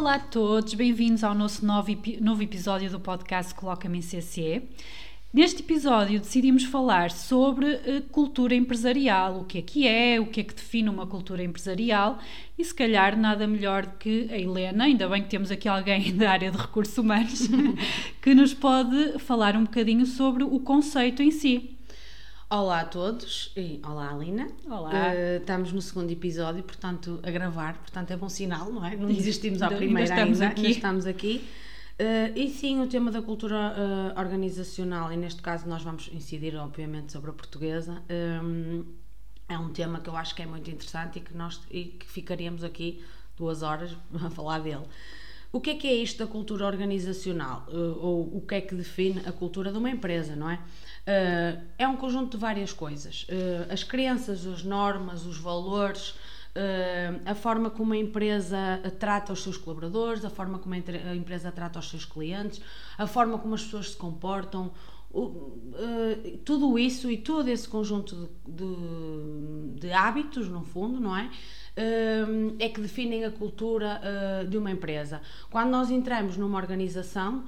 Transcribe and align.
Olá 0.00 0.14
a 0.14 0.18
todos, 0.18 0.72
bem-vindos 0.72 1.22
ao 1.22 1.34
nosso 1.34 1.62
novo, 1.62 1.90
novo 2.22 2.42
episódio 2.42 2.90
do 2.90 2.98
podcast 2.98 3.54
Coloca-me 3.54 3.98
em 3.98 4.00
CC. 4.00 4.62
Neste 5.30 5.60
episódio 5.60 6.18
decidimos 6.18 6.64
falar 6.64 7.10
sobre 7.10 7.66
uh, 7.66 8.02
cultura 8.10 8.54
empresarial, 8.54 9.40
o 9.40 9.44
que 9.44 9.58
é 9.58 9.62
que 9.62 9.86
é, 9.86 10.18
o 10.18 10.24
que 10.24 10.40
é 10.40 10.42
que 10.44 10.54
define 10.54 10.88
uma 10.88 11.06
cultura 11.06 11.44
empresarial 11.44 12.18
e 12.58 12.64
se 12.64 12.74
calhar 12.74 13.14
nada 13.14 13.46
melhor 13.46 13.98
que 13.98 14.26
a 14.30 14.38
Helena, 14.38 14.84
ainda 14.84 15.06
bem 15.06 15.22
que 15.22 15.28
temos 15.28 15.50
aqui 15.50 15.68
alguém 15.68 16.10
da 16.16 16.30
área 16.30 16.50
de 16.50 16.56
recursos 16.56 16.96
humanos, 16.96 17.46
que 18.22 18.34
nos 18.34 18.54
pode 18.54 19.18
falar 19.18 19.54
um 19.54 19.64
bocadinho 19.64 20.06
sobre 20.06 20.42
o 20.42 20.58
conceito 20.60 21.22
em 21.22 21.30
si. 21.30 21.76
Olá 22.52 22.80
a 22.80 22.84
todos 22.84 23.52
e 23.56 23.80
olá 23.84 24.10
Alina. 24.10 24.48
Olá. 24.66 24.90
Uh, 24.90 25.38
estamos 25.38 25.72
no 25.72 25.80
segundo 25.80 26.10
episódio, 26.10 26.64
portanto, 26.64 27.20
a 27.22 27.30
gravar, 27.30 27.78
portanto 27.78 28.10
é 28.10 28.16
bom 28.16 28.28
sinal, 28.28 28.72
não 28.72 28.84
é? 28.84 28.96
Não 28.96 29.06
desistimos 29.06 29.62
à 29.62 29.68
primeira 29.68 30.12
ainda, 30.12 30.14
estamos 30.14 30.40
ainda, 30.40 30.52
aqui. 30.52 30.60
Ainda 30.62 30.70
estamos 30.72 31.06
aqui. 31.06 31.48
Uh, 31.92 32.36
e 32.36 32.50
sim, 32.50 32.82
o 32.82 32.88
tema 32.88 33.12
da 33.12 33.22
cultura 33.22 33.54
uh, 33.54 34.18
organizacional, 34.18 35.12
e 35.12 35.16
neste 35.16 35.40
caso 35.40 35.68
nós 35.68 35.84
vamos 35.84 36.10
incidir, 36.12 36.56
obviamente, 36.56 37.12
sobre 37.12 37.30
a 37.30 37.32
portuguesa, 37.32 38.02
um, 38.42 38.84
é 39.48 39.56
um 39.56 39.68
tema 39.68 40.00
que 40.00 40.10
eu 40.10 40.16
acho 40.16 40.34
que 40.34 40.42
é 40.42 40.46
muito 40.46 40.68
interessante 40.68 41.20
e 41.20 41.22
que 41.22 41.32
nós 41.36 41.60
e 41.70 41.84
que 41.84 42.06
ficaríamos 42.10 42.64
aqui 42.64 43.00
duas 43.36 43.62
horas 43.62 43.96
a 44.26 44.28
falar 44.28 44.58
dele. 44.58 44.86
O 45.52 45.60
que 45.60 45.70
é 45.70 45.74
que 45.76 45.86
é 45.86 45.94
isto 45.94 46.18
da 46.18 46.26
cultura 46.26 46.66
organizacional? 46.66 47.66
Ou 47.68 48.38
o 48.38 48.40
que 48.40 48.56
é 48.56 48.60
que 48.60 48.74
define 48.74 49.20
a 49.26 49.32
cultura 49.32 49.70
de 49.72 49.78
uma 49.78 49.90
empresa, 49.90 50.36
não 50.36 50.48
é? 50.48 50.60
É 51.78 51.88
um 51.88 51.96
conjunto 51.96 52.32
de 52.32 52.36
várias 52.36 52.72
coisas. 52.72 53.26
as 53.70 53.82
crenças, 53.82 54.46
as 54.46 54.62
normas, 54.62 55.26
os 55.26 55.38
valores, 55.38 56.14
Uh, 56.50 57.22
a 57.24 57.32
forma 57.32 57.70
como 57.70 57.92
a 57.92 57.96
empresa 57.96 58.80
trata 58.98 59.32
os 59.32 59.40
seus 59.40 59.56
colaboradores, 59.56 60.24
a 60.24 60.30
forma 60.30 60.58
como 60.58 60.74
a 60.74 61.14
empresa 61.14 61.52
trata 61.52 61.78
os 61.78 61.88
seus 61.88 62.04
clientes, 62.04 62.60
a 62.98 63.06
forma 63.06 63.38
como 63.38 63.54
as 63.54 63.62
pessoas 63.62 63.90
se 63.90 63.96
comportam, 63.96 64.72
uh, 65.12 66.38
tudo 66.44 66.78
isso 66.78 67.10
e 67.10 67.16
todo 67.16 67.48
esse 67.48 67.68
conjunto 67.68 68.30
de, 68.46 68.64
de, 68.64 69.80
de 69.80 69.92
hábitos, 69.92 70.48
no 70.48 70.62
fundo, 70.62 71.00
não 71.00 71.16
é? 71.16 71.30
é 72.58 72.68
que 72.68 72.80
definem 72.80 73.24
a 73.24 73.30
cultura 73.30 74.02
de 74.50 74.58
uma 74.58 74.70
empresa. 74.70 75.22
Quando 75.50 75.70
nós 75.70 75.90
entramos 75.90 76.36
numa 76.36 76.58
organização, 76.58 77.44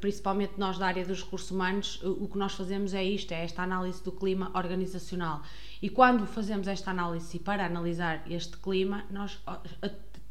principalmente 0.00 0.54
nós 0.58 0.76
da 0.76 0.88
área 0.88 1.06
dos 1.06 1.22
recursos 1.22 1.50
humanos, 1.50 2.02
o 2.02 2.28
que 2.28 2.36
nós 2.36 2.52
fazemos 2.52 2.92
é 2.92 3.02
isto, 3.02 3.32
é 3.32 3.42
esta 3.42 3.62
análise 3.62 4.02
do 4.02 4.12
clima 4.12 4.50
organizacional 4.54 5.40
e 5.82 5.88
quando 5.88 6.24
fazemos 6.26 6.68
esta 6.68 6.92
análise 6.92 7.40
para 7.40 7.66
analisar 7.66 8.22
este 8.30 8.56
clima, 8.56 9.04
nós 9.10 9.40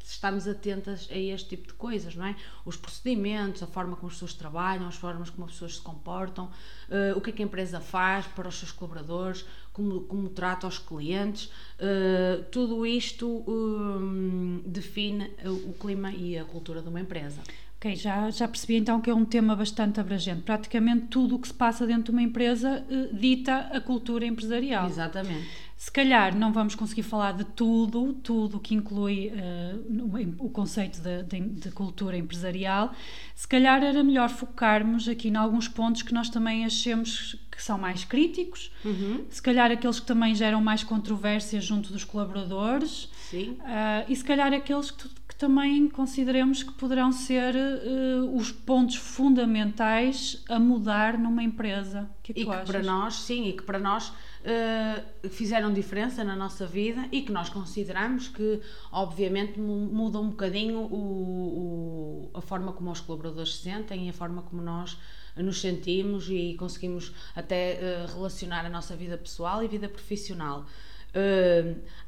estamos 0.04 0.46
atentas 0.48 1.08
a 1.10 1.16
este 1.16 1.50
tipo 1.50 1.68
de 1.68 1.74
coisas, 1.74 2.14
não 2.14 2.26
é? 2.26 2.36
Os 2.64 2.76
procedimentos, 2.76 3.62
a 3.62 3.66
forma 3.66 3.96
como 3.96 4.08
as 4.08 4.14
pessoas 4.14 4.34
trabalham, 4.34 4.86
as 4.86 4.96
formas 4.96 5.30
como 5.30 5.46
as 5.46 5.52
pessoas 5.52 5.76
se 5.76 5.80
comportam, 5.80 6.46
uh, 6.46 7.16
o 7.16 7.20
que 7.20 7.30
é 7.30 7.32
que 7.32 7.42
a 7.42 7.44
empresa 7.44 7.80
faz 7.80 8.26
para 8.26 8.48
os 8.48 8.56
seus 8.56 8.72
colaboradores, 8.72 9.44
como, 9.72 10.02
como 10.02 10.28
trata 10.28 10.66
os 10.66 10.78
clientes, 10.78 11.46
uh, 11.46 12.42
tudo 12.50 12.86
isto 12.86 13.26
um, 13.48 14.62
define 14.66 15.30
o 15.44 15.72
clima 15.74 16.12
e 16.12 16.38
a 16.38 16.44
cultura 16.44 16.82
de 16.82 16.88
uma 16.88 17.00
empresa. 17.00 17.40
Ok, 17.82 17.96
já, 17.96 18.30
já 18.30 18.46
percebi 18.46 18.76
então 18.76 19.00
que 19.00 19.10
é 19.10 19.14
um 19.14 19.24
tema 19.24 19.56
bastante 19.56 19.98
abrangente. 19.98 20.42
Praticamente 20.42 21.06
tudo 21.08 21.34
o 21.34 21.38
que 21.40 21.48
se 21.48 21.54
passa 21.54 21.84
dentro 21.84 22.04
de 22.04 22.10
uma 22.12 22.22
empresa 22.22 22.86
uh, 22.88 23.16
dita 23.16 23.56
a 23.72 23.80
cultura 23.80 24.24
empresarial. 24.24 24.86
Exatamente. 24.86 25.48
Se 25.76 25.90
calhar 25.90 26.32
não 26.32 26.52
vamos 26.52 26.76
conseguir 26.76 27.02
falar 27.02 27.32
de 27.32 27.42
tudo, 27.42 28.12
tudo 28.12 28.60
que 28.60 28.72
inclui 28.72 29.32
uh, 29.34 30.36
o 30.38 30.48
conceito 30.48 31.00
de, 31.00 31.24
de, 31.24 31.40
de, 31.40 31.70
cultura 31.72 32.16
empresarial. 32.16 32.94
Se 33.34 33.48
calhar 33.48 33.82
era 33.82 34.00
melhor 34.04 34.28
focarmos 34.28 35.08
aqui 35.08 35.26
em 35.26 35.34
alguns 35.34 35.66
pontos 35.66 36.02
que 36.02 36.14
nós 36.14 36.28
também 36.28 36.64
achemos 36.64 37.34
que 37.50 37.60
são 37.60 37.76
mais 37.76 38.04
críticos, 38.04 38.70
uhum. 38.84 39.24
se 39.28 39.42
calhar 39.42 39.72
aqueles 39.72 39.98
que 39.98 40.06
também 40.06 40.36
geram 40.36 40.60
mais 40.60 40.84
controvérsias 40.84 41.64
junto 41.64 41.92
dos 41.92 42.04
colaboradores. 42.04 43.10
Sim. 43.28 43.56
Uh, 43.60 44.04
e 44.08 44.14
se 44.14 44.22
calhar 44.22 44.52
aqueles 44.52 44.92
que 44.92 45.08
também 45.42 45.88
consideremos 45.88 46.62
que 46.62 46.72
poderão 46.74 47.10
ser 47.10 47.52
uh, 47.56 48.36
os 48.36 48.52
pontos 48.52 48.94
fundamentais 48.94 50.40
a 50.48 50.56
mudar 50.56 51.18
numa 51.18 51.42
empresa. 51.42 52.08
Que 52.22 52.30
é 52.30 52.34
que 52.36 52.40
e 52.42 52.44
que 52.44 52.50
achas? 52.52 52.70
para 52.70 52.80
nós, 52.80 53.14
sim, 53.14 53.48
e 53.48 53.52
que 53.52 53.64
para 53.64 53.80
nós 53.80 54.10
uh, 54.10 55.28
fizeram 55.30 55.72
diferença 55.72 56.22
na 56.22 56.36
nossa 56.36 56.64
vida 56.64 57.08
e 57.10 57.22
que 57.22 57.32
nós 57.32 57.48
consideramos 57.48 58.28
que, 58.28 58.60
obviamente, 58.92 59.58
muda 59.58 60.20
um 60.20 60.28
bocadinho 60.28 60.78
o, 60.78 62.30
o, 62.30 62.30
a 62.34 62.40
forma 62.40 62.72
como 62.72 62.92
os 62.92 63.00
colaboradores 63.00 63.56
se 63.56 63.62
sentem 63.62 64.06
e 64.06 64.10
a 64.10 64.12
forma 64.12 64.42
como 64.42 64.62
nós 64.62 64.96
nos 65.36 65.60
sentimos 65.60 66.28
e 66.30 66.54
conseguimos 66.56 67.12
até 67.34 67.80
uh, 67.80 68.14
relacionar 68.14 68.64
a 68.64 68.70
nossa 68.70 68.94
vida 68.94 69.18
pessoal 69.18 69.64
e 69.64 69.66
vida 69.66 69.88
profissional. 69.88 70.66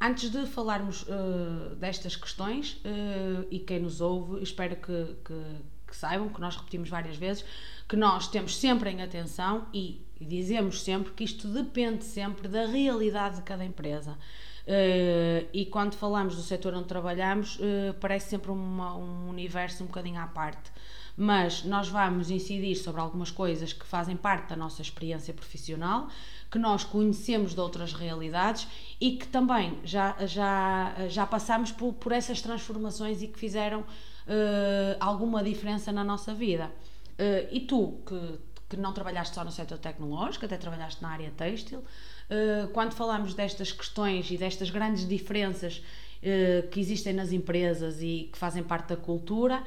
Antes 0.00 0.30
de 0.30 0.46
falarmos 0.46 1.02
uh, 1.02 1.74
destas 1.76 2.16
questões, 2.16 2.80
uh, 2.84 3.46
e 3.50 3.58
quem 3.58 3.80
nos 3.80 4.00
ouve, 4.00 4.42
espero 4.42 4.76
que, 4.76 5.16
que, 5.24 5.34
que, 5.86 5.96
saibam, 5.96 6.28
que 6.30 6.40
nós 6.40 6.56
repetimos 6.56 6.88
várias 6.88 7.16
vezes, 7.16 7.44
que 7.86 7.96
nós 7.96 8.28
temos 8.28 8.56
sempre 8.56 8.90
em 8.90 9.02
atenção 9.02 9.66
e, 9.74 10.02
dizemos 10.20 10.82
sempre 10.82 11.12
que 11.12 11.24
isto 11.24 11.48
depende 11.48 12.02
sempre 12.04 12.48
da 12.48 12.64
realidade 12.64 13.36
de 13.36 13.42
cada 13.42 13.62
empresa. 13.62 14.16
e 15.52 15.66
quando 15.66 15.94
falamos 15.96 16.34
do 16.36 16.40
setor 16.40 16.72
onde 16.72 16.86
trabalhamos, 16.86 17.58
parece 18.00 18.30
sempre 18.30 18.50
uma, 18.50 18.96
um 18.96 19.28
universo 19.28 19.82
um 19.82 19.86
bocadinho 19.86 20.18
à 20.18 20.26
parte 20.26 20.70
mas 21.16 21.62
nós 21.64 21.88
vamos 21.88 22.30
incidir 22.30 22.74
sobre 22.74 23.00
algumas 23.00 23.30
coisas 23.30 23.72
que 23.72 23.86
fazem 23.86 24.16
parte 24.16 24.48
da 24.48 24.56
nossa 24.56 24.82
experiência 24.82 25.32
profissional, 25.32 26.08
que 26.54 26.58
nós 26.60 26.84
conhecemos 26.84 27.52
de 27.52 27.60
outras 27.60 27.92
realidades 27.92 28.68
e 29.00 29.16
que 29.16 29.26
também 29.26 29.76
já, 29.82 30.14
já, 30.24 30.94
já 31.08 31.26
passamos 31.26 31.72
por, 31.72 31.92
por 31.94 32.12
essas 32.12 32.40
transformações 32.40 33.20
e 33.22 33.26
que 33.26 33.36
fizeram 33.36 33.80
uh, 33.80 33.84
alguma 35.00 35.42
diferença 35.42 35.90
na 35.90 36.04
nossa 36.04 36.32
vida. 36.32 36.70
Uh, 37.18 37.48
e 37.50 37.58
tu, 37.58 37.98
que, 38.06 38.38
que 38.68 38.76
não 38.76 38.92
trabalhaste 38.92 39.34
só 39.34 39.42
no 39.42 39.50
setor 39.50 39.78
tecnológico, 39.78 40.44
até 40.44 40.56
trabalhaste 40.56 41.02
na 41.02 41.08
área 41.08 41.32
têxtil, 41.36 41.80
uh, 41.80 42.68
quando 42.72 42.92
falamos 42.92 43.34
destas 43.34 43.72
questões 43.72 44.30
e 44.30 44.36
destas 44.36 44.70
grandes 44.70 45.08
diferenças 45.08 45.82
que 46.70 46.80
existem 46.80 47.12
nas 47.12 47.32
empresas 47.32 48.00
e 48.00 48.30
que 48.32 48.38
fazem 48.38 48.62
parte 48.62 48.88
da 48.88 48.96
cultura, 48.96 49.62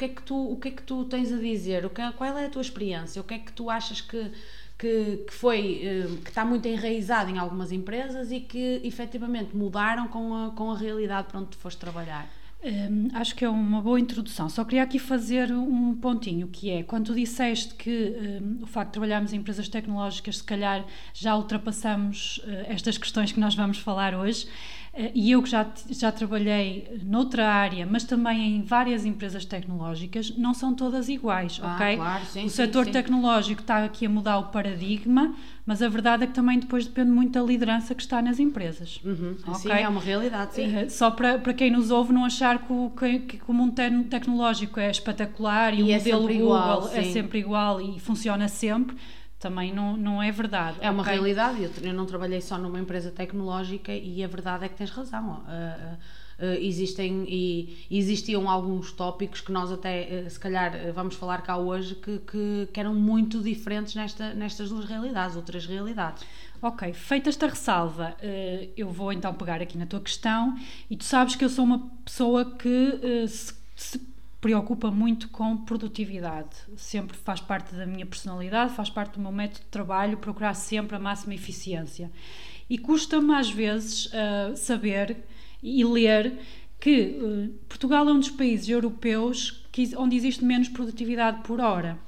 que 0.00 0.06
é 0.06 0.08
que 0.08 0.22
tu, 0.22 0.52
o 0.52 0.56
que 0.56 0.68
é 0.68 0.70
que 0.70 0.82
tu 0.82 1.04
tens 1.04 1.30
a 1.30 1.36
dizer? 1.36 1.84
O 1.84 1.90
que, 1.90 2.00
é, 2.00 2.10
qual 2.12 2.38
é 2.38 2.46
a 2.46 2.48
tua 2.48 2.62
experiência? 2.62 3.20
O 3.20 3.24
que 3.24 3.34
é 3.34 3.38
que 3.38 3.52
tu 3.52 3.68
achas 3.68 4.00
que, 4.00 4.32
que, 4.80 5.24
que 5.26 5.34
foi, 5.34 5.82
eh, 5.84 6.06
que 6.24 6.30
está 6.30 6.42
muito 6.42 6.66
enraizado 6.66 7.30
em 7.30 7.36
algumas 7.36 7.70
empresas 7.70 8.32
e 8.32 8.40
que 8.40 8.80
efetivamente 8.82 9.54
mudaram 9.54 10.08
com 10.08 10.34
a, 10.34 10.50
com 10.52 10.70
a 10.70 10.78
realidade 10.78 11.28
para 11.28 11.38
onde 11.38 11.50
tu 11.50 11.58
foste 11.58 11.78
trabalhar? 11.78 12.26
Hum, 12.62 13.08
acho 13.12 13.34
que 13.34 13.44
é 13.44 13.48
uma 13.48 13.82
boa 13.82 14.00
introdução. 14.00 14.48
Só 14.48 14.64
queria 14.64 14.82
aqui 14.82 14.98
fazer 14.98 15.52
um 15.52 15.94
pontinho, 15.94 16.48
que 16.48 16.70
é 16.70 16.82
quando 16.82 17.06
tu 17.06 17.14
disseste 17.14 17.74
que 17.74 18.40
hum, 18.42 18.58
o 18.62 18.66
facto 18.66 18.88
de 18.88 18.92
trabalharmos 18.92 19.34
em 19.34 19.36
empresas 19.36 19.68
tecnológicas, 19.68 20.38
se 20.38 20.44
calhar 20.44 20.86
já 21.12 21.36
ultrapassamos 21.36 22.38
uh, 22.38 22.64
estas 22.66 22.96
questões 22.96 23.32
que 23.32 23.40
nós 23.40 23.54
vamos 23.54 23.78
falar 23.78 24.14
hoje. 24.14 24.46
Eh, 24.92 25.12
e 25.14 25.30
eu 25.30 25.42
que 25.42 25.48
já, 25.48 25.66
já 25.88 26.10
trabalhei 26.10 27.00
noutra 27.04 27.48
área, 27.48 27.86
mas 27.86 28.02
também 28.02 28.56
em 28.56 28.62
várias 28.62 29.04
empresas 29.04 29.44
tecnológicas, 29.44 30.36
não 30.36 30.52
são 30.52 30.74
todas 30.74 31.08
iguais, 31.08 31.60
ah, 31.62 31.74
ok? 31.74 31.96
Claro, 31.96 32.24
sim, 32.26 32.44
o 32.44 32.50
setor 32.50 32.86
sim, 32.86 32.92
tecnológico 32.92 33.60
está 33.60 33.84
aqui 33.84 34.06
a 34.06 34.08
mudar 34.08 34.38
o 34.38 34.44
paradigma, 34.44 35.32
mas 35.64 35.80
a 35.80 35.88
verdade 35.88 36.24
é 36.24 36.26
que 36.26 36.32
também 36.32 36.58
depois 36.58 36.86
depende 36.86 37.10
muito 37.10 37.32
da 37.32 37.42
liderança 37.42 37.94
que 37.94 38.02
está 38.02 38.20
nas 38.20 38.40
empresas. 38.40 39.00
Uhum, 39.04 39.36
okay? 39.46 39.54
Sim, 39.54 39.70
é 39.70 39.88
uma 39.88 40.00
realidade, 40.00 40.54
sim. 40.54 40.66
Uh, 40.66 40.90
só 40.90 41.10
para, 41.10 41.38
para 41.38 41.54
quem 41.54 41.70
nos 41.70 41.92
ouve 41.92 42.12
não 42.12 42.24
achar 42.24 42.58
que 42.58 42.72
o, 42.72 42.90
que, 42.90 43.18
que 43.20 43.40
o 43.46 43.54
mundo 43.54 43.74
tecnológico 44.08 44.80
é 44.80 44.90
espetacular 44.90 45.72
e, 45.72 45.78
e 45.78 45.82
o 45.84 45.90
é 45.90 45.98
modelo 45.98 46.22
Google 46.22 46.34
igual, 46.34 46.88
é 46.92 47.04
sempre 47.04 47.38
igual 47.38 47.80
e 47.80 48.00
funciona 48.00 48.48
sempre 48.48 48.96
também 49.40 49.74
não, 49.74 49.96
não 49.96 50.22
é 50.22 50.30
verdade. 50.30 50.76
É 50.80 50.90
uma 50.90 51.02
okay? 51.02 51.14
realidade. 51.14 51.62
Eu, 51.62 51.70
eu, 51.82 51.94
não 51.94 52.04
trabalhei 52.04 52.42
só 52.42 52.58
numa 52.58 52.78
empresa 52.78 53.10
tecnológica 53.10 53.90
e 53.90 54.22
a 54.22 54.28
verdade 54.28 54.66
é 54.66 54.68
que 54.68 54.76
tens 54.76 54.90
razão. 54.90 55.42
Uh, 55.46 55.94
uh, 55.94 56.44
existem 56.60 57.24
e 57.26 57.86
existiam 57.90 58.50
alguns 58.50 58.92
tópicos 58.92 59.40
que 59.40 59.50
nós 59.50 59.72
até 59.72 60.24
uh, 60.26 60.30
se 60.30 60.38
calhar 60.38 60.92
vamos 60.92 61.14
falar 61.14 61.40
cá 61.40 61.56
hoje 61.56 61.94
que, 61.94 62.18
que, 62.18 62.68
que, 62.70 62.78
eram 62.78 62.94
muito 62.94 63.42
diferentes 63.42 63.94
nesta, 63.94 64.34
nestas 64.34 64.68
duas 64.68 64.84
realidades, 64.84 65.36
outras 65.36 65.64
realidades. 65.64 66.22
Ok, 66.60 66.92
feita 66.92 67.30
esta 67.30 67.46
ressalva, 67.46 68.14
eu 68.76 68.90
vou 68.90 69.10
então 69.14 69.32
pegar 69.32 69.62
aqui 69.62 69.78
na 69.78 69.86
tua 69.86 70.00
questão 70.00 70.54
e 70.90 70.96
tu 70.96 71.04
sabes 71.04 71.34
que 71.34 71.42
eu 71.42 71.48
sou 71.48 71.64
uma 71.64 71.90
pessoa 72.04 72.44
que 72.44 73.26
se, 73.26 73.54
se 73.74 74.09
preocupa 74.40 74.90
muito 74.90 75.28
com 75.28 75.56
produtividade. 75.56 76.56
Sempre 76.76 77.16
faz 77.16 77.40
parte 77.40 77.74
da 77.74 77.84
minha 77.84 78.06
personalidade, 78.06 78.74
faz 78.74 78.88
parte 78.88 79.14
do 79.14 79.20
meu 79.20 79.32
método 79.32 79.60
de 79.60 79.66
trabalho, 79.66 80.16
procurar 80.16 80.54
sempre 80.54 80.96
a 80.96 80.98
máxima 80.98 81.34
eficiência. 81.34 82.10
E 82.68 82.78
custa-me 82.78 83.34
às 83.34 83.50
vezes 83.50 84.06
uh, 84.06 84.56
saber 84.56 85.18
e 85.62 85.84
ler 85.84 86.38
que 86.78 87.18
uh, 87.20 87.48
Portugal 87.68 88.08
é 88.08 88.12
um 88.12 88.18
dos 88.18 88.30
países 88.30 88.68
europeus 88.68 89.62
onde 89.96 90.16
existe 90.16 90.44
menos 90.44 90.68
produtividade 90.68 91.42
por 91.42 91.60
hora. 91.60 91.98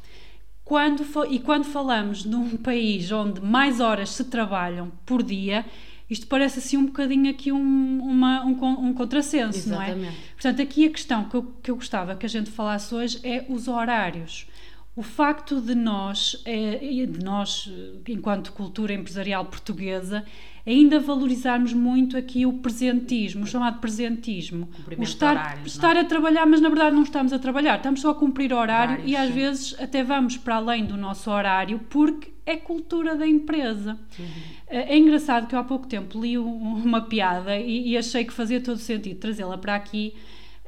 Quando, 0.64 1.05
e 1.29 1.38
quando 1.38 1.64
falamos 1.64 2.25
num 2.25 2.56
país 2.56 3.11
onde 3.12 3.40
mais 3.40 3.81
horas 3.81 4.11
se 4.11 4.25
trabalham 4.25 4.90
por 5.05 5.23
dia, 5.23 5.67
isto 6.12 6.26
parece 6.26 6.58
assim 6.58 6.76
um 6.76 6.86
bocadinho 6.86 7.30
aqui 7.30 7.50
um, 7.50 8.02
uma, 8.02 8.44
um, 8.44 8.88
um 8.88 8.94
contrassenso, 8.94 9.58
Exatamente. 9.58 10.00
não 10.00 10.08
é? 10.08 10.12
Portanto, 10.34 10.62
aqui 10.62 10.86
a 10.86 10.90
questão 10.90 11.24
que 11.28 11.34
eu, 11.34 11.42
que 11.62 11.70
eu 11.70 11.76
gostava 11.76 12.14
que 12.14 12.26
a 12.26 12.28
gente 12.28 12.50
falasse 12.50 12.94
hoje 12.94 13.18
é 13.22 13.44
os 13.48 13.68
horários. 13.68 14.46
O 14.94 15.02
facto 15.02 15.60
de 15.60 15.74
nós, 15.74 16.42
é, 16.44 16.76
de 16.76 17.24
nós, 17.24 17.70
enquanto 18.06 18.52
cultura 18.52 18.92
empresarial 18.92 19.46
portuguesa, 19.46 20.22
ainda 20.66 21.00
valorizarmos 21.00 21.72
muito 21.72 22.16
aqui 22.16 22.46
o 22.46 22.54
presentismo, 22.54 23.44
o 23.44 23.46
chamado 23.46 23.80
presentismo. 23.80 24.68
O 24.96 25.02
estar, 25.02 25.36
horários, 25.36 25.72
estar 25.72 25.96
a 25.96 26.04
trabalhar, 26.04 26.46
mas 26.46 26.60
na 26.60 26.68
verdade 26.68 26.94
não 26.94 27.02
estamos 27.02 27.32
a 27.32 27.38
trabalhar, 27.38 27.76
estamos 27.76 28.00
só 28.00 28.10
a 28.10 28.14
cumprir 28.14 28.52
horário 28.52 29.02
e 29.04 29.16
às 29.16 29.28
sim. 29.28 29.34
vezes 29.34 29.76
até 29.80 30.02
vamos 30.04 30.36
para 30.36 30.56
além 30.56 30.84
do 30.84 30.96
nosso 30.96 31.30
horário 31.30 31.80
porque 31.90 32.32
é 32.46 32.56
cultura 32.56 33.16
da 33.16 33.26
empresa. 33.26 33.98
Uhum. 34.18 34.26
É 34.68 34.96
engraçado 34.96 35.46
que 35.46 35.54
eu 35.54 35.58
há 35.58 35.64
pouco 35.64 35.86
tempo 35.86 36.20
li 36.20 36.38
uma 36.38 37.02
piada 37.02 37.56
e, 37.58 37.90
e 37.90 37.96
achei 37.96 38.24
que 38.24 38.32
fazia 38.32 38.60
todo 38.60 38.78
sentido 38.78 39.18
trazê-la 39.18 39.58
para 39.58 39.74
aqui 39.74 40.14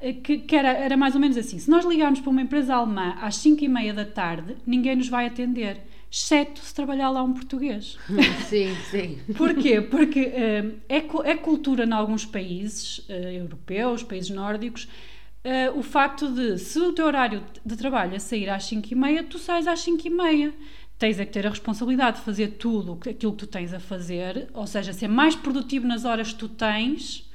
eh, 0.00 0.12
que, 0.12 0.38
que 0.38 0.55
era, 0.55 0.69
era, 0.69 0.96
mais 0.96 1.14
ou 1.14 1.20
menos 1.20 1.37
assim: 1.37 1.58
se 1.58 1.70
nós 1.70 1.85
ligarmos 1.85 2.20
para 2.20 2.31
uma 2.31 2.43
empresa 2.43 2.75
alemã 2.75 3.17
às 3.20 3.37
5 3.37 3.64
e 3.64 3.69
meia 3.69 3.94
da 3.94 4.05
tarde, 4.05 4.56
ninguém 4.67 4.96
nos 4.96 5.08
vai 5.08 5.26
atender, 5.26 5.81
exceto 6.15 6.61
se 6.61 6.73
trabalhar 6.73 7.11
lá 7.11 7.25
um 7.25 7.33
português. 7.33 7.99
Sim, 8.49 8.73
sim. 8.89 9.19
Porquê? 9.37 9.81
Porque 9.81 10.27
uh, 10.27 10.81
é, 10.89 11.31
é 11.31 11.37
cultura 11.37 11.85
em 11.85 11.93
alguns 11.93 12.25
países 12.25 12.99
uh, 13.09 13.13
europeus, 13.13 14.05
países 14.05 14.31
nórdicos. 14.31 14.85
Uh, 15.45 15.77
o 15.77 15.83
facto 15.83 16.31
de, 16.33 16.57
se 16.57 16.79
o 16.79 16.93
teu 16.93 17.05
horário 17.05 17.43
de 17.67 17.77
trabalho 17.77 18.15
é 18.15 18.21
sair 18.21 18.49
às 18.49 18.65
5 18.65 18.87
e 18.93 18.95
meia, 18.95 19.25
tu 19.25 19.41
sais 19.41 19.67
às 19.67 19.81
5 19.81 20.07
e 20.07 20.11
meia 20.11 20.55
tens 20.97 21.19
é 21.19 21.27
que 21.27 21.33
ter 21.33 21.45
a 21.45 21.51
responsabilidade 21.51 22.19
de 22.19 22.25
fazer 22.25 22.53
tudo 22.53 22.97
aquilo 23.01 23.33
que 23.33 23.39
tu 23.39 23.47
tens 23.49 23.75
a 23.75 23.81
fazer, 23.81 24.49
ou 24.55 24.67
seja, 24.67 24.93
ser 24.93 25.09
mais 25.09 25.35
produtivo 25.35 25.85
nas 25.87 26.05
horas 26.05 26.33
que 26.33 26.39
tu 26.39 26.49
tens, 26.49 27.29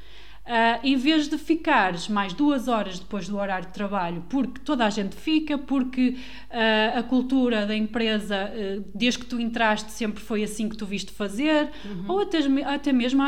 Uh, 0.50 0.80
em 0.84 0.96
vez 0.96 1.28
de 1.28 1.38
ficares 1.38 2.08
mais 2.08 2.34
duas 2.34 2.68
horas 2.68 2.98
depois 2.98 3.30
do 3.30 3.38
horário 3.38 3.68
de 3.68 3.72
trabalho, 3.72 4.24
porque 4.28 4.60
toda 4.62 4.84
a 4.84 4.90
gente 4.90 5.16
fica, 5.16 5.60
porque 5.60 6.16
uh, 6.50 6.98
a 6.98 7.04
cultura 7.04 7.68
da 7.68 7.76
empresa, 7.76 8.52
uh, 8.52 8.84
desde 8.96 9.20
que 9.20 9.26
tu 9.28 9.40
entraste, 9.40 9.92
sempre 9.92 10.20
foi 10.20 10.42
assim 10.42 10.68
que 10.68 10.76
tu 10.76 10.88
viste 10.88 11.12
fazer, 11.12 11.70
uhum. 11.86 12.06
ou 12.08 12.22
até, 12.22 12.40
até 12.64 12.92
mesmo, 12.92 13.22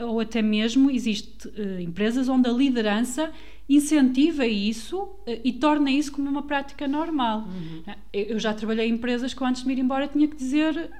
ou 0.00 0.20
até 0.20 0.42
mesmo 0.42 0.90
existe 0.90 1.50
empresas 1.80 2.28
onde 2.28 2.50
a 2.50 2.52
liderança 2.52 3.30
incentiva 3.66 4.46
isso 4.46 5.08
e 5.42 5.52
torna 5.54 5.90
isso 5.90 6.12
como 6.12 6.28
uma 6.28 6.42
prática 6.42 6.86
normal. 6.86 7.46
Uhum. 7.46 7.94
Eu 8.12 8.38
já 8.38 8.52
trabalhei 8.52 8.88
em 8.88 8.92
empresas 8.92 9.32
que 9.32 9.42
antes 9.42 9.62
de 9.62 9.68
me 9.68 9.72
ir 9.72 9.78
embora 9.78 10.06
tinha 10.06 10.28
que 10.28 10.36
dizer 10.36 10.90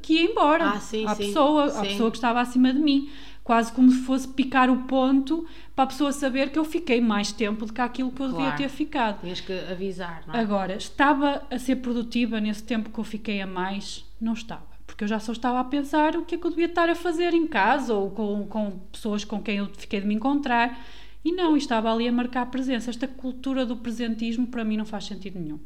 que 0.00 0.14
ia 0.14 0.30
embora 0.30 0.70
ah, 0.70 0.78
sim, 0.78 1.04
à, 1.06 1.14
sim, 1.16 1.26
pessoa, 1.26 1.70
sim. 1.70 1.78
à 1.78 1.82
pessoa 1.82 2.10
que 2.10 2.18
estava 2.18 2.40
acima 2.40 2.72
de 2.72 2.78
mim 2.78 3.10
quase 3.42 3.72
como 3.72 3.90
se 3.90 4.02
fosse 4.02 4.28
picar 4.28 4.70
o 4.70 4.84
ponto 4.84 5.46
para 5.74 5.84
a 5.84 5.86
pessoa 5.86 6.12
saber 6.12 6.50
que 6.50 6.58
eu 6.58 6.64
fiquei 6.64 7.00
mais 7.00 7.32
tempo 7.32 7.66
do 7.66 7.72
que 7.72 7.80
aquilo 7.80 8.10
que 8.10 8.22
eu 8.22 8.28
claro. 8.30 8.44
devia 8.44 8.56
ter 8.56 8.68
ficado. 8.68 9.20
Tinhas 9.20 9.40
que 9.40 9.52
avisar, 9.52 10.22
não 10.26 10.34
é? 10.34 10.40
Agora, 10.40 10.76
estava 10.76 11.42
a 11.50 11.58
ser 11.58 11.76
produtiva 11.76 12.40
nesse 12.40 12.62
tempo 12.62 12.90
que 12.90 12.98
eu 12.98 13.04
fiquei 13.04 13.40
a 13.40 13.46
mais? 13.46 14.04
Não 14.20 14.32
estava. 14.32 14.72
Porque 14.86 15.04
eu 15.04 15.08
já 15.08 15.18
só 15.18 15.32
estava 15.32 15.58
a 15.58 15.64
pensar 15.64 16.16
o 16.16 16.24
que 16.24 16.34
é 16.34 16.38
que 16.38 16.46
eu 16.46 16.50
devia 16.50 16.66
estar 16.66 16.88
a 16.88 16.94
fazer 16.94 17.32
em 17.34 17.46
casa 17.46 17.94
ou 17.94 18.10
com, 18.10 18.46
com 18.46 18.78
pessoas 18.92 19.24
com 19.24 19.42
quem 19.42 19.56
eu 19.56 19.66
fiquei 19.76 20.00
de 20.00 20.06
me 20.06 20.14
encontrar. 20.14 20.78
E 21.24 21.32
não, 21.32 21.56
estava 21.56 21.92
ali 21.92 22.06
a 22.06 22.12
marcar 22.12 22.46
presença. 22.46 22.90
Esta 22.90 23.08
cultura 23.08 23.64
do 23.64 23.76
presentismo 23.76 24.46
para 24.46 24.64
mim 24.64 24.76
não 24.76 24.84
faz 24.84 25.04
sentido 25.04 25.38
nenhum. 25.38 25.60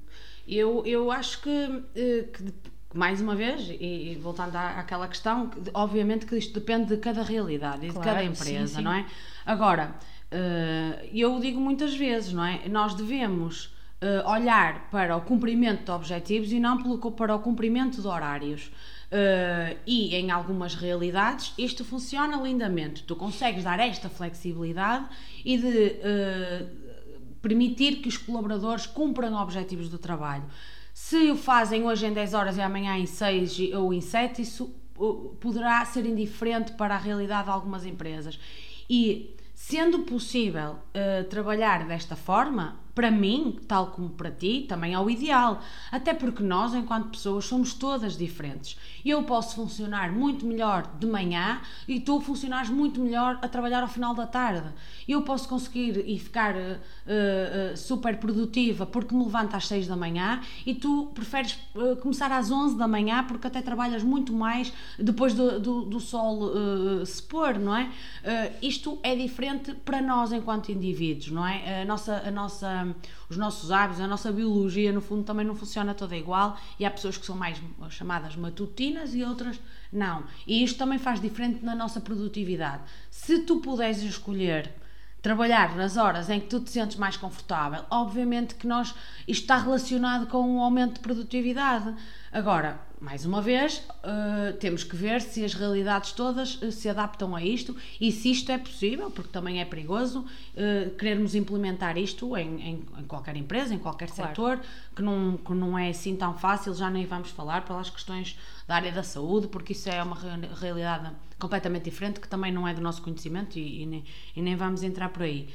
Eu, 0.46 0.84
eu 0.86 1.10
acho 1.10 1.42
que, 1.42 1.82
eh, 1.96 2.28
que 2.32 2.52
mais 2.96 3.20
uma 3.20 3.34
vez, 3.34 3.68
e, 3.68 4.12
e 4.12 4.14
voltando 4.16 4.56
à, 4.56 4.80
àquela 4.80 5.06
questão, 5.06 5.48
que, 5.48 5.60
obviamente 5.74 6.26
que 6.26 6.36
isto 6.36 6.58
depende 6.58 6.86
de 6.86 6.96
cada 6.96 7.22
realidade 7.22 7.86
e 7.86 7.90
claro, 7.90 8.00
de 8.00 8.04
cada 8.04 8.24
empresa, 8.24 8.66
sim, 8.66 8.76
sim. 8.76 8.82
não 8.82 8.92
é? 8.92 9.06
Agora, 9.44 9.94
uh, 10.32 11.06
eu 11.12 11.38
digo 11.38 11.60
muitas 11.60 11.94
vezes, 11.94 12.32
não 12.32 12.44
é? 12.44 12.68
Nós 12.68 12.94
devemos 12.94 13.66
uh, 14.02 14.28
olhar 14.28 14.90
para 14.90 15.16
o 15.16 15.20
cumprimento 15.20 15.84
de 15.84 15.90
objetivos 15.90 16.50
e 16.52 16.58
não 16.58 16.78
para 17.12 17.34
o 17.34 17.38
cumprimento 17.38 18.00
de 18.00 18.06
horários. 18.06 18.70
Uh, 19.06 19.78
e 19.86 20.16
em 20.16 20.32
algumas 20.32 20.74
realidades 20.74 21.54
isto 21.56 21.84
funciona 21.84 22.36
lindamente. 22.42 23.04
Tu 23.04 23.14
consegues 23.14 23.62
dar 23.62 23.78
esta 23.78 24.08
flexibilidade 24.08 25.06
e 25.44 25.56
de 25.56 25.96
permitir 27.40 28.02
que 28.02 28.08
os 28.08 28.16
colaboradores 28.16 28.84
cumpram 28.84 29.34
objetivos 29.34 29.88
do 29.88 29.98
trabalho. 29.98 30.42
Se 30.98 31.30
o 31.30 31.36
fazem 31.36 31.84
hoje 31.84 32.06
em 32.06 32.12
10 32.14 32.32
horas 32.32 32.56
e 32.56 32.62
amanhã 32.62 32.96
em 32.96 33.04
6 33.04 33.74
ou 33.74 33.92
em 33.92 34.00
7, 34.00 34.40
isso 34.40 34.74
uh, 34.96 35.36
poderá 35.38 35.84
ser 35.84 36.06
indiferente 36.06 36.72
para 36.72 36.94
a 36.94 36.98
realidade 36.98 37.44
de 37.44 37.50
algumas 37.50 37.84
empresas. 37.84 38.40
E 38.88 39.36
sendo 39.54 40.04
possível 40.04 40.70
uh, 40.72 41.24
trabalhar 41.28 41.86
desta 41.86 42.16
forma, 42.16 42.80
para 42.96 43.10
mim, 43.10 43.58
tal 43.68 43.88
como 43.88 44.08
para 44.08 44.30
ti, 44.30 44.64
também 44.66 44.94
é 44.94 44.98
o 44.98 45.10
ideal. 45.10 45.60
Até 45.92 46.14
porque 46.14 46.42
nós, 46.42 46.72
enquanto 46.72 47.10
pessoas, 47.10 47.44
somos 47.44 47.74
todas 47.74 48.16
diferentes. 48.16 48.78
Eu 49.04 49.22
posso 49.24 49.54
funcionar 49.54 50.10
muito 50.10 50.46
melhor 50.46 50.90
de 50.98 51.06
manhã 51.06 51.60
e 51.86 52.00
tu 52.00 52.22
funcionares 52.22 52.70
muito 52.70 52.98
melhor 52.98 53.38
a 53.42 53.48
trabalhar 53.48 53.82
ao 53.82 53.88
final 53.88 54.14
da 54.14 54.26
tarde. 54.26 54.68
Eu 55.06 55.20
posso 55.20 55.46
conseguir 55.46 56.04
e 56.06 56.18
ficar 56.18 56.54
uh, 56.56 56.58
uh, 56.58 57.76
super 57.76 58.16
produtiva 58.16 58.86
porque 58.86 59.14
me 59.14 59.24
levanto 59.24 59.54
às 59.54 59.66
6 59.68 59.86
da 59.86 59.94
manhã 59.94 60.40
e 60.64 60.74
tu 60.74 61.10
preferes 61.14 61.58
uh, 61.74 61.96
começar 61.96 62.32
às 62.32 62.50
11 62.50 62.78
da 62.78 62.88
manhã 62.88 63.22
porque 63.24 63.46
até 63.46 63.60
trabalhas 63.60 64.02
muito 64.02 64.32
mais 64.32 64.72
depois 64.98 65.34
do, 65.34 65.60
do, 65.60 65.82
do 65.82 66.00
sol 66.00 66.50
se 67.04 67.22
pôr, 67.22 67.58
não 67.58 67.76
é? 67.76 67.90
isto 68.62 68.98
é 69.02 69.14
diferente 69.14 69.74
para 69.74 70.00
nós 70.00 70.32
enquanto 70.32 70.70
indivíduos, 70.70 71.30
não 71.30 71.46
é? 71.46 71.82
A 71.82 71.84
nossa, 71.84 72.22
a 72.26 72.30
nossa 72.30 72.85
os 73.28 73.36
nossos 73.36 73.70
hábitos, 73.70 74.00
a 74.00 74.06
nossa 74.06 74.30
biologia, 74.30 74.92
no 74.92 75.00
fundo, 75.00 75.24
também 75.24 75.46
não 75.46 75.54
funciona 75.54 75.94
toda 75.94 76.16
igual 76.16 76.58
e 76.78 76.84
há 76.84 76.90
pessoas 76.90 77.16
que 77.16 77.26
são 77.26 77.36
mais 77.36 77.60
chamadas 77.90 78.36
matutinas 78.36 79.14
e 79.14 79.22
outras 79.22 79.58
não. 79.92 80.24
E 80.46 80.62
isto 80.62 80.78
também 80.78 80.98
faz 80.98 81.20
diferente 81.20 81.64
na 81.64 81.74
nossa 81.74 82.00
produtividade. 82.00 82.82
Se 83.10 83.40
tu 83.40 83.56
puderes 83.60 84.02
escolher 84.02 84.72
trabalhar 85.26 85.74
nas 85.74 85.96
horas 85.96 86.30
em 86.30 86.38
que 86.38 86.46
tu 86.46 86.60
te 86.60 86.70
sentes 86.70 86.96
mais 86.96 87.16
confortável, 87.16 87.84
obviamente 87.90 88.54
que 88.54 88.64
nós 88.64 88.94
isto 89.26 89.42
está 89.42 89.58
relacionado 89.58 90.28
com 90.28 90.38
um 90.38 90.60
aumento 90.60 90.94
de 90.94 91.00
produtividade. 91.00 91.92
Agora, 92.32 92.80
mais 93.00 93.24
uma 93.24 93.40
vez, 93.40 93.78
uh, 93.78 94.56
temos 94.58 94.82
que 94.82 94.96
ver 94.96 95.20
se 95.20 95.44
as 95.44 95.54
realidades 95.54 96.12
todas 96.12 96.60
uh, 96.62 96.72
se 96.72 96.88
adaptam 96.88 97.36
a 97.36 97.42
isto 97.42 97.76
e 98.00 98.10
se 98.10 98.30
isto 98.30 98.50
é 98.50 98.58
possível, 98.58 99.10
porque 99.10 99.30
também 99.30 99.60
é 99.60 99.64
perigoso 99.64 100.20
uh, 100.20 100.90
querermos 100.96 101.34
implementar 101.34 101.96
isto 101.98 102.36
em, 102.36 102.60
em, 102.60 102.86
em, 102.98 103.04
qualquer 103.04 103.36
empresa, 103.36 103.74
em 103.74 103.78
qualquer 103.78 104.10
claro. 104.10 104.30
setor, 104.30 104.60
que 104.94 105.02
não, 105.02 105.36
que 105.36 105.52
não 105.52 105.78
é 105.78 105.90
assim 105.90 106.16
tão 106.16 106.36
fácil, 106.36 106.74
já 106.74 106.90
nem 106.90 107.06
vamos 107.06 107.30
falar 107.30 107.64
pelas 107.64 107.90
questões 107.90 108.38
da 108.66 108.76
área 108.76 108.92
da 108.92 109.02
saúde, 109.02 109.46
porque 109.48 109.72
isso 109.72 109.88
é 109.88 110.02
uma 110.02 110.16
realidade 110.58 111.10
completamente 111.38 111.84
diferente 111.84 112.18
que 112.18 112.28
também 112.28 112.50
não 112.50 112.66
é 112.66 112.74
do 112.74 112.80
nosso 112.80 113.02
conhecimento 113.02 113.58
e, 113.58 113.82
e, 113.82 113.86
nem, 113.86 114.04
e 114.34 114.42
nem 114.42 114.56
vamos 114.56 114.82
entrar 114.82 115.10
por 115.10 115.22
aí. 115.22 115.48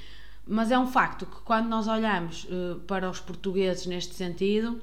Mas 0.48 0.72
é 0.72 0.78
um 0.78 0.88
facto 0.88 1.25
que 1.25 1.42
quando 1.42 1.68
nós 1.68 1.88
olhamos 1.88 2.48
para 2.88 3.10
os 3.10 3.20
portugueses 3.20 3.86
neste 3.86 4.16
sentido, 4.16 4.82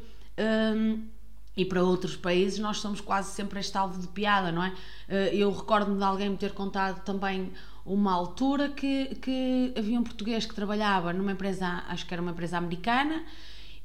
e 1.58 1.64
para 1.64 1.82
outros 1.82 2.14
países 2.14 2.60
nós 2.60 2.78
somos 2.78 3.00
quase 3.00 3.32
sempre 3.32 3.58
este 3.58 3.76
alvo 3.76 4.00
de 4.00 4.06
piada, 4.06 4.52
não 4.52 4.62
é? 4.62 4.72
Eh, 5.08 5.30
eu 5.34 5.50
recordo-me 5.50 5.98
de 5.98 6.04
alguém 6.04 6.30
me 6.30 6.36
ter 6.36 6.52
contado 6.52 7.02
também 7.02 7.50
uma 7.84 8.12
altura 8.12 8.68
que, 8.68 9.16
que 9.16 9.74
havia 9.76 9.98
um 9.98 10.04
português 10.04 10.46
que 10.46 10.54
trabalhava 10.54 11.12
numa 11.12 11.32
empresa, 11.32 11.82
acho 11.88 12.06
que 12.06 12.14
era 12.14 12.22
uma 12.22 12.30
empresa 12.30 12.58
americana, 12.58 13.24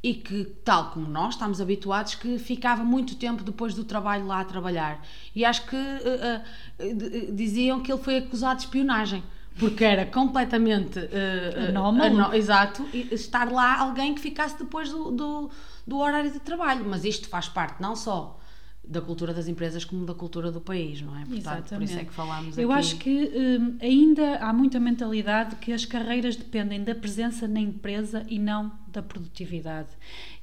e 0.03 0.13
que, 0.13 0.44
tal 0.63 0.92
como 0.92 1.08
nós, 1.08 1.34
estamos 1.34 1.60
habituados, 1.60 2.13
que 2.13 2.38
ficava 2.38 2.84
muito 2.84 3.15
tempo 3.15 3.44
depois 3.44 3.74
do 3.74 3.84
trabalho 3.84 4.27
lá 4.27 4.42
a 4.42 4.46
trabalhar. 4.46 5.03
E 5.36 5.44
acho 5.44 5.65
que 5.65 5.75
uh, 5.75 7.30
uh, 7.30 7.34
diziam 7.34 7.80
que 7.80 7.92
ele 7.92 8.01
foi 8.03 8.18
acusado 8.18 8.58
de 8.58 8.65
espionagem 8.65 9.24
porque 9.58 9.84
era 9.84 10.06
completamente 10.06 11.00
uh, 11.00 11.70
anómalo. 11.70 12.34
exato, 12.34 12.86
estar 12.94 13.51
lá 13.51 13.80
alguém 13.80 14.13
que 14.13 14.22
ficasse 14.22 14.58
depois 14.58 14.89
do, 14.89 15.12
do, 15.12 15.51
do 15.86 15.98
horário 15.98 16.32
de 16.32 16.40
trabalho, 16.40 16.86
mas 16.88 17.04
isto 17.04 17.28
faz 17.28 17.48
parte 17.48 17.82
não 17.82 17.96
só 17.96 18.40
da 18.86 19.00
cultura 19.00 19.34
das 19.34 19.48
empresas 19.48 19.86
como 19.86 20.06
da 20.06 20.13
cultura 20.13 20.52
do 20.52 20.60
país, 20.60 21.02
não 21.02 21.16
é? 21.16 21.20
Portanto, 21.20 21.38
Exatamente. 21.38 21.70
por 21.75 21.84
isso 21.84 22.00
é 22.00 22.04
que 22.04 22.13
falamos 22.13 22.58
Eu 22.58 22.70
aqui. 22.70 22.80
acho 22.80 22.96
que 22.98 23.32
hum, 23.34 23.78
ainda 23.82 24.38
há 24.40 24.52
muita 24.52 24.78
mentalidade 24.78 25.56
que 25.56 25.72
as 25.72 25.86
carreiras 25.86 26.36
dependem 26.36 26.84
da 26.84 26.94
presença 26.94 27.48
na 27.48 27.62
empresa 27.62 28.25
e 28.28 28.38
não 28.38 28.74
da 28.88 29.02
produtividade. 29.02 29.90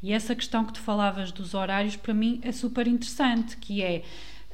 E 0.03 0.13
essa 0.13 0.35
questão 0.35 0.65
que 0.65 0.73
tu 0.73 0.81
falavas 0.81 1.31
dos 1.31 1.53
horários, 1.53 1.97
para 1.97 2.15
mim, 2.15 2.41
é 2.43 2.51
super 2.51 2.87
interessante, 2.87 3.59
que 3.59 3.83
é 3.83 4.05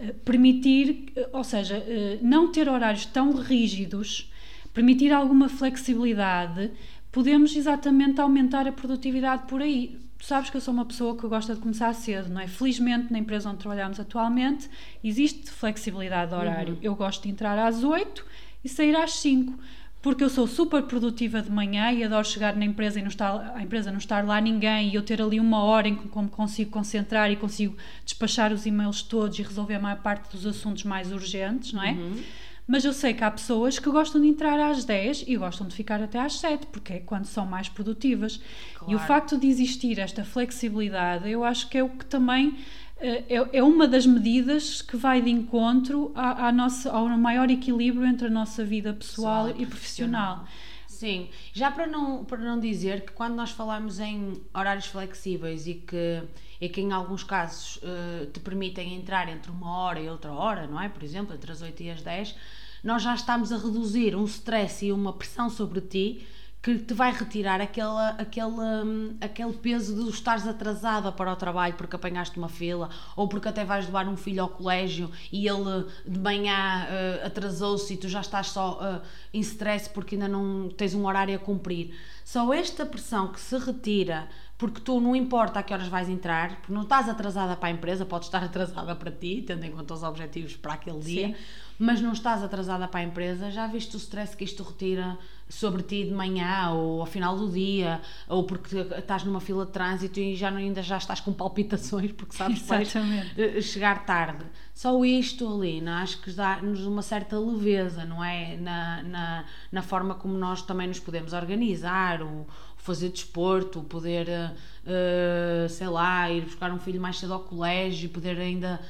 uh, 0.00 0.14
permitir, 0.25 1.12
uh, 1.16 1.37
ou 1.37 1.45
seja, 1.45 1.78
uh, 1.78 2.26
não 2.26 2.50
ter 2.50 2.69
horários 2.69 3.07
tão 3.07 3.33
rígidos 3.35 4.33
permitir 4.76 5.11
alguma 5.11 5.49
flexibilidade, 5.49 6.71
podemos 7.11 7.57
exatamente 7.57 8.21
aumentar 8.21 8.69
a 8.69 8.73
produtividade 8.73 9.45
por 9.49 9.62
aí. 9.62 9.99
Sabes 10.26 10.50
que 10.50 10.56
eu 10.56 10.61
sou 10.61 10.75
uma 10.75 10.85
pessoa 10.85 11.16
que 11.16 11.25
gosta 11.28 11.54
de 11.54 11.61
começar 11.61 11.92
cedo, 11.95 12.28
não 12.28 12.40
é? 12.40 12.49
Felizmente, 12.49 13.12
na 13.12 13.18
empresa 13.21 13.49
onde 13.49 13.59
trabalhamos 13.59 14.00
atualmente, 14.00 14.68
existe 15.04 15.52
flexibilidade 15.52 16.33
de 16.33 16.37
horário. 16.37 16.73
Uhum. 16.73 16.80
Eu 16.83 16.97
gosto 16.97 17.23
de 17.23 17.28
entrar 17.28 17.56
às 17.56 17.85
8 17.85 18.26
e 18.64 18.68
sair 18.68 18.97
às 18.97 19.12
5 19.12 19.56
porque 20.02 20.25
eu 20.25 20.28
sou 20.28 20.49
super 20.49 20.83
produtiva 20.83 21.40
de 21.40 21.49
manhã 21.49 21.92
e 21.92 22.02
adoro 22.02 22.26
chegar 22.26 22.56
na 22.56 22.64
empresa 22.64 22.99
e 22.99 23.02
não 23.02 23.09
estar, 23.09 23.52
a 23.54 23.62
empresa 23.62 23.92
não 23.92 23.99
estar 23.99 24.25
lá 24.26 24.40
ninguém 24.40 24.90
e 24.90 24.97
eu 24.97 25.02
ter 25.02 25.23
ali 25.23 25.38
uma 25.38 25.62
hora 25.62 25.87
em 25.87 25.95
que 25.95 26.18
me 26.18 26.28
consigo 26.28 26.73
concentrar 26.73 27.30
e 27.30 27.37
consigo 27.37 27.76
despachar 28.04 28.52
os 28.52 28.66
e-mails 28.66 29.02
todos 29.02 29.38
e 29.38 29.42
resolver 29.42 29.75
a 29.75 29.80
maior 29.80 29.99
parte 29.99 30.33
dos 30.33 30.45
assuntos 30.45 30.83
mais 30.83 31.12
urgentes, 31.12 31.73
não 31.73 31.85
é? 31.85 31.92
Uhum. 31.92 32.23
Mas 32.66 32.85
eu 32.85 32.92
sei 32.92 33.14
que 33.14 33.23
há 33.23 33.30
pessoas 33.30 33.78
que 33.78 33.88
gostam 33.88 34.20
de 34.20 34.26
entrar 34.26 34.58
às 34.58 34.85
10 34.85 35.25
e 35.26 35.37
gostam 35.37 35.68
de 35.68 35.75
ficar 35.75 36.02
até 36.02 36.18
às 36.18 36.38
7, 36.40 36.66
porque 36.66 36.94
é 36.94 36.99
quando 36.99 37.25
são 37.25 37.46
mais 37.46 37.68
produtivas. 37.68 38.40
Claro. 38.75 38.92
E 38.92 38.96
o 38.96 38.99
facto 38.99 39.38
de 39.38 39.46
existir 39.46 39.99
esta 40.00 40.25
flexibilidade, 40.25 41.30
eu 41.30 41.44
acho 41.44 41.68
que 41.68 41.78
é 41.78 41.85
o 41.85 41.88
que 41.88 42.04
também 42.04 42.56
eh, 42.99 43.25
é, 43.28 43.58
é 43.58 43.62
uma 43.62 43.87
das 43.87 44.06
medidas 44.06 44.80
que 44.82 44.96
vai 44.96 45.20
de 45.20 45.30
encontro 45.30 46.11
à, 46.14 46.49
à 46.49 46.52
nossa, 46.52 46.90
ao 46.90 47.08
maior 47.11 47.50
equilíbrio 47.50 48.06
entre 48.06 48.26
a 48.26 48.30
nossa 48.30 48.64
vida 48.64 48.92
pessoal, 48.92 49.46
pessoal 49.46 49.62
e, 49.62 49.66
profissional. 49.66 50.37
profissional. 50.37 50.65
Sim, 50.97 51.29
já 51.53 51.71
para 51.71 51.87
não, 51.87 52.25
para 52.25 52.38
não 52.38 52.59
dizer 52.59 53.05
que 53.05 53.12
quando 53.12 53.35
nós 53.35 53.50
falamos 53.50 54.00
em 54.00 54.41
horários 54.55 54.87
flexíveis 54.87 55.67
e 55.67 55.75
que, 55.75 56.23
e 56.59 56.71
que 56.71 56.81
em 56.81 56.91
alguns 56.91 57.23
casos 57.23 57.76
uh, 57.76 58.25
te 58.33 58.41
permitem 58.41 58.95
entrar 58.95 59.29
entre 59.29 59.50
uma 59.50 59.76
hora 59.76 60.00
e 60.00 60.09
outra 60.09 60.33
hora, 60.33 60.67
não 60.67 60.81
é? 60.81 60.88
Por 60.88 61.03
exemplo, 61.03 61.35
entre 61.35 61.53
as 61.53 61.61
8 61.61 61.83
e 61.83 61.91
as 61.91 62.00
10, 62.00 62.35
nós 62.83 63.03
já 63.03 63.15
estamos 63.15 63.53
a 63.53 63.59
reduzir 63.59 64.17
um 64.17 64.25
stress 64.25 64.87
e 64.87 64.91
uma 64.91 65.12
pressão 65.12 65.50
sobre 65.50 65.83
ti 65.83 66.26
que 66.66 66.78
te 66.78 66.94
vai 66.94 67.12
retirar 67.12 67.61
aquele, 67.61 67.87
aquele, 68.18 68.46
hum, 68.49 69.16
aquele 69.20 69.52
peso 69.52 70.02
de 70.02 70.11
estares 70.11 70.49
atrasada 70.49 71.12
para 71.12 71.32
o 71.32 71.37
trabalho 71.37 71.75
porque 71.75 71.94
apanhaste 71.94 72.37
uma 72.37 72.49
fila 72.49 72.90
ou 73.14 73.28
porque 73.28 73.46
até 73.46 73.64
vais 73.64 73.87
levar 73.87 74.08
um 74.08 74.16
filho 74.16 74.42
ao 74.42 74.49
colégio 74.49 75.08
e 75.30 75.46
ele 75.46 75.87
de 76.04 76.18
manhã 76.18 76.88
uh, 76.88 77.26
atrasou-se 77.26 77.94
e 77.94 77.96
tu 77.96 78.08
já 78.08 78.20
estás 78.20 78.49
só 78.49 78.80
uh, 78.80 79.06
em 79.32 79.38
stress 79.38 79.88
porque 79.88 80.16
ainda 80.16 80.26
não 80.26 80.68
tens 80.68 80.92
um 80.92 81.06
horário 81.06 81.37
a 81.37 81.38
cumprir. 81.38 81.94
Só 82.25 82.52
esta 82.52 82.85
pressão 82.85 83.28
que 83.28 83.38
se 83.38 83.56
retira 83.56 84.28
porque 84.58 84.80
tu 84.80 85.00
não 85.00 85.14
importa 85.14 85.61
a 85.61 85.62
que 85.62 85.73
horas 85.73 85.87
vais 85.87 86.08
entrar, 86.08 86.56
porque 86.56 86.73
não 86.73 86.82
estás 86.82 87.08
atrasada 87.08 87.54
para 87.56 87.68
a 87.68 87.73
empresa, 87.73 88.04
podes 88.04 88.26
estar 88.26 88.42
atrasada 88.44 88.96
para 88.96 89.12
ti, 89.12 89.44
tendo 89.46 89.64
em 89.64 89.70
conta 89.70 89.94
os 89.94 90.02
objetivos 90.02 90.56
para 90.56 90.75
aquele 90.75 90.99
dia, 90.99 91.28
Sim. 91.28 91.35
Mas 91.78 92.00
não 92.00 92.12
estás 92.12 92.42
atrasada 92.42 92.88
para 92.88 93.00
a 93.00 93.02
empresa, 93.02 93.50
já 93.50 93.66
viste 93.66 93.95
o 93.95 93.99
stress 93.99 94.37
que 94.37 94.45
isto 94.45 94.62
retira 94.62 95.18
sobre 95.49 95.83
ti 95.83 96.04
de 96.04 96.11
manhã 96.11 96.71
ou 96.71 97.00
ao 97.00 97.06
final 97.06 97.37
do 97.37 97.49
dia, 97.49 98.00
ou 98.28 98.45
porque 98.45 98.76
estás 98.78 99.23
numa 99.25 99.40
fila 99.40 99.64
de 99.64 99.73
trânsito 99.73 100.18
e 100.18 100.35
já 100.35 100.50
não, 100.50 100.59
ainda 100.59 100.83
já 100.83 100.97
estás 100.97 101.21
com 101.21 101.33
palpitações 101.33 102.12
porque 102.12 102.35
sabes 102.35 102.62
que 102.62 103.40
eh, 103.40 103.61
chegar 103.61 104.04
tarde. 104.04 104.45
Só 104.75 105.04
isto 105.04 105.47
ali, 105.47 105.80
não? 105.80 105.92
É? 105.92 106.02
acho 106.02 106.21
que 106.21 106.30
dá-nos 106.33 106.85
uma 106.85 107.02
certa 107.02 107.38
leveza, 107.38 108.04
não 108.04 108.23
é? 108.23 108.56
Na, 108.56 109.02
na, 109.02 109.45
na 109.71 109.83
forma 109.83 110.14
como 110.14 110.37
nós 110.37 110.62
também 110.62 110.88
nos 110.88 110.99
podemos 110.99 111.33
organizar, 111.33 112.23
o, 112.23 112.47
fazer 112.87 113.09
desporto, 113.09 113.83
poder, 113.83 114.28
uh, 114.28 115.68
sei 115.68 115.88
lá, 115.88 116.30
ir 116.30 116.42
buscar 116.42 116.71
um 116.73 116.78
filho 116.78 117.00
mais 117.00 117.18
cedo 117.18 117.35
ao 117.35 117.40
colégio, 117.40 118.09
poder 118.11 118.38
ainda 118.38 118.80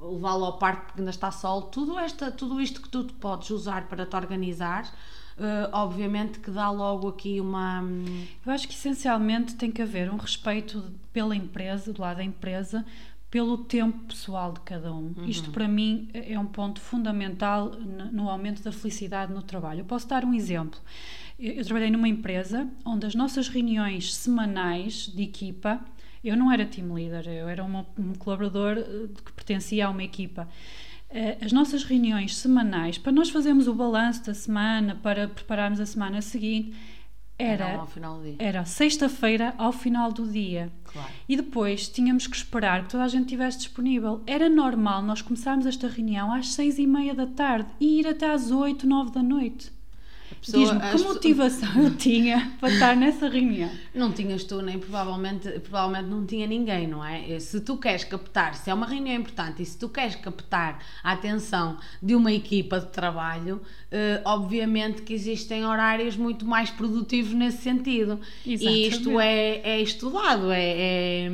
levá-lo 0.00 0.44
ao 0.44 0.58
parque 0.58 0.86
porque 0.86 1.00
ainda 1.00 1.10
está 1.10 1.30
sol, 1.30 1.62
tudo, 1.62 1.98
esta, 1.98 2.30
tudo 2.30 2.60
isto 2.60 2.80
que 2.80 2.88
tu 2.88 3.04
podes 3.14 3.50
usar 3.50 3.88
para 3.88 4.06
te 4.06 4.16
organizar 4.16 4.90
Uh, 5.36 5.68
obviamente 5.70 6.38
que 6.38 6.50
dá 6.50 6.70
logo 6.70 7.08
aqui 7.08 7.42
uma. 7.42 7.84
Eu 8.44 8.52
acho 8.52 8.66
que 8.66 8.72
essencialmente 8.72 9.54
tem 9.54 9.70
que 9.70 9.82
haver 9.82 10.10
um 10.10 10.16
respeito 10.16 10.82
pela 11.12 11.36
empresa, 11.36 11.92
do 11.92 12.00
lado 12.00 12.16
da 12.16 12.24
empresa, 12.24 12.86
pelo 13.30 13.58
tempo 13.58 13.98
pessoal 14.06 14.52
de 14.52 14.60
cada 14.60 14.90
um. 14.90 15.12
Uhum. 15.14 15.26
Isto 15.26 15.50
para 15.50 15.68
mim 15.68 16.08
é 16.14 16.38
um 16.38 16.46
ponto 16.46 16.80
fundamental 16.80 17.70
no 18.10 18.30
aumento 18.30 18.62
da 18.62 18.72
felicidade 18.72 19.30
no 19.30 19.42
trabalho. 19.42 19.80
Eu 19.80 19.84
posso 19.84 20.08
dar 20.08 20.24
um 20.24 20.32
exemplo. 20.32 20.80
Eu, 21.38 21.64
trabalhei 21.64 21.90
numa 21.90 22.08
empresa 22.08 22.68
onde 22.84 23.06
as 23.06 23.14
nossas 23.14 23.48
reuniões 23.48 24.14
semanais 24.14 25.06
de 25.14 25.22
equipa, 25.22 25.80
eu 26.24 26.36
não 26.36 26.50
era 26.50 26.64
team 26.64 26.92
leader, 26.94 27.28
eu 27.28 27.48
era 27.48 27.62
uma, 27.62 27.86
um 27.98 28.14
colaborador 28.14 28.78
eh, 28.78 29.08
que 29.24 29.32
pertencia 29.32 29.86
a 29.86 29.90
uma 29.90 30.02
equipa. 30.02 30.48
Eh, 31.10 31.38
as 31.40 31.52
nossas 31.52 31.84
reuniões 31.84 32.36
semanais, 32.36 32.98
para 32.98 33.12
nós 33.12 33.28
fazermos 33.28 33.68
o 33.68 33.74
balanço 33.74 34.24
da 34.24 34.34
semana, 34.34 34.98
para 35.02 35.28
prepararmos 35.28 35.78
a 35.78 35.86
semana 35.86 36.22
seguinte, 36.22 36.74
era, 37.38 37.86
era 38.38 38.64
sexta-feira 38.64 39.54
ao 39.58 39.70
final 39.70 40.10
do 40.10 40.26
dia. 40.26 40.72
Claro. 40.84 41.12
E 41.28 41.36
depois 41.36 41.86
tínhamos 41.86 42.26
que 42.26 42.34
esperar 42.34 42.84
que 42.84 42.90
toda 42.90 43.04
a 43.04 43.08
gente 43.08 43.24
estivesse 43.24 43.58
disponível. 43.58 44.22
Era 44.26 44.48
normal 44.48 45.02
nós 45.02 45.20
começarmos 45.20 45.66
esta 45.66 45.86
reunião 45.86 46.32
às 46.32 46.54
seis 46.54 46.78
e 46.78 46.86
meia 46.86 47.14
da 47.14 47.26
tarde 47.26 47.68
e 47.78 48.00
ir 48.00 48.06
até 48.06 48.30
às 48.30 48.50
oito, 48.50 48.86
nove 48.86 49.10
da 49.10 49.22
noite. 49.22 49.75
Diz-me, 50.42 50.80
que 50.80 51.02
motivação 51.02 51.68
pessoas... 51.68 51.84
eu 51.86 51.96
tinha 51.96 52.52
para 52.60 52.72
estar 52.72 52.96
nessa 52.96 53.28
reunião? 53.28 53.70
Não 53.94 54.12
tinhas 54.12 54.44
tu, 54.44 54.62
nem 54.62 54.78
provavelmente, 54.78 55.48
provavelmente 55.60 56.08
não 56.08 56.24
tinha 56.24 56.46
ninguém, 56.46 56.86
não 56.86 57.04
é? 57.04 57.38
Se 57.40 57.60
tu 57.60 57.76
queres 57.76 58.04
captar, 58.04 58.54
se 58.54 58.70
é 58.70 58.74
uma 58.74 58.86
reunião 58.86 59.16
importante 59.16 59.62
e 59.62 59.66
se 59.66 59.76
tu 59.78 59.88
queres 59.88 60.14
captar 60.14 60.78
a 61.02 61.12
atenção 61.12 61.78
de 62.02 62.14
uma 62.14 62.32
equipa 62.32 62.78
de 62.78 62.86
trabalho, 62.86 63.60
eh, 63.90 64.20
obviamente 64.24 65.02
que 65.02 65.12
existem 65.14 65.64
horários 65.64 66.16
muito 66.16 66.44
mais 66.44 66.70
produtivos 66.70 67.32
nesse 67.32 67.58
sentido. 67.58 68.20
Exatamente. 68.46 68.84
E 68.84 68.88
isto 68.88 69.20
é, 69.20 69.60
é 69.64 69.80
estudado, 69.80 70.52
é, 70.52 70.70
é, 70.70 71.30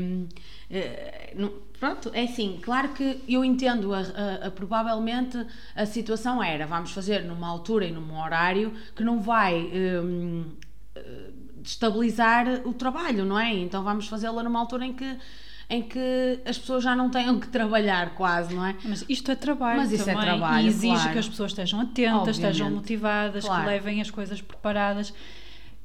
é 0.71 1.33
não, 1.37 1.53
Pronto, 1.83 2.13
é 2.15 2.23
assim, 2.23 2.61
claro 2.63 2.91
que 2.91 3.25
eu 3.27 3.45
entendo, 3.45 3.93
a, 3.93 3.99
a, 3.99 4.47
a, 4.47 4.51
provavelmente 4.53 5.45
a 5.75 5.85
situação 5.85 6.41
era, 6.41 6.65
vamos 6.65 6.93
fazer 6.93 7.25
numa 7.25 7.49
altura 7.49 7.87
e 7.87 7.91
num 7.91 8.23
horário 8.23 8.73
que 8.95 9.03
não 9.03 9.19
vai 9.19 9.57
um, 9.65 10.45
eh, 10.95 11.31
destabilizar 11.57 12.47
o 12.65 12.73
trabalho, 12.73 13.25
não 13.25 13.37
é? 13.37 13.53
Então 13.55 13.83
vamos 13.83 14.07
fazê-la 14.07 14.45
numa 14.45 14.61
altura 14.61 14.87
em 14.87 14.93
que 14.93 15.19
em 15.69 15.83
que 15.83 16.39
as 16.47 16.57
pessoas 16.57 16.85
já 16.85 16.95
não 16.95 17.11
tenham 17.11 17.41
que 17.41 17.49
trabalhar 17.49 18.15
quase, 18.15 18.55
não 18.55 18.65
é? 18.65 18.77
Mas 18.85 19.05
isto 19.09 19.33
é 19.33 19.35
trabalho 19.35 19.81
Mas 19.81 19.91
isso 19.91 20.09
é 20.09 20.13
também, 20.13 20.29
é 20.29 20.37
trabalho, 20.37 20.65
e 20.65 20.69
exige 20.69 20.95
claro. 20.95 21.13
que 21.13 21.19
as 21.19 21.29
pessoas 21.29 21.51
estejam 21.51 21.81
atentas, 21.81 22.15
Obviamente. 22.15 22.35
estejam 22.37 22.71
motivadas, 22.71 23.45
claro. 23.45 23.63
que 23.63 23.69
levem 23.69 24.01
as 24.01 24.11
coisas 24.11 24.41
preparadas. 24.41 25.13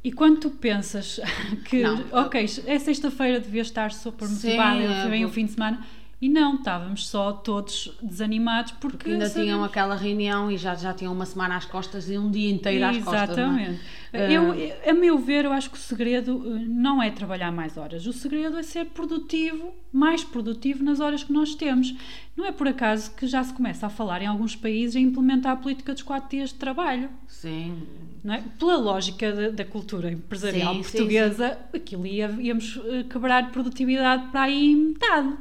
E 0.08 0.12
quando 0.14 0.40
tu 0.40 0.50
pensas 0.52 1.20
que, 1.68 1.82
não, 1.82 2.02
ok, 2.14 2.46
é 2.66 2.80
sexta-feira, 2.80 3.42
devia 3.42 3.62
estar 3.62 3.92
super 3.92 4.26
motivada, 4.26 5.04
sim, 5.04 5.10
vem 5.10 5.24
é, 5.24 5.26
o 5.26 5.30
fim 5.30 5.46
de 5.46 5.52
semana, 5.52 5.86
e 6.20 6.28
não, 6.28 6.56
estávamos 6.56 7.08
só 7.08 7.32
todos 7.32 7.96
desanimados 8.02 8.72
porque, 8.72 8.98
porque 8.98 9.12
ainda 9.12 9.30
tinham 9.30 9.64
aquela 9.64 9.96
reunião 9.96 10.50
e 10.52 10.58
já, 10.58 10.74
já 10.74 10.92
tinham 10.92 11.14
uma 11.14 11.28
semana 11.28 11.56
às 11.56 11.66
costas 11.66 12.10
e 12.10 12.18
um 12.18 12.32
dia 12.32 12.50
inteiro 12.50 12.86
às 12.86 12.98
Exatamente. 12.98 13.28
costas. 13.28 13.38
Exatamente. 13.38 13.82
É? 14.12 14.32
Eu, 14.32 14.90
a 14.90 14.94
meu 14.94 15.20
ver, 15.20 15.46
eu 15.46 15.52
acho 15.52 15.70
que 15.70 15.78
o 15.78 15.80
segredo 15.80 16.42
eh, 16.56 16.66
não 16.68 17.04
é 17.04 17.12
trabalhar 17.12 17.52
mais 17.52 17.78
horas. 17.78 18.08
O 18.08 18.14
segredo 18.14 18.58
é 18.58 18.64
ser 18.64 18.86
produtivo, 18.86 19.72
mais 19.92 20.24
produtivo 20.24 20.84
nas 20.84 21.00
horas 21.00 21.24
que 21.24 21.32
nós 21.32 21.54
temos. 21.54 21.94
Não 22.36 22.46
é 22.46 22.52
por 22.52 22.68
acaso 22.68 23.14
que 23.14 23.28
já 23.28 23.44
se 23.44 23.54
começa 23.54 23.86
a 23.86 23.90
falar 23.90 24.24
em 24.24 24.26
alguns 24.26 24.56
países 24.56 24.96
em 24.96 25.04
implementar 25.04 25.52
a 25.52 25.56
política 25.56 25.94
dos 25.94 26.02
quatro 26.02 26.30
dias 26.32 26.50
de 26.50 26.56
trabalho. 26.56 27.10
Sim. 27.28 27.84
Não 28.24 28.34
é? 28.34 28.44
Pela 28.58 28.78
lógica 28.78 29.32
da, 29.32 29.50
da 29.50 29.66
cultura 29.66 30.12
empresarial 30.12 30.74
sim, 30.76 30.82
portuguesa, 30.82 31.50
sim, 31.50 31.56
sim. 31.56 31.78
aquilo 31.78 32.08
ia, 32.08 32.36
íamos 32.40 32.80
eh, 32.86 33.04
quebrar 33.04 33.52
produtividade 33.52 34.32
para 34.32 34.42
aí 34.42 34.76
metade. 34.76 35.38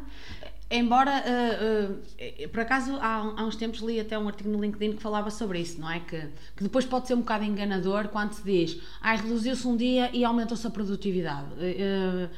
Embora, 0.69 1.23
uh, 1.23 1.93
uh, 1.93 2.49
por 2.49 2.61
acaso, 2.61 2.97
há, 2.97 3.19
há, 3.37 3.45
uns 3.45 3.55
tempos 3.55 3.81
li 3.81 4.01
até 4.01 4.19
um 4.19 4.27
artigo 4.27 4.51
no 4.51 4.61
LinkedIn 4.61 4.97
que 4.97 5.03
falava 5.03 5.31
sobre 5.31 5.61
isso, 5.61 5.81
não 5.81 5.89
é? 5.89 6.01
Que, 6.01 6.21
que 6.57 6.65
depois 6.65 6.85
pode 6.85 7.07
ser 7.07 7.15
um 7.15 7.21
bocado 7.21 7.45
enganador 7.45 8.09
quando 8.09 8.33
se 8.33 8.43
diz, 8.43 8.81
ah, 9.01 9.15
reduziu-se 9.15 9.67
um 9.67 9.77
dia 9.77 10.11
e 10.13 10.25
aumentou-se 10.25 10.67
a 10.67 10.71
produtividade. 10.71 11.47
Uh, 11.53 12.29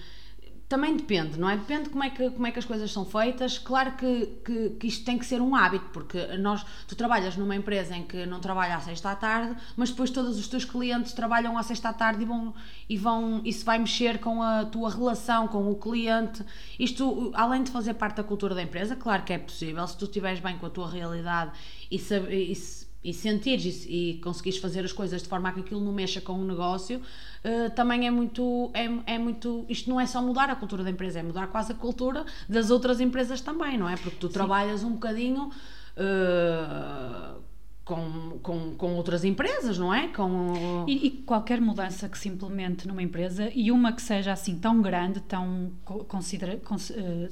também 0.69 0.95
depende, 0.95 1.39
não 1.39 1.49
é? 1.49 1.57
Depende 1.57 1.89
como 1.89 2.05
é 2.05 2.11
que, 2.11 2.31
como 2.31 2.47
é 2.47 2.51
que 2.51 2.59
as 2.59 2.65
coisas 2.67 2.93
são 2.93 3.05
feitas. 3.05 3.57
Claro 3.57 3.93
que, 3.93 4.27
que, 4.45 4.71
que, 4.79 4.87
isto 4.87 5.03
tem 5.03 5.17
que 5.17 5.25
ser 5.25 5.41
um 5.41 5.55
hábito, 5.57 5.87
porque 5.95 6.37
nós, 6.37 6.65
tu 6.87 6.95
trabalhas 6.95 7.37
numa 7.39 7.57
empresa 7.57 7.97
em 7.97 8.03
que 8.03 8.27
não 8.27 8.39
trabalha 8.39 8.77
à 8.77 8.81
sexta 8.81 9.11
à 9.11 9.17
tarde, 9.17 9.57
mas 9.77 9.89
depois 9.89 10.11
todos 10.11 10.39
os 10.39 10.47
teus 10.47 10.67
clientes 10.67 11.15
trabalham 11.15 11.57
à 11.57 11.63
sexta 11.63 11.89
à 11.89 11.93
tarde 11.95 12.23
e 12.23 12.27
vão, 12.27 12.55
e 12.87 12.99
vão 12.99 13.41
isso 13.45 13.65
vai 13.65 13.79
mexer 13.79 14.19
com 14.19 14.43
a 14.43 14.67
tua 14.67 14.91
relação 14.91 15.49
com 15.49 15.71
o 15.71 15.75
cliente. 15.75 16.45
Isto, 16.79 17.33
além 17.35 17.63
de 17.63 17.71
fazer 17.71 17.95
parte 17.95 18.17
da 18.17 18.25
cultura 18.25 18.55
da 18.55 18.63
empresa, 18.63 18.95
claro 18.95 19.23
que 19.23 19.33
é 19.33 19.39
possível, 19.39 19.87
se 19.87 19.97
tu 19.97 20.05
estiveres 20.05 20.41
bem 20.41 20.59
com 20.59 20.67
a 20.67 20.71
tua 20.71 20.91
realidade 20.91 21.53
e, 21.91 21.99
saber, 21.99 22.35
e 22.35 22.55
e 23.03 23.13
sentires 23.15 23.87
e, 23.87 24.11
e 24.11 24.19
conseguires 24.19 24.59
fazer 24.59 24.85
as 24.85 24.93
coisas 24.93 25.23
de 25.23 25.29
forma 25.29 25.49
a 25.49 25.53
que 25.53 25.61
aquilo 25.61 25.81
não 25.81 25.93
mexa 25.93 26.21
com 26.21 26.33
o 26.33 26.45
negócio, 26.45 26.99
uh, 26.99 27.71
também 27.75 28.07
é 28.07 28.11
muito, 28.11 28.71
é, 28.75 29.15
é 29.15 29.19
muito. 29.19 29.65
Isto 29.69 29.89
não 29.89 30.01
é 30.01 30.07
só 30.07 30.21
mudar 30.21 30.51
a 30.51 30.57
cultura 30.57 30.83
da 30.83 30.91
empresa, 30.91 31.21
é 31.21 31.23
mudar 31.23 31.47
quase 31.49 31.73
a 31.73 31.75
cultura 31.75 32.25
das 32.49 32.71
outras 32.71 33.01
empresas 33.01 33.41
também, 33.41 33.79
não 33.79 33.89
é? 33.89 33.97
Porque 33.97 34.17
tu 34.19 34.27
Sim. 34.27 34.33
trabalhas 34.33 34.83
um 34.83 34.93
bocadinho. 34.93 35.51
Uh, 35.97 37.49
com, 37.85 38.39
com, 38.43 38.75
com 38.75 38.97
outras 38.97 39.25
empresas, 39.25 39.79
não 39.79 39.95
é? 39.95 40.09
Com... 40.09 40.85
E, 40.87 41.07
e, 41.07 41.11
qualquer 41.11 41.59
mudança 41.59 42.07
que 42.07 42.19
se 42.19 42.29
implemente 42.29 42.87
numa 42.87 43.03
empresa 43.03 43.51
e 43.55 43.73
uma 43.73 43.95
que 43.95 44.03
seja 44.03 44.31
assim 44.31 44.59
tão 44.59 44.83
grande, 44.83 45.21
tão 45.21 45.73
considera, 46.07 46.59
com, 46.59 46.75
uh, 46.75 47.29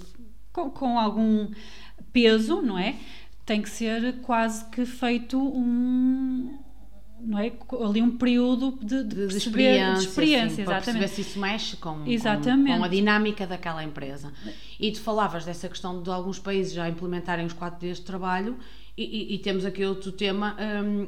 com, 0.50 0.70
com 0.70 0.98
algum 0.98 1.50
peso, 2.10 2.62
não 2.62 2.78
é? 2.78 2.96
Tem 3.46 3.62
que 3.62 3.70
ser 3.70 4.20
quase 4.22 4.64
que 4.66 4.84
feito 4.84 5.38
um, 5.38 6.58
não 7.20 7.38
é? 7.38 7.52
ali 7.84 8.02
um 8.02 8.16
período 8.16 8.78
de, 8.82 9.04
de, 9.04 9.26
de 9.28 9.36
experiência, 9.36 9.94
de 9.94 10.08
experiência 10.08 10.56
sim, 10.56 10.64
para 10.64 10.80
perceber 10.80 11.08
se 11.08 11.20
isso 11.22 11.38
mexe 11.38 11.76
com, 11.76 12.04
com, 12.04 12.66
com, 12.78 12.84
a 12.84 12.88
dinâmica 12.88 13.46
daquela 13.46 13.82
empresa. 13.82 14.32
E 14.78 14.90
tu 14.92 15.00
falavas 15.00 15.44
dessa 15.44 15.68
questão 15.68 16.02
de 16.02 16.10
alguns 16.10 16.38
países 16.38 16.72
já 16.72 16.88
implementarem 16.88 17.46
os 17.46 17.52
quatro 17.52 17.80
dias 17.80 17.98
de 17.98 18.04
trabalho 18.04 18.58
e, 18.96 19.04
e, 19.04 19.34
e 19.34 19.38
temos 19.38 19.64
aqui 19.64 19.84
outro 19.84 20.12
tema 20.12 20.56
um, 20.84 21.06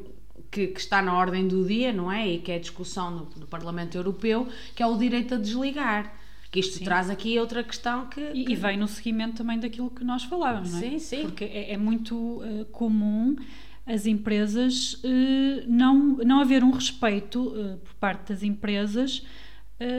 que, 0.51 0.69
que, 0.69 0.81
está 0.81 1.03
na 1.03 1.17
ordem 1.17 1.47
do 1.47 1.65
dia, 1.67 1.93
não 1.93 2.11
é? 2.11 2.27
E 2.27 2.39
que 2.39 2.53
é 2.53 2.57
a 2.57 2.61
discussão 2.61 3.11
no, 3.11 3.25
do 3.25 3.47
Parlamento 3.47 3.97
Europeu, 3.97 4.49
que 4.75 4.83
é 4.83 4.87
o 4.87 4.97
direito 4.97 5.35
a 5.35 5.39
desligar. 5.39 6.15
Que 6.51 6.61
isto 6.61 6.79
sim. 6.79 6.85
traz 6.85 7.11
aqui 7.11 7.39
outra 7.39 7.63
questão 7.63 8.07
que, 8.07 8.21
e, 8.21 8.45
que... 8.45 8.53
e, 8.53 8.57
vem 8.57 8.77
no 8.79 8.89
seguimento 8.89 9.37
também 9.37 9.59
daquilo 9.59 9.91
que 9.91 10.03
nós 10.03 10.25
falávamos, 10.25 10.73
não 10.73 10.79
é? 10.79 10.83
Sim, 10.83 10.99
sim. 10.99 11.23
Porque 11.23 11.45
é, 11.45 11.73
é 11.73 11.77
muito 11.77 12.17
uh, 12.17 12.65
comum 12.73 13.37
as 13.85 14.07
empresas 14.07 14.95
uh, 14.95 15.65
não, 15.67 16.17
não 16.19 16.41
haver 16.41 16.65
um 16.65 16.71
respeito 16.71 17.49
uh, 17.49 17.77
por 17.79 17.95
parte 17.95 18.33
das 18.33 18.43
empresas 18.43 19.25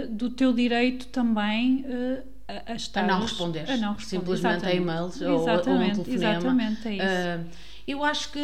do 0.09 0.29
teu 0.29 0.51
direito 0.51 1.07
também 1.07 1.85
a, 2.49 2.73
a, 2.73 2.75
estar 2.75 3.05
a 3.05 3.07
não 3.07 3.21
responder, 3.21 3.59
a 3.59 3.77
não 3.77 3.93
responder 3.93 4.25
simplesmente 4.25 4.65
a 4.65 4.73
e-mails 4.73 5.21
ou, 5.21 5.39
ou 5.39 5.39
um 5.39 5.61
telefonema. 5.61 6.05
Exatamente, 6.05 6.87
é 6.89 6.95
isso. 6.95 7.59
Eu 7.87 8.03
acho 8.03 8.29
que, 8.33 8.41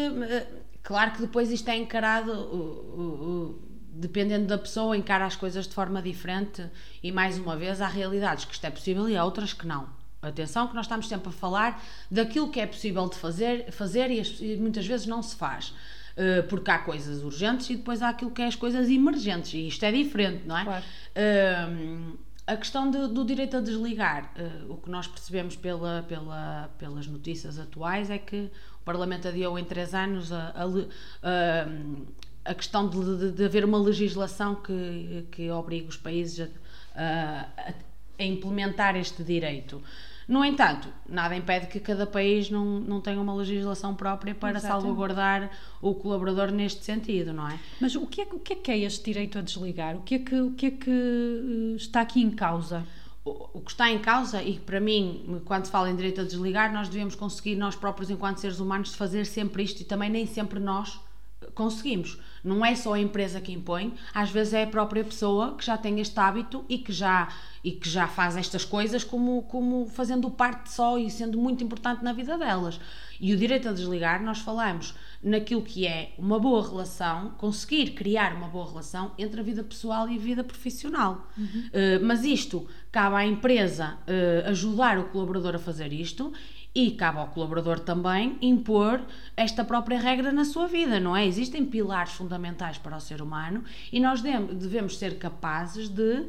claro 0.82 1.12
que 1.12 1.20
depois 1.20 1.52
isto 1.52 1.68
é 1.68 1.76
encarado, 1.76 2.32
dependendo 3.96 4.46
da 4.46 4.58
pessoa, 4.58 4.96
encara 4.96 5.26
as 5.26 5.36
coisas 5.36 5.68
de 5.68 5.74
forma 5.74 6.02
diferente 6.02 6.64
e, 7.02 7.12
mais 7.12 7.38
uma 7.38 7.56
vez, 7.56 7.82
há 7.82 7.88
realidades 7.88 8.46
que 8.46 8.54
isto 8.54 8.66
é 8.66 8.70
possível 8.70 9.08
e 9.10 9.16
há 9.16 9.24
outras 9.24 9.54
que 9.54 9.66
não. 9.66 9.88
Atenção 10.22 10.68
que 10.68 10.76
nós 10.76 10.86
estamos 10.86 11.08
sempre 11.08 11.30
a 11.30 11.32
falar 11.32 11.82
daquilo 12.10 12.50
que 12.50 12.60
é 12.60 12.66
possível 12.66 13.08
de 13.08 13.16
fazer, 13.16 13.72
fazer 13.72 14.10
e, 14.12 14.58
muitas 14.58 14.86
vezes 14.86 15.06
não 15.06 15.22
se 15.22 15.36
faz. 15.36 15.74
Uh, 16.18 16.44
porque 16.48 16.72
há 16.72 16.80
coisas 16.80 17.24
urgentes 17.24 17.70
e 17.70 17.76
depois 17.76 18.02
há 18.02 18.10
aquilo 18.10 18.32
que 18.32 18.42
é 18.42 18.48
as 18.48 18.56
coisas 18.56 18.90
emergentes 18.90 19.54
e 19.54 19.68
isto 19.68 19.84
é 19.84 19.92
diferente, 19.92 20.44
não 20.46 20.58
é? 20.58 20.64
Claro. 20.64 20.84
Uh, 21.16 22.18
a 22.48 22.56
questão 22.56 22.90
de, 22.90 23.08
do 23.08 23.26
direito 23.26 23.58
a 23.58 23.60
desligar, 23.60 24.32
uh, 24.38 24.72
o 24.72 24.78
que 24.78 24.90
nós 24.90 25.08
percebemos 25.08 25.56
pela, 25.58 26.06
pela, 26.08 26.70
pelas 26.78 27.06
notícias 27.06 27.60
atuais 27.60 28.10
é 28.10 28.18
que 28.18 28.50
Parlamento 28.86 29.28
adiou 29.28 29.58
em 29.58 29.66
três 29.66 29.96
anos 29.96 30.32
a, 30.32 30.54
a, 30.56 30.64
a, 31.24 31.68
a 32.46 32.54
questão 32.54 32.88
de, 32.88 33.18
de, 33.18 33.32
de, 33.32 33.46
haver 33.46 33.66
uma 33.66 33.78
legislação 33.78 34.56
que, 34.56 35.26
que 35.32 35.50
obrigue 35.50 35.88
os 35.88 35.98
países 35.98 36.48
a, 36.96 37.48
a 38.18 38.24
implementar 38.24 38.96
este 38.96 39.24
direito. 39.24 39.82
No 40.28 40.44
entanto, 40.44 40.88
nada 41.08 41.36
impede 41.36 41.68
que 41.68 41.80
cada 41.80 42.08
país 42.08 42.50
não, 42.50 42.80
não 42.80 43.00
tenha 43.00 43.22
uma 43.22 43.36
legislação 43.36 43.94
própria 43.94 44.34
para 44.34 44.58
Exatamente. 44.58 44.84
salvaguardar 44.84 45.52
o 45.82 45.94
colaborador 45.94 46.52
neste 46.52 46.84
sentido, 46.84 47.32
não 47.32 47.48
é? 47.48 47.60
Mas 47.80 47.96
o 47.96 48.08
que 48.08 48.22
é, 48.22 48.24
o 48.32 48.40
que 48.40 48.54
é 48.54 48.56
que 48.56 48.72
é 48.72 48.80
este 48.80 49.06
direito 49.06 49.38
a 49.38 49.42
desligar? 49.42 49.96
O 49.96 50.02
que 50.02 50.16
é 50.16 50.20
que, 50.20 50.40
o 50.40 50.52
que, 50.54 50.66
é 50.66 50.72
que 50.72 50.90
eh, 50.90 51.76
está 51.76 52.02
aqui 52.02 52.22
em 52.22 52.32
causa? 52.32 52.86
o 53.26 53.60
que 53.60 53.72
está 53.72 53.92
em 53.92 53.98
causa, 53.98 54.44
e 54.44 54.60
para 54.60 54.80
mim, 54.80 55.42
quando 55.46 55.66
se 55.66 55.72
fala 55.72 55.90
em 55.90 55.96
direito 55.96 56.22
a 56.22 56.24
desligar, 56.24 56.72
nós 56.72 56.90
devemos 56.90 57.16
conseguir, 57.16 57.56
nós 57.56 57.76
próprios, 57.76 58.12
enquanto 58.12 58.38
seres 58.38 58.60
humanos, 58.60 58.94
fazer 58.94 59.26
sempre 59.26 59.64
isto 59.64 59.82
e 59.82 59.84
também 59.84 60.12
nem 60.12 60.28
sempre 60.28 60.60
nós 60.60 61.00
conseguimos. 61.56 62.20
Não 62.46 62.64
é 62.64 62.76
só 62.76 62.94
a 62.94 63.00
empresa 63.00 63.42
que 63.42 63.52
impõe, 63.52 63.94
às 64.14 64.30
vezes 64.30 64.54
é 64.54 64.64
a 64.64 64.68
própria 64.68 65.04
pessoa 65.04 65.56
que 65.58 65.66
já 65.66 65.76
tem 65.78 66.00
este 66.00 66.20
hábito 66.20 66.64
e 66.70 66.78
que 66.78 66.94
já, 66.94 67.28
e 67.64 67.72
que 67.72 67.90
já 67.90 68.08
faz 68.08 68.38
estas 68.38 68.64
coisas 68.64 69.04
como, 69.04 69.42
como 69.44 69.88
fazendo 69.88 70.30
parte 70.30 70.72
só 70.72 70.98
e 71.00 71.10
sendo 71.10 71.40
muito 71.40 71.64
importante 71.64 72.04
na 72.04 72.14
vida 72.14 72.38
delas. 72.38 72.80
E 73.20 73.34
o 73.34 73.38
direito 73.38 73.68
a 73.68 73.74
desligar, 73.74 74.22
nós 74.22 74.40
falamos 74.40 74.94
naquilo 75.24 75.64
que 75.64 75.88
é 75.88 76.14
uma 76.20 76.38
boa 76.38 76.62
relação, 76.62 77.32
conseguir 77.38 77.92
criar 77.92 78.36
uma 78.36 78.48
boa 78.48 78.70
relação 78.70 79.12
entre 79.18 79.40
a 79.40 79.44
vida 79.44 79.64
pessoal 79.64 80.08
e 80.08 80.16
a 80.16 80.20
vida 80.20 80.44
profissional. 80.44 81.28
Uhum. 81.36 81.46
Uh, 81.46 82.06
mas 82.06 82.24
isto 82.24 82.68
cabe 82.92 83.16
à 83.16 83.26
empresa 83.26 83.98
uh, 84.02 84.50
ajudar 84.50 85.00
o 85.00 85.06
colaborador 85.06 85.56
a 85.56 85.60
fazer 85.60 85.92
isto 85.92 86.32
e 86.76 86.92
cabe 86.92 87.20
ao 87.20 87.28
colaborador 87.28 87.80
também 87.80 88.38
impor 88.42 89.02
esta 89.38 89.64
própria 89.64 89.98
regra 89.98 90.34
na 90.34 90.44
sua 90.44 90.68
vida, 90.68 91.00
não 91.00 91.16
é? 91.16 91.26
Existem 91.26 91.66
pilares 91.66 92.12
fundamentais 92.12 92.78
para 92.78 92.98
o 92.98 93.00
ser 93.00 93.22
humano 93.22 93.64
e 93.94 94.00
nós 94.02 94.22
devemos 94.22 94.98
ser 94.98 95.18
capazes 95.18 95.88
de 95.88 96.02
uh, 96.02 96.28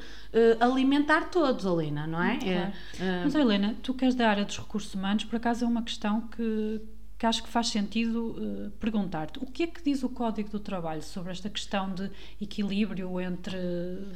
alimentar 0.61 1.31
todos, 1.31 1.65
Helena, 1.65 2.07
não 2.07 2.23
é? 2.23 2.37
Claro. 2.37 2.69
Uh, 2.69 3.25
Mas, 3.25 3.35
Helena, 3.35 3.75
tu 3.83 3.93
queres 3.93 4.15
da 4.15 4.31
área 4.31 4.45
dos 4.45 4.57
recursos 4.57 4.95
humanos, 4.95 5.25
por 5.25 5.35
acaso 5.35 5.65
é 5.65 5.69
uma 5.69 5.83
questão 5.83 6.21
que, 6.21 6.81
que 7.19 7.27
acho 7.27 7.43
que 7.43 7.49
faz 7.49 7.67
sentido 7.69 8.37
uh, 8.39 8.71
perguntar-te. 8.79 9.41
O 9.41 9.47
que 9.47 9.65
é 9.65 9.67
que 9.67 9.83
diz 9.83 10.05
o 10.05 10.09
Código 10.09 10.49
do 10.49 10.61
Trabalho 10.61 11.03
sobre 11.03 11.33
esta 11.33 11.51
questão 11.51 11.93
de 11.93 12.09
equilíbrio 12.41 13.21
entre 13.21 13.59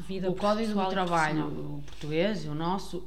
vida 0.07 0.31
o 0.31 0.37
Código 0.37 0.75
do 0.75 0.89
Trabalho 0.89 1.47
o 1.49 1.83
português, 1.85 2.47
o 2.47 2.55
nosso, 2.55 3.03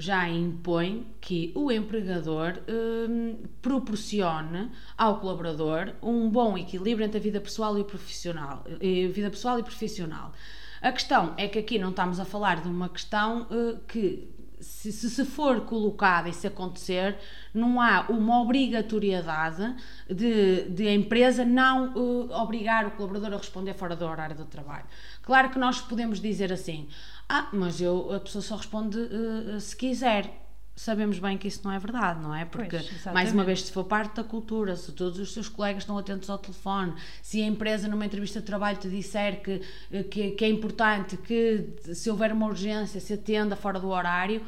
já 0.00 0.28
impõe 0.28 1.06
que 1.20 1.52
o 1.54 1.70
empregador 1.70 2.58
uh, 2.58 3.48
proporcione 3.60 4.70
ao 4.96 5.20
colaborador 5.20 5.92
um 6.02 6.28
bom 6.28 6.56
equilíbrio 6.56 7.04
entre 7.04 7.18
a 7.18 7.20
vida 7.20 7.40
pessoal 7.40 7.78
e 7.78 7.84
profissional, 7.84 8.64
vida 9.12 9.30
pessoal 9.30 9.58
e 9.58 9.62
profissional. 9.62 10.32
A 10.80 10.90
questão 10.90 11.34
é 11.36 11.46
que 11.46 11.58
aqui 11.58 11.78
não 11.78 11.90
estamos 11.90 12.18
a 12.18 12.24
falar 12.24 12.62
de 12.62 12.68
uma 12.68 12.88
questão 12.88 13.46
que 13.86 14.28
se, 14.60 14.92
se 14.92 15.24
for 15.24 15.62
colocada 15.62 16.28
e 16.28 16.32
se 16.32 16.46
acontecer, 16.46 17.16
não 17.52 17.80
há 17.80 18.06
uma 18.08 18.40
obrigatoriedade 18.40 19.74
de, 20.08 20.68
de 20.68 20.86
a 20.86 20.94
empresa 20.94 21.44
não 21.44 21.94
uh, 21.94 22.30
obrigar 22.32 22.86
o 22.86 22.90
colaborador 22.92 23.32
a 23.32 23.36
responder 23.38 23.74
fora 23.74 23.96
do 23.96 24.04
horário 24.04 24.36
do 24.36 24.44
trabalho. 24.44 24.84
Claro 25.22 25.50
que 25.50 25.58
nós 25.58 25.80
podemos 25.80 26.20
dizer 26.20 26.52
assim, 26.52 26.88
ah, 27.32 27.48
mas 27.52 27.80
eu, 27.80 28.12
a 28.12 28.20
pessoa 28.20 28.42
só 28.42 28.56
responde 28.56 28.98
uh, 28.98 29.60
se 29.60 29.76
quiser 29.76 30.40
sabemos 30.80 31.18
bem 31.18 31.36
que 31.36 31.46
isso 31.46 31.60
não 31.62 31.72
é 31.72 31.78
verdade, 31.78 32.20
não 32.20 32.34
é? 32.34 32.46
Porque, 32.46 32.78
pois, 32.78 33.04
mais 33.12 33.32
uma 33.32 33.44
vez, 33.44 33.62
se 33.62 33.70
for 33.70 33.84
parte 33.84 34.16
da 34.16 34.24
cultura, 34.24 34.74
se 34.76 34.90
todos 34.92 35.18
os 35.18 35.30
seus 35.34 35.46
colegas 35.46 35.82
estão 35.82 35.98
atentos 35.98 36.30
ao 36.30 36.38
telefone, 36.38 36.94
se 37.22 37.42
a 37.42 37.46
empresa 37.46 37.86
numa 37.86 38.06
entrevista 38.06 38.40
de 38.40 38.46
trabalho 38.46 38.78
te 38.78 38.88
disser 38.88 39.42
que, 39.42 39.60
que, 40.04 40.30
que 40.30 40.44
é 40.44 40.48
importante 40.48 41.18
que 41.18 41.74
se 41.94 42.08
houver 42.08 42.32
uma 42.32 42.46
urgência 42.46 42.98
se 42.98 43.12
atenda 43.12 43.54
fora 43.56 43.78
do 43.78 43.88
horário, 43.88 44.42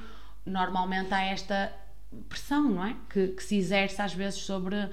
normalmente 0.46 1.12
há 1.12 1.22
esta 1.22 1.70
pressão, 2.30 2.70
não 2.70 2.86
é? 2.86 2.96
Que, 3.10 3.28
que 3.28 3.42
se 3.42 3.56
exerce 3.56 4.00
às 4.00 4.14
vezes 4.14 4.40
sobre 4.40 4.88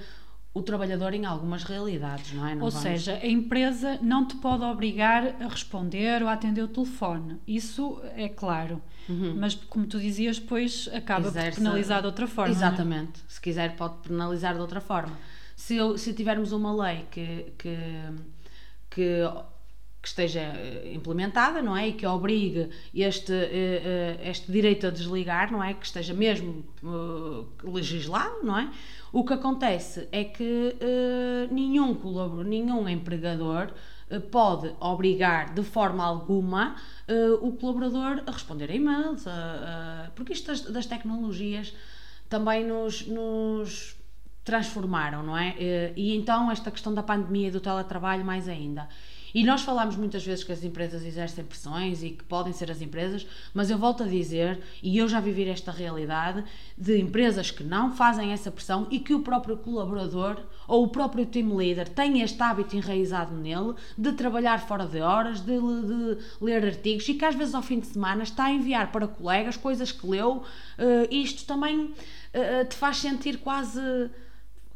o 0.52 0.62
trabalhador 0.62 1.14
em 1.14 1.24
algumas 1.24 1.62
realidades, 1.62 2.32
não 2.32 2.46
é? 2.46 2.54
Não 2.54 2.64
ou 2.64 2.70
vamos... 2.70 2.82
seja, 2.82 3.14
a 3.22 3.26
empresa 3.26 3.98
não 4.02 4.26
te 4.26 4.34
pode 4.36 4.64
obrigar 4.64 5.36
a 5.40 5.46
responder 5.46 6.22
ou 6.22 6.28
a 6.28 6.32
atender 6.32 6.62
o 6.62 6.68
telefone. 6.68 7.38
Isso 7.46 8.00
é 8.16 8.28
claro. 8.28 8.82
Uhum. 9.08 9.36
Mas, 9.38 9.54
como 9.54 9.86
tu 9.86 9.98
dizias, 10.00 10.38
depois 10.38 10.88
acaba 10.92 11.28
Exerce... 11.28 11.50
por 11.50 11.64
penalizar 11.64 12.00
de 12.00 12.06
outra 12.06 12.26
forma. 12.26 12.52
É? 12.52 12.56
Exatamente. 12.56 13.20
Se 13.28 13.40
quiser, 13.40 13.76
pode 13.76 14.08
penalizar 14.08 14.54
de 14.54 14.60
outra 14.60 14.80
forma. 14.80 15.16
Se, 15.54 15.76
eu, 15.76 15.96
se 15.96 16.12
tivermos 16.12 16.50
uma 16.50 16.74
lei 16.74 17.06
que, 17.10 17.52
que, 17.56 17.76
que 18.90 19.22
que 20.02 20.08
esteja 20.08 20.40
eh, 20.40 20.92
implementada, 20.94 21.60
não 21.60 21.76
é? 21.76 21.88
E 21.88 21.92
que 21.92 22.06
obrigue 22.06 22.70
este, 22.94 23.32
eh, 23.32 24.18
eh, 24.22 24.30
este 24.30 24.50
direito 24.50 24.86
a 24.86 24.90
desligar, 24.90 25.52
não 25.52 25.62
é? 25.62 25.74
Que 25.74 25.84
esteja 25.84 26.14
mesmo 26.14 26.64
legislado, 27.62 28.42
não 28.42 28.58
é? 28.58 28.70
O 29.12 29.24
que 29.24 29.32
acontece 29.32 30.08
é 30.12 30.24
que 30.24 30.76
nenhum 31.50 31.94
colaborador, 31.94 32.44
nenhum 32.44 32.88
empregador 32.88 33.72
pode 34.30 34.74
obrigar 34.80 35.52
de 35.52 35.62
forma 35.62 36.04
alguma 36.04 36.76
o 37.40 37.52
colaborador 37.52 38.22
a 38.26 38.30
responder 38.30 38.70
a 38.70 38.74
e-mails, 38.74 39.24
porque 40.14 40.32
isto 40.32 40.46
das, 40.46 40.60
das, 40.62 40.86
tecnologias 40.86 41.74
também 42.28 42.64
nos, 42.64 43.06
nos 43.06 43.96
transformaram, 44.44 45.22
não 45.22 45.36
é? 45.36 45.92
E 45.96 46.14
então 46.16 46.50
esta 46.50 46.70
questão 46.70 46.94
da 46.94 47.02
pandemia 47.02 47.48
e 47.48 47.50
do 47.50 47.60
teletrabalho 47.60 48.24
mais 48.24 48.48
ainda. 48.48 48.88
E 49.34 49.44
nós 49.44 49.62
falamos 49.62 49.96
muitas 49.96 50.24
vezes 50.24 50.44
que 50.44 50.52
as 50.52 50.64
empresas 50.64 51.04
exercem 51.04 51.44
pressões 51.44 52.02
e 52.02 52.10
que 52.10 52.24
podem 52.24 52.52
ser 52.52 52.70
as 52.70 52.80
empresas, 52.80 53.26
mas 53.54 53.70
eu 53.70 53.78
volto 53.78 54.02
a 54.02 54.06
dizer, 54.06 54.60
e 54.82 54.98
eu 54.98 55.08
já 55.08 55.20
vivi 55.20 55.48
esta 55.48 55.70
realidade, 55.70 56.44
de 56.76 56.98
empresas 56.98 57.50
que 57.50 57.62
não 57.62 57.92
fazem 57.92 58.32
essa 58.32 58.50
pressão 58.50 58.86
e 58.90 58.98
que 58.98 59.14
o 59.14 59.20
próprio 59.20 59.56
colaborador 59.56 60.36
ou 60.66 60.84
o 60.84 60.88
próprio 60.88 61.26
team 61.26 61.56
leader 61.56 61.88
tem 61.88 62.20
este 62.22 62.40
hábito 62.42 62.76
enraizado 62.76 63.34
nele 63.34 63.74
de 63.96 64.12
trabalhar 64.12 64.60
fora 64.60 64.86
de 64.86 65.00
horas, 65.00 65.40
de, 65.40 65.58
de 65.58 66.18
ler 66.40 66.64
artigos 66.64 67.08
e 67.08 67.14
que 67.14 67.24
às 67.24 67.34
vezes 67.34 67.54
ao 67.54 67.62
fim 67.62 67.80
de 67.80 67.86
semana 67.86 68.22
está 68.22 68.44
a 68.44 68.52
enviar 68.52 68.92
para 68.92 69.08
colegas 69.08 69.56
coisas 69.56 69.90
que 69.90 70.06
leu. 70.06 70.42
Uh, 70.78 71.06
isto 71.10 71.44
também 71.44 71.86
uh, 71.86 72.64
te 72.68 72.76
faz 72.76 72.98
sentir 72.98 73.38
quase 73.38 73.80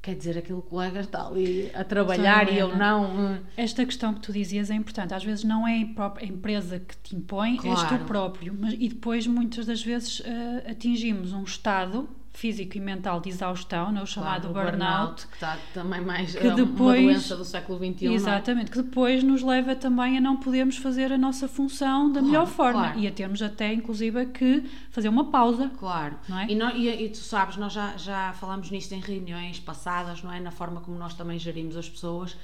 quer 0.05 0.15
dizer, 0.15 0.37
aquele 0.37 0.61
colega 0.61 1.01
está 1.01 1.27
ali 1.27 1.71
a 1.75 1.83
trabalhar 1.83 2.53
e 2.53 2.59
eu 2.59 2.77
não. 2.77 3.41
Esta 3.57 3.87
questão 3.87 4.13
que 4.13 4.21
tu 4.21 4.33
dizias 4.33 4.71
é 4.71 4.75
importante. 4.75 5.15
Às 5.15 5.25
vezes 5.25 5.45
não 5.45 5.67
é 5.67 5.73
a 5.73 6.25
empresa 6.25 6.79
que 6.79 6.95
te 6.99 7.17
impõe, 7.17 7.57
claro. 7.57 7.81
és 7.81 7.89
tu 7.89 8.05
próprio. 8.05 8.55
Mas, 8.59 8.75
e 8.75 8.89
depois, 8.89 9.27
muitas 9.27 9.65
das 9.65 9.83
vezes, 9.83 10.21
uh, 10.21 10.71
atingimos 10.71 11.33
um 11.33 11.43
estado 11.43 12.07
físico 12.35 12.77
e 12.77 12.81
mental 12.81 13.21
de 13.21 13.29
exaustão, 13.31 13.93
não? 13.93 14.01
É? 14.01 14.05
o 14.05 14.07
chamado 14.07 14.49
claro, 14.51 14.71
burnout, 14.71 14.97
burnout, 14.97 15.27
que 15.29 15.35
está 15.35 15.57
também 15.73 16.01
mais 16.01 16.35
que 16.35 16.51
depois, 16.51 17.01
uma 17.01 17.13
doença 17.13 17.37
do 17.37 17.45
século 17.45 17.79
XXI. 17.79 18.09
É? 18.09 18.13
Exatamente, 18.13 18.71
que 18.73 18.83
depois 18.83 19.23
nos 19.23 19.43
leva 19.43 19.75
também 19.77 20.19
a 20.19 20.21
não 20.21 20.37
podermos 20.37 20.77
fazer 20.77 21.13
a 21.13 21.17
nossa 21.17 21.47
função 21.47 22.09
da 22.09 22.15
claro, 22.15 22.27
melhor 22.27 22.47
forma 22.47 22.81
claro. 22.81 22.99
e 22.99 23.07
a 23.07 23.13
termos 23.13 23.41
até, 23.41 23.73
inclusive, 23.73 24.27
que 24.27 24.65
fazer 24.91 25.09
uma 25.09 25.31
pausa. 25.31 25.71
Claro, 25.79 26.17
não 26.29 26.39
é? 26.39 26.47
e, 26.49 26.55
não, 26.55 26.77
e, 26.77 27.05
e, 27.05 27.09
tu 27.09 27.19
sabes, 27.19 27.57
nós 27.57 27.73
já, 27.73 27.97
já 27.97 28.33
falamos 28.35 28.69
nisto 28.71 28.93
em 28.93 29.01
reuniões 29.01 29.61
passadas, 29.61 30.23
não 30.23 30.33
é? 30.33 30.41
Na 30.41 30.51
forma 30.51 30.81
como 30.81 30.99
nós 30.99 31.15
também 31.15 31.39
gerimos 31.39 31.77
as 31.77 31.89
pessoas, 31.89 32.37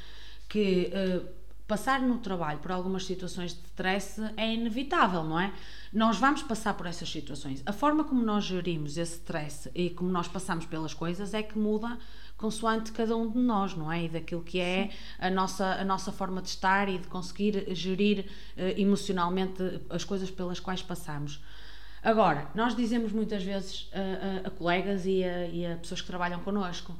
que 0.49 0.93
uh, 0.95 1.27
passar 1.67 2.01
no 2.01 2.19
trabalho 2.19 2.61
por 2.61 2.71
algumas 2.71 3.05
situações 3.05 3.55
de 3.55 3.61
stress 3.67 4.21
é 4.37 4.55
inevitável, 4.55 5.25
não 5.25 5.39
é? 5.39 5.53
Nós 5.93 6.19
vamos 6.19 6.41
passar 6.43 6.75
por 6.75 6.87
essas 6.87 7.11
situações. 7.11 7.65
A 7.67 7.73
forma 7.73 8.05
como 8.05 8.23
nós 8.23 8.45
gerimos 8.45 8.97
esse 8.97 9.15
stress 9.15 9.69
e 9.75 9.91
como 9.91 10.09
nós 10.09 10.29
passamos 10.29 10.65
pelas 10.65 10.95
coisas 10.95 11.35
é 11.35 11.43
que 11.43 11.59
muda 11.59 11.99
consoante 12.37 12.93
cada 12.93 13.17
um 13.17 13.29
de 13.29 13.39
nós, 13.39 13.75
não 13.75 13.91
é? 13.91 14.05
E 14.05 14.09
daquilo 14.09 14.41
que 14.43 14.61
é 14.61 14.91
a 15.19 15.29
nossa, 15.29 15.67
a 15.67 15.85
nossa 15.85 16.13
forma 16.13 16.41
de 16.41 16.49
estar 16.49 16.89
e 16.89 16.97
de 16.97 17.09
conseguir 17.09 17.75
gerir 17.75 18.21
uh, 18.57 18.81
emocionalmente 18.81 19.83
as 19.91 20.05
coisas 20.05 20.31
pelas 20.31 20.61
quais 20.61 20.81
passamos. 20.81 21.43
Agora, 22.03 22.49
nós 22.55 22.77
dizemos 22.77 23.11
muitas 23.13 23.43
vezes 23.43 23.91
a, 23.93 24.47
a, 24.47 24.49
a 24.49 24.51
colegas 24.51 25.05
e 25.07 25.25
a, 25.25 25.47
e 25.49 25.67
a 25.67 25.77
pessoas 25.77 26.01
que 26.01 26.07
trabalham 26.07 26.41
connosco 26.41 26.97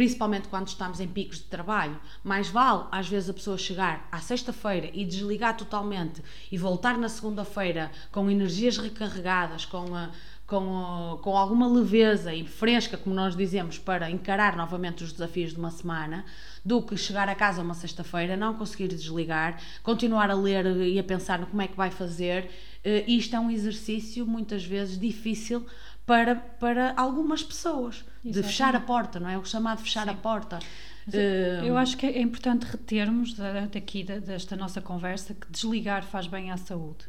principalmente 0.00 0.48
quando 0.48 0.66
estamos 0.66 0.98
em 0.98 1.06
picos 1.06 1.36
de 1.36 1.44
trabalho. 1.44 2.00
Mais 2.24 2.48
vale, 2.48 2.84
às 2.90 3.06
vezes, 3.06 3.28
a 3.28 3.34
pessoa 3.34 3.58
chegar 3.58 4.08
à 4.10 4.18
sexta-feira 4.18 4.88
e 4.94 5.04
desligar 5.04 5.54
totalmente 5.54 6.22
e 6.50 6.56
voltar 6.56 6.96
na 6.96 7.06
segunda-feira 7.06 7.90
com 8.10 8.30
energias 8.30 8.78
recarregadas, 8.78 9.66
com, 9.66 9.94
a, 9.94 10.08
com, 10.46 11.18
com 11.20 11.36
alguma 11.36 11.68
leveza 11.68 12.32
e 12.32 12.46
fresca, 12.46 12.96
como 12.96 13.14
nós 13.14 13.36
dizemos, 13.36 13.78
para 13.78 14.10
encarar 14.10 14.56
novamente 14.56 15.04
os 15.04 15.12
desafios 15.12 15.52
de 15.52 15.58
uma 15.58 15.70
semana, 15.70 16.24
do 16.64 16.80
que 16.80 16.96
chegar 16.96 17.28
a 17.28 17.34
casa 17.34 17.60
uma 17.60 17.74
sexta-feira, 17.74 18.38
não 18.38 18.54
conseguir 18.54 18.88
desligar, 18.88 19.60
continuar 19.82 20.30
a 20.30 20.34
ler 20.34 20.64
e 20.78 20.98
a 20.98 21.04
pensar 21.04 21.38
no 21.38 21.46
como 21.46 21.60
é 21.60 21.68
que 21.68 21.76
vai 21.76 21.90
fazer. 21.90 22.50
Uh, 22.82 23.04
isto 23.06 23.36
é 23.36 23.38
um 23.38 23.50
exercício 23.50 24.26
muitas 24.26 24.64
vezes 24.64 24.98
difícil 24.98 25.66
para, 26.10 26.34
para 26.34 26.92
algumas 26.96 27.40
pessoas, 27.40 28.04
Exatamente. 28.24 28.32
de 28.32 28.42
fechar 28.42 28.74
a 28.74 28.80
porta, 28.80 29.20
não 29.20 29.30
é? 29.30 29.38
O 29.38 29.44
chamado 29.44 29.78
fechar 29.78 30.06
Sim. 30.06 30.10
a 30.10 30.14
porta. 30.14 30.58
Uh, 31.06 31.64
eu 31.64 31.78
acho 31.78 31.96
que 31.96 32.04
é 32.04 32.20
importante 32.20 32.64
retermos 32.64 33.36
daqui 33.72 34.02
desta 34.02 34.56
nossa 34.56 34.80
conversa 34.80 35.34
que 35.34 35.48
desligar 35.48 36.02
faz 36.02 36.26
bem 36.26 36.50
à 36.50 36.56
saúde. 36.56 37.04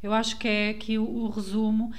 Eu 0.00 0.12
acho 0.12 0.38
que 0.38 0.46
é 0.46 0.70
aqui 0.70 0.96
o, 0.96 1.02
o 1.02 1.28
resumo. 1.28 1.90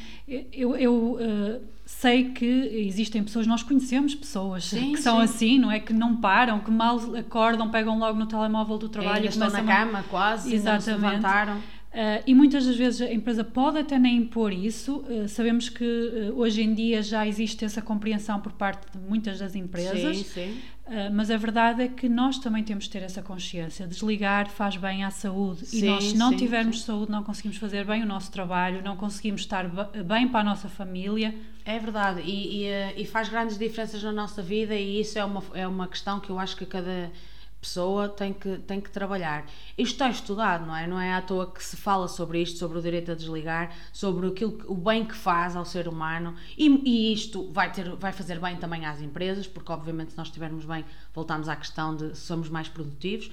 Eu, 0.53 0.77
eu 0.77 0.93
uh, 1.19 1.61
sei 1.85 2.31
que 2.31 2.45
existem 2.45 3.21
pessoas, 3.21 3.45
nós 3.45 3.61
conhecemos 3.61 4.15
pessoas 4.15 4.65
sim, 4.65 4.93
que 4.93 5.01
são 5.01 5.17
sim. 5.17 5.23
assim, 5.23 5.59
não 5.59 5.69
é? 5.69 5.81
Que 5.81 5.91
não 5.91 6.15
param, 6.15 6.61
que 6.61 6.71
mal 6.71 6.97
acordam, 7.17 7.69
pegam 7.69 7.99
logo 7.99 8.17
no 8.17 8.25
telemóvel 8.25 8.77
do 8.77 8.87
trabalho 8.87 9.25
e 9.25 9.27
estão 9.27 9.49
na 9.49 9.63
cama 9.63 10.05
quase, 10.09 10.55
Exatamente. 10.55 10.89
não 10.89 10.99
se 10.99 11.05
levantaram. 11.05 11.61
Uh, 11.97 12.21
e 12.27 12.35
muitas 12.35 12.63
das 12.63 12.75
vezes 12.75 13.01
a 13.01 13.11
empresa 13.11 13.43
pode 13.43 13.79
até 13.79 13.97
nem 13.97 14.17
impor 14.17 14.53
isso. 14.53 14.97
Uh, 14.97 15.27
sabemos 15.27 15.67
que 15.67 15.83
uh, 15.83 16.37
hoje 16.37 16.61
em 16.61 16.71
dia 16.75 17.01
já 17.01 17.27
existe 17.27 17.65
essa 17.65 17.81
compreensão 17.81 18.39
por 18.39 18.51
parte 18.51 18.85
de 18.91 18.99
muitas 18.99 19.39
das 19.39 19.55
empresas. 19.55 20.17
Sim, 20.17 20.23
sim. 20.23 20.61
mas 21.11 21.31
a 21.31 21.37
verdade 21.37 21.81
é 21.81 21.87
que 21.87 22.07
nós 22.07 22.37
também 22.37 22.63
temos 22.63 22.83
de 22.83 22.91
ter 22.91 23.01
essa 23.01 23.23
consciência. 23.23 23.87
Desligar 23.87 24.47
faz 24.47 24.77
bem 24.77 25.03
à 25.03 25.09
saúde. 25.09 25.65
Sim, 25.65 25.79
e 25.79 25.85
nós, 25.87 26.03
se 26.03 26.15
não 26.15 26.35
tivermos 26.37 26.83
saúde, 26.83 27.11
não 27.11 27.23
conseguimos 27.23 27.57
fazer 27.57 27.83
bem 27.83 28.03
o 28.03 28.05
nosso 28.05 28.31
trabalho, 28.31 28.83
não 28.83 28.95
conseguimos 28.95 29.41
estar 29.41 29.67
bem 30.05 30.27
para 30.27 30.41
a 30.41 30.43
nossa 30.43 30.69
família. 30.69 31.33
É 31.65 31.79
verdade. 31.79 32.21
E, 32.21 32.65
e, 32.65 33.01
e 33.01 33.05
faz 33.07 33.27
grandes 33.27 33.57
diferenças 33.57 34.03
na 34.03 34.11
nossa 34.11 34.43
vida, 34.43 34.75
e 34.75 35.01
isso 35.01 35.17
é 35.17 35.25
uma, 35.25 35.43
é 35.55 35.67
uma 35.67 35.87
questão 35.87 36.19
que 36.19 36.29
eu 36.29 36.37
acho 36.37 36.55
que 36.55 36.65
cada 36.67 37.11
pessoa 37.59 38.07
tem 38.09 38.33
que, 38.33 38.57
tem 38.59 38.79
que 38.79 38.89
trabalhar. 38.89 39.45
Isto 39.77 39.93
está 39.93 40.09
estudado, 40.09 40.65
não 40.65 40.75
é? 40.75 40.87
Não 40.87 40.99
é 40.99 41.13
à 41.13 41.21
toa 41.21 41.51
que 41.51 41.63
se 41.63 41.75
fala 41.75 42.07
sobre 42.07 42.41
isto, 42.41 42.57
sobre 42.57 42.77
o 42.77 42.81
direito 42.81 43.11
a 43.11 43.15
desligar, 43.15 43.75
sobre 43.91 44.27
aquilo, 44.27 44.59
o 44.67 44.75
bem 44.75 45.05
que 45.05 45.15
faz 45.15 45.55
ao 45.55 45.65
ser 45.65 45.87
humano 45.87 46.35
e, 46.57 46.67
e 46.67 47.13
isto 47.13 47.51
vai, 47.51 47.71
ter, 47.71 47.89
vai 47.95 48.11
fazer 48.11 48.39
bem 48.39 48.57
também 48.57 48.85
às 48.85 49.01
empresas, 49.01 49.47
porque 49.47 49.71
obviamente 49.71 50.11
se 50.11 50.17
nós 50.17 50.27
estivermos 50.27 50.65
bem, 50.65 50.85
voltamos 51.13 51.49
à 51.49 51.55
questão 51.55 51.95
de 51.95 52.15
somos 52.17 52.49
mais 52.49 52.67
produtivos. 52.67 53.31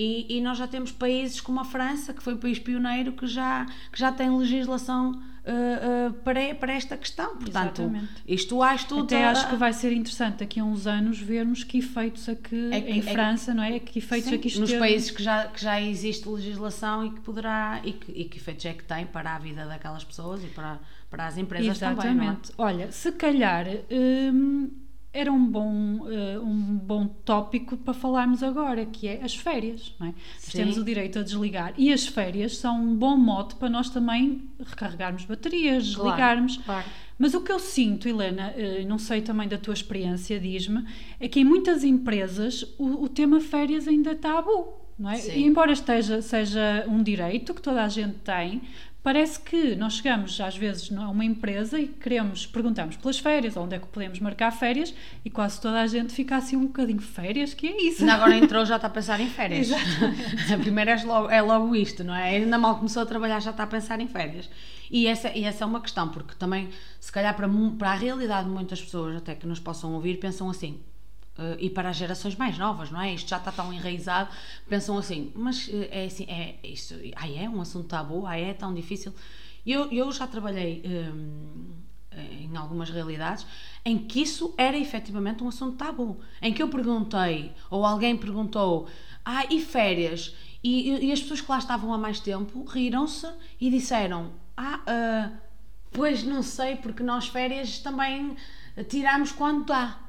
E, 0.00 0.36
e, 0.36 0.40
nós 0.40 0.56
já 0.56 0.68
temos 0.68 0.92
países 0.92 1.40
como 1.40 1.58
a 1.58 1.64
França, 1.64 2.14
que 2.14 2.22
foi 2.22 2.34
um 2.34 2.36
país 2.36 2.56
pioneiro, 2.56 3.10
que 3.10 3.26
já, 3.26 3.66
que 3.90 3.98
já 3.98 4.12
tem 4.12 4.30
legislação 4.30 5.10
uh, 5.10 6.08
uh, 6.08 6.12
para, 6.22 6.54
para 6.54 6.72
esta 6.72 6.96
questão. 6.96 7.36
Portanto, 7.36 7.82
Exatamente. 7.82 8.22
isto 8.24 8.62
há 8.62 8.76
estudos. 8.76 9.12
Até 9.12 9.24
acho 9.24 9.48
que 9.48 9.56
vai 9.56 9.72
ser 9.72 9.92
interessante 9.92 10.36
daqui 10.38 10.60
a 10.60 10.64
uns 10.64 10.86
anos 10.86 11.18
vermos 11.18 11.64
que 11.64 11.78
efeitos 11.78 12.28
é 12.28 12.36
que, 12.36 12.70
é 12.72 12.80
que 12.80 12.92
em 12.92 13.00
é 13.00 13.02
França, 13.02 13.52
não 13.52 13.64
é? 13.64 13.80
Que 13.80 13.98
efeitos 13.98 14.28
sim, 14.28 14.36
é 14.36 14.38
que 14.38 14.46
isto 14.46 14.60
Nos 14.60 14.70
teve... 14.70 14.78
países 14.78 15.10
que 15.10 15.20
já, 15.20 15.48
que 15.48 15.60
já 15.60 15.80
existe 15.82 16.28
legislação 16.28 17.04
e 17.04 17.10
que 17.10 17.20
poderá. 17.20 17.80
E 17.82 17.92
que, 17.92 18.12
e 18.12 18.24
que 18.26 18.38
efeitos 18.38 18.64
é 18.66 18.74
que 18.74 18.84
tem 18.84 19.04
para 19.04 19.34
a 19.34 19.38
vida 19.40 19.66
daquelas 19.66 20.04
pessoas 20.04 20.44
e 20.44 20.46
para, 20.46 20.78
para 21.10 21.26
as 21.26 21.36
empresas 21.36 21.76
Exatamente. 21.76 22.02
também. 22.02 22.28
Exatamente. 22.28 22.52
É? 22.52 22.54
Olha, 22.56 22.92
se 22.92 23.10
calhar. 23.10 23.66
Hum, 23.90 24.70
era 25.12 25.32
um 25.32 25.46
bom, 25.46 26.00
uh, 26.00 26.42
um 26.42 26.76
bom 26.76 27.06
tópico 27.06 27.76
para 27.76 27.94
falarmos 27.94 28.42
agora, 28.42 28.84
que 28.84 29.08
é 29.08 29.22
as 29.22 29.34
férias. 29.34 29.94
Não 29.98 30.08
é? 30.08 30.14
Nós 30.34 30.52
temos 30.52 30.76
o 30.76 30.84
direito 30.84 31.18
a 31.18 31.22
desligar. 31.22 31.72
E 31.76 31.92
as 31.92 32.06
férias 32.06 32.58
são 32.58 32.80
um 32.80 32.94
bom 32.94 33.16
mote 33.16 33.54
para 33.54 33.70
nós 33.70 33.90
também 33.90 34.48
recarregarmos 34.58 35.24
baterias, 35.24 35.86
desligarmos. 35.86 36.58
Claro. 36.58 36.86
Mas 37.18 37.34
o 37.34 37.40
que 37.40 37.50
eu 37.50 37.58
sinto, 37.58 38.08
Helena, 38.08 38.54
uh, 38.56 38.86
não 38.86 38.98
sei 38.98 39.22
também 39.22 39.48
da 39.48 39.58
tua 39.58 39.74
experiência, 39.74 40.38
diz-me, 40.38 40.84
é 41.18 41.26
que 41.26 41.40
em 41.40 41.44
muitas 41.44 41.84
empresas 41.84 42.62
o, 42.78 43.04
o 43.04 43.08
tema 43.08 43.40
férias 43.40 43.88
ainda 43.88 44.12
está 44.12 44.34
tabu. 44.34 44.78
Não 44.98 45.10
é? 45.10 45.36
E 45.36 45.44
embora 45.44 45.70
esteja, 45.70 46.20
seja 46.20 46.84
um 46.88 47.02
direito 47.02 47.54
que 47.54 47.62
toda 47.62 47.84
a 47.84 47.88
gente 47.88 48.16
tem, 48.16 48.62
Parece 49.02 49.40
que 49.40 49.76
nós 49.76 49.94
chegamos 49.94 50.40
às 50.40 50.56
vezes 50.56 50.92
a 50.92 51.08
uma 51.08 51.24
empresa 51.24 51.78
e 51.78 51.86
queremos, 51.86 52.46
perguntamos 52.46 52.96
pelas 52.96 53.18
férias, 53.18 53.56
onde 53.56 53.76
é 53.76 53.78
que 53.78 53.86
podemos 53.86 54.18
marcar 54.18 54.50
férias 54.50 54.92
e 55.24 55.30
quase 55.30 55.60
toda 55.60 55.80
a 55.80 55.86
gente 55.86 56.12
fica 56.12 56.36
assim 56.36 56.56
um 56.56 56.66
bocadinho 56.66 57.00
férias, 57.00 57.54
que 57.54 57.68
é 57.68 57.82
isso. 57.82 58.00
Ainda 58.00 58.14
agora 58.14 58.36
entrou 58.36 58.66
já 58.66 58.76
está 58.76 58.88
a 58.88 58.90
pensar 58.90 59.20
em 59.20 59.30
férias. 59.30 59.70
a 60.52 60.58
primeira 60.58 60.92
é 60.92 61.04
logo, 61.04 61.30
é 61.30 61.40
logo 61.40 61.76
isto, 61.76 62.02
não 62.02 62.14
é? 62.14 62.36
Ainda 62.36 62.58
mal 62.58 62.76
começou 62.76 63.02
a 63.02 63.06
trabalhar 63.06 63.40
já 63.40 63.52
está 63.52 63.62
a 63.62 63.66
pensar 63.68 64.00
em 64.00 64.08
férias. 64.08 64.50
E 64.90 65.06
essa, 65.06 65.30
e 65.30 65.44
essa 65.44 65.64
é 65.64 65.66
uma 65.66 65.80
questão, 65.80 66.08
porque 66.08 66.34
também, 66.34 66.68
se 66.98 67.12
calhar 67.12 67.34
para, 67.36 67.48
para 67.78 67.90
a 67.92 67.94
realidade 67.94 68.48
de 68.48 68.54
muitas 68.54 68.82
pessoas 68.82 69.16
até 69.16 69.34
que 69.34 69.46
nos 69.46 69.60
possam 69.60 69.94
ouvir, 69.94 70.18
pensam 70.18 70.50
assim, 70.50 70.80
Uh, 71.38 71.54
e 71.60 71.70
para 71.70 71.90
as 71.90 71.96
gerações 71.96 72.34
mais 72.34 72.58
novas, 72.58 72.90
não 72.90 73.00
é? 73.00 73.14
Isto 73.14 73.30
já 73.30 73.36
está 73.36 73.52
tão 73.52 73.72
enraizado, 73.72 74.28
pensam 74.68 74.98
assim, 74.98 75.30
mas 75.36 75.68
uh, 75.68 75.86
é 75.88 76.06
assim, 76.06 76.24
é 76.24 76.56
isso, 76.64 76.94
ah, 77.14 77.30
é 77.30 77.48
um 77.48 77.60
assunto 77.60 77.86
tabu, 77.86 78.26
ah, 78.26 78.36
é 78.36 78.52
tão 78.52 78.74
difícil. 78.74 79.14
Eu, 79.64 79.88
eu 79.92 80.10
já 80.10 80.26
trabalhei 80.26 80.82
um, 80.84 81.70
em 82.40 82.56
algumas 82.56 82.90
realidades 82.90 83.46
em 83.84 83.98
que 83.98 84.22
isso 84.22 84.52
era 84.56 84.76
efetivamente 84.76 85.44
um 85.44 85.48
assunto 85.48 85.76
tabu, 85.76 86.18
em 86.42 86.52
que 86.52 86.62
eu 86.62 86.68
perguntei, 86.68 87.52
ou 87.70 87.84
alguém 87.84 88.16
perguntou, 88.16 88.88
ah, 89.24 89.44
e 89.48 89.60
férias? 89.60 90.34
E, 90.62 91.06
e 91.06 91.12
as 91.12 91.20
pessoas 91.20 91.40
que 91.40 91.50
lá 91.50 91.58
estavam 91.58 91.92
há 91.94 91.98
mais 91.98 92.18
tempo 92.18 92.64
riram-se 92.64 93.28
e 93.60 93.70
disseram, 93.70 94.32
ah, 94.56 94.80
uh, 94.80 95.36
pois 95.92 96.24
não 96.24 96.42
sei, 96.42 96.76
porque 96.76 97.02
nós 97.02 97.28
férias 97.28 97.78
também 97.78 98.36
tiramos 98.88 99.32
quando 99.32 99.66
dá. 99.66 100.07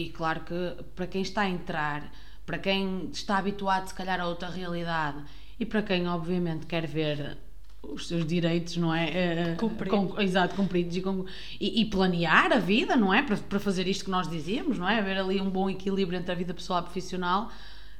E 0.00 0.08
claro 0.10 0.40
que 0.40 0.84
para 0.94 1.06
quem 1.06 1.22
está 1.22 1.42
a 1.42 1.48
entrar, 1.48 2.10
para 2.46 2.58
quem 2.58 3.10
está 3.12 3.36
habituado 3.38 3.86
se 3.86 3.94
calhar 3.94 4.20
a 4.20 4.26
outra 4.26 4.48
realidade 4.48 5.18
e 5.58 5.66
para 5.66 5.82
quem 5.82 6.08
obviamente 6.08 6.66
quer 6.66 6.86
ver 6.86 7.36
os 7.82 8.08
seus 8.08 8.26
direitos, 8.26 8.76
não 8.76 8.94
é? 8.94 9.10
Eh, 9.10 9.54
Cumprir. 9.58 9.90
Com, 9.90 10.20
exato, 10.20 10.54
cumpridos 10.54 10.96
e, 10.96 11.00
com, 11.00 11.24
e, 11.60 11.80
e, 11.80 11.84
planear 11.86 12.52
a 12.52 12.58
vida, 12.58 12.96
não 12.96 13.12
é? 13.12 13.22
Para, 13.22 13.36
para 13.36 13.58
fazer 13.58 13.86
isto 13.88 14.04
que 14.04 14.10
nós 14.10 14.28
dizíamos, 14.28 14.78
não 14.78 14.88
é? 14.88 14.98
Haver 14.98 15.18
ali 15.18 15.40
um 15.40 15.48
bom 15.48 15.68
equilíbrio 15.68 16.18
entre 16.18 16.32
a 16.32 16.34
vida 16.34 16.52
pessoal 16.52 16.80
e 16.80 16.82
profissional. 16.84 17.50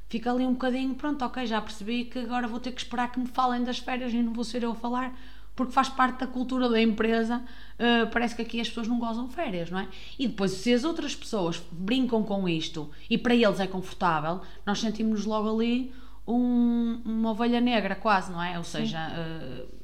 Fica 0.07 0.31
ali 0.31 0.45
um 0.45 0.53
bocadinho, 0.53 0.93
pronto, 0.93 1.23
ok, 1.23 1.45
já 1.45 1.61
percebi 1.61 2.05
que 2.05 2.19
agora 2.19 2.47
vou 2.47 2.59
ter 2.59 2.71
que 2.71 2.81
esperar 2.81 3.11
que 3.11 3.19
me 3.19 3.27
falem 3.27 3.63
das 3.63 3.79
férias 3.79 4.13
e 4.13 4.21
não 4.21 4.33
vou 4.33 4.43
ser 4.43 4.63
eu 4.63 4.71
a 4.71 4.75
falar 4.75 5.17
porque 5.55 5.73
faz 5.73 5.89
parte 5.89 6.19
da 6.19 6.27
cultura 6.27 6.69
da 6.69 6.81
empresa. 6.81 7.43
Uh, 7.77 8.07
parece 8.11 8.35
que 8.35 8.41
aqui 8.41 8.61
as 8.61 8.67
pessoas 8.67 8.87
não 8.87 8.99
gozam 8.99 9.27
férias, 9.29 9.69
não 9.69 9.79
é? 9.79 9.87
E 10.17 10.27
depois, 10.27 10.51
se 10.51 10.73
as 10.73 10.83
outras 10.83 11.15
pessoas 11.15 11.61
brincam 11.71 12.23
com 12.23 12.47
isto 12.47 12.89
e 13.09 13.17
para 13.17 13.35
eles 13.35 13.59
é 13.59 13.67
confortável, 13.67 14.41
nós 14.65 14.79
sentimos 14.79 15.25
logo 15.25 15.49
ali 15.49 15.93
um, 16.27 17.01
uma 17.03 17.31
ovelha 17.31 17.59
negra, 17.59 17.95
quase, 17.95 18.31
não 18.31 18.41
é? 18.41 18.57
Ou 18.57 18.63
seja, 18.63 18.99
uh, 19.09 19.80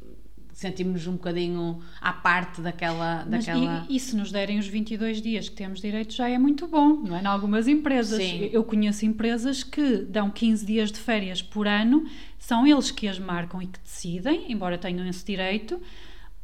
sentimos 0.58 1.06
um 1.06 1.12
bocadinho 1.12 1.80
à 2.02 2.12
parte 2.12 2.62
daquela. 2.62 3.24
Mas 3.30 3.46
daquela... 3.46 3.86
E, 3.88 3.96
e 3.96 4.00
se 4.00 4.16
nos 4.16 4.32
derem 4.32 4.58
os 4.58 4.68
22 4.68 5.22
dias 5.22 5.48
que 5.48 5.56
temos 5.56 5.80
direito, 5.80 6.14
já 6.16 6.28
é 6.28 6.40
muito 6.40 6.68
bom, 6.68 7.04
não 7.04 7.16
é? 7.16 7.22
Em 7.22 7.28
algumas 7.28 7.68
empresas. 7.68 8.18
Sim. 8.18 8.50
Eu 8.52 8.64
conheço 8.64 9.06
empresas 9.06 9.64
que 9.64 9.98
dão 9.98 10.32
15 10.32 10.66
dias 10.66 10.92
de 10.92 10.98
férias 10.98 11.44
por 11.44 11.68
ano, 11.68 12.06
são 12.40 12.66
eles 12.66 12.90
que 12.90 13.08
as 13.08 13.20
marcam 13.20 13.62
e 13.62 13.68
que 13.68 13.80
decidem, 13.80 14.52
embora 14.52 14.80
tenham 14.80 15.08
esse 15.08 15.24
direito 15.24 15.80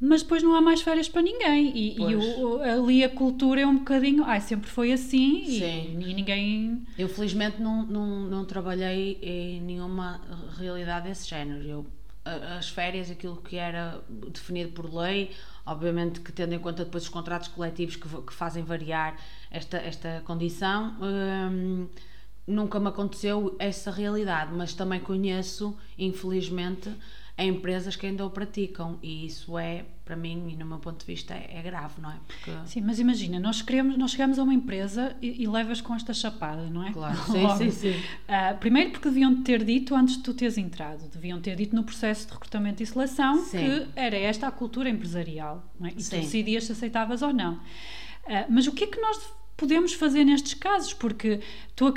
mas 0.05 0.21
depois 0.21 0.43
não 0.43 0.53
há 0.53 0.61
mais 0.61 0.81
férias 0.81 1.07
para 1.07 1.21
ninguém. 1.21 1.71
E, 1.73 1.95
e 1.95 2.15
o, 2.15 2.61
ali 2.61 3.05
a 3.05 3.09
cultura 3.09 3.61
é 3.61 3.65
um 3.65 3.77
bocadinho. 3.77 4.25
Ai, 4.25 4.41
sempre 4.41 4.69
foi 4.69 4.91
assim 4.91 5.43
e, 5.45 5.63
e, 5.63 6.13
ninguém. 6.13 6.83
Eu 6.99 7.07
felizmente 7.07 7.61
não, 7.61 7.85
não, 7.85 8.19
não 8.23 8.43
trabalhei 8.43 9.17
em 9.21 9.61
nenhuma 9.61 10.19
realidade 10.57 11.07
desse 11.07 11.29
género. 11.29 11.63
Eu, 11.63 11.85
as 12.25 12.69
férias, 12.69 13.11
aquilo 13.11 13.37
que 13.37 13.57
era 13.57 14.01
definido 14.29 14.71
por 14.71 14.93
lei, 14.93 15.31
obviamente 15.65 16.21
que 16.21 16.31
tendo 16.31 16.53
em 16.53 16.59
conta 16.59 16.85
depois 16.85 17.03
os 17.03 17.09
contratos 17.09 17.49
coletivos 17.49 17.95
que, 17.95 18.07
que 18.07 18.33
fazem 18.33 18.63
variar 18.63 19.17
esta, 19.51 19.77
esta 19.77 20.21
condição. 20.25 20.95
Hum, 21.01 21.87
nunca 22.47 22.79
me 22.79 22.87
aconteceu 22.87 23.55
essa 23.59 23.91
realidade, 23.91 24.53
mas 24.53 24.73
também 24.73 24.99
conheço, 24.99 25.77
infelizmente, 25.97 26.93
a 27.35 27.43
empresas 27.43 27.95
que 27.95 28.05
ainda 28.05 28.23
o 28.25 28.29
praticam 28.29 28.99
e 29.01 29.25
isso 29.25 29.57
é, 29.57 29.85
para 30.05 30.15
mim 30.15 30.49
e 30.49 30.55
no 30.55 30.65
meu 30.65 30.77
ponto 30.77 30.99
de 30.99 31.05
vista, 31.05 31.33
é, 31.33 31.57
é 31.57 31.61
grave, 31.63 31.99
não 31.99 32.11
é? 32.11 32.15
Porque... 32.27 32.51
Sim, 32.65 32.81
mas 32.81 32.99
imagina, 32.99 33.39
nós 33.39 33.61
queremos, 33.61 33.97
nós 33.97 34.11
chegamos 34.11 34.37
a 34.37 34.43
uma 34.43 34.53
empresa 34.53 35.15
e, 35.19 35.41
e 35.41 35.47
levas 35.47 35.81
com 35.81 35.95
esta 35.95 36.13
chapada, 36.13 36.69
não 36.69 36.85
é? 36.85 36.93
Claro, 36.93 37.17
sim, 37.31 37.49
sim, 37.57 37.71
sim. 37.71 37.99
Uh, 38.29 38.57
primeiro 38.59 38.91
porque 38.91 39.09
deviam 39.09 39.41
ter 39.41 39.63
dito 39.63 39.95
antes 39.95 40.17
de 40.17 40.23
tu 40.23 40.33
teres 40.33 40.59
entrado, 40.59 41.09
deviam 41.11 41.41
ter 41.41 41.55
dito 41.55 41.75
no 41.75 41.83
processo 41.83 42.27
de 42.27 42.33
recrutamento 42.33 42.83
e 42.83 42.85
seleção 42.85 43.43
sim. 43.45 43.57
que 43.57 43.87
era 43.95 44.15
esta 44.15 44.47
a 44.47 44.51
cultura 44.51 44.87
empresarial, 44.87 45.67
não 45.79 45.87
é? 45.87 45.93
E 45.97 46.03
sim. 46.03 46.17
tu 46.17 46.21
decidias 46.21 46.65
se 46.65 46.71
aceitavas 46.73 47.23
ou 47.23 47.33
não. 47.33 47.55
Uh, 47.55 48.45
mas 48.47 48.67
o 48.67 48.71
que 48.73 48.83
é 48.83 48.87
que 48.87 49.01
nós 49.01 49.17
podemos 49.63 49.93
fazer 49.93 50.25
nestes 50.25 50.53
casos, 50.55 50.93
porque 50.93 51.39
tu 51.73 51.87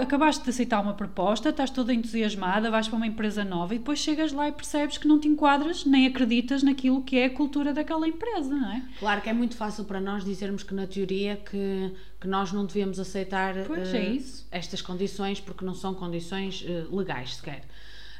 acabaste 0.00 0.42
de 0.42 0.50
aceitar 0.50 0.80
uma 0.80 0.94
proposta, 0.94 1.50
estás 1.50 1.70
toda 1.70 1.94
entusiasmada, 1.94 2.72
vais 2.72 2.88
para 2.88 2.96
uma 2.96 3.06
empresa 3.06 3.44
nova 3.44 3.72
e 3.72 3.78
depois 3.78 4.00
chegas 4.00 4.32
lá 4.32 4.48
e 4.48 4.52
percebes 4.52 4.98
que 4.98 5.06
não 5.06 5.20
te 5.20 5.28
enquadras 5.28 5.84
nem 5.84 6.08
acreditas 6.08 6.64
naquilo 6.64 7.00
que 7.04 7.16
é 7.16 7.26
a 7.26 7.30
cultura 7.30 7.72
daquela 7.72 8.08
empresa, 8.08 8.50
não 8.50 8.72
é? 8.72 8.82
Claro 8.98 9.22
que 9.22 9.28
é 9.28 9.32
muito 9.32 9.56
fácil 9.56 9.84
para 9.84 10.00
nós 10.00 10.24
dizermos 10.24 10.64
que 10.64 10.74
na 10.74 10.88
teoria 10.88 11.36
que, 11.36 11.92
que 12.20 12.26
nós 12.26 12.52
não 12.52 12.66
devíamos 12.66 12.98
aceitar 12.98 13.54
uh, 13.54 13.74
é 13.94 14.18
estas 14.50 14.82
condições 14.82 15.38
porque 15.38 15.64
não 15.64 15.74
são 15.74 15.94
condições 15.94 16.62
uh, 16.62 16.96
legais 16.96 17.36
sequer. 17.36 17.62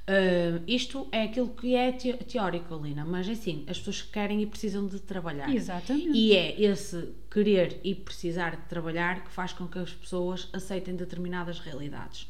Uh, 0.09 0.63
isto 0.67 1.07
é 1.13 1.25
aquilo 1.25 1.51
que 1.51 1.75
é 1.75 1.93
teórico, 1.93 2.75
Lina, 2.83 3.05
mas 3.05 3.29
assim, 3.29 3.67
as 3.69 3.77
pessoas 3.77 4.01
querem 4.01 4.41
e 4.41 4.47
precisam 4.47 4.87
de 4.87 4.99
trabalhar. 5.01 5.55
Exatamente. 5.55 6.17
E 6.17 6.35
é 6.35 6.59
esse 6.59 7.11
querer 7.31 7.79
e 7.85 7.95
precisar 7.95 8.57
de 8.57 8.63
trabalhar 8.69 9.23
que 9.23 9.31
faz 9.31 9.53
com 9.53 9.69
que 9.69 9.79
as 9.79 9.93
pessoas 9.93 10.49
aceitem 10.51 10.97
determinadas 10.97 11.59
realidades 11.59 12.27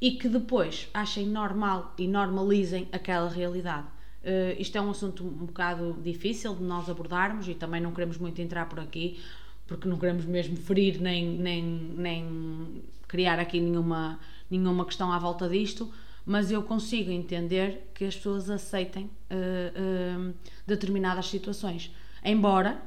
e 0.00 0.12
que 0.12 0.28
depois 0.28 0.88
achem 0.94 1.26
normal 1.26 1.94
e 1.98 2.06
normalizem 2.06 2.86
aquela 2.92 3.28
realidade. 3.28 3.88
Uh, 4.22 4.60
isto 4.60 4.78
é 4.78 4.80
um 4.80 4.90
assunto 4.90 5.24
um 5.24 5.46
bocado 5.46 5.98
difícil 6.00 6.54
de 6.54 6.62
nós 6.62 6.88
abordarmos 6.88 7.48
e 7.48 7.54
também 7.54 7.80
não 7.80 7.90
queremos 7.90 8.18
muito 8.18 8.40
entrar 8.40 8.68
por 8.68 8.78
aqui 8.78 9.18
porque 9.66 9.88
não 9.88 9.98
queremos 9.98 10.24
mesmo 10.24 10.56
ferir 10.56 11.00
nem, 11.00 11.26
nem, 11.26 11.64
nem 11.64 12.82
criar 13.08 13.40
aqui 13.40 13.58
nenhuma, 13.58 14.20
nenhuma 14.48 14.84
questão 14.84 15.10
à 15.12 15.18
volta 15.18 15.48
disto 15.48 15.92
mas 16.26 16.50
eu 16.50 16.60
consigo 16.62 17.10
entender 17.10 17.90
que 17.94 18.04
as 18.04 18.16
pessoas 18.16 18.50
aceitem 18.50 19.04
uh, 19.04 20.28
uh, 20.28 20.34
determinadas 20.66 21.26
situações. 21.28 21.94
Embora 22.24 22.82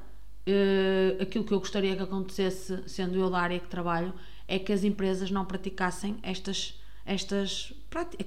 uh, 0.45 1.21
aquilo 1.23 1.45
que 1.45 1.53
eu 1.53 1.59
gostaria 1.59 1.95
que 1.95 2.03
acontecesse, 2.03 2.83
sendo 2.85 3.17
eu 3.17 3.29
da 3.29 3.39
área 3.39 3.57
que 3.57 3.67
trabalho, 3.67 4.13
é 4.45 4.59
que 4.59 4.73
as 4.73 4.83
empresas 4.83 5.31
não 5.31 5.45
praticassem 5.45 6.17
estas 6.21 6.77
estas 7.05 7.73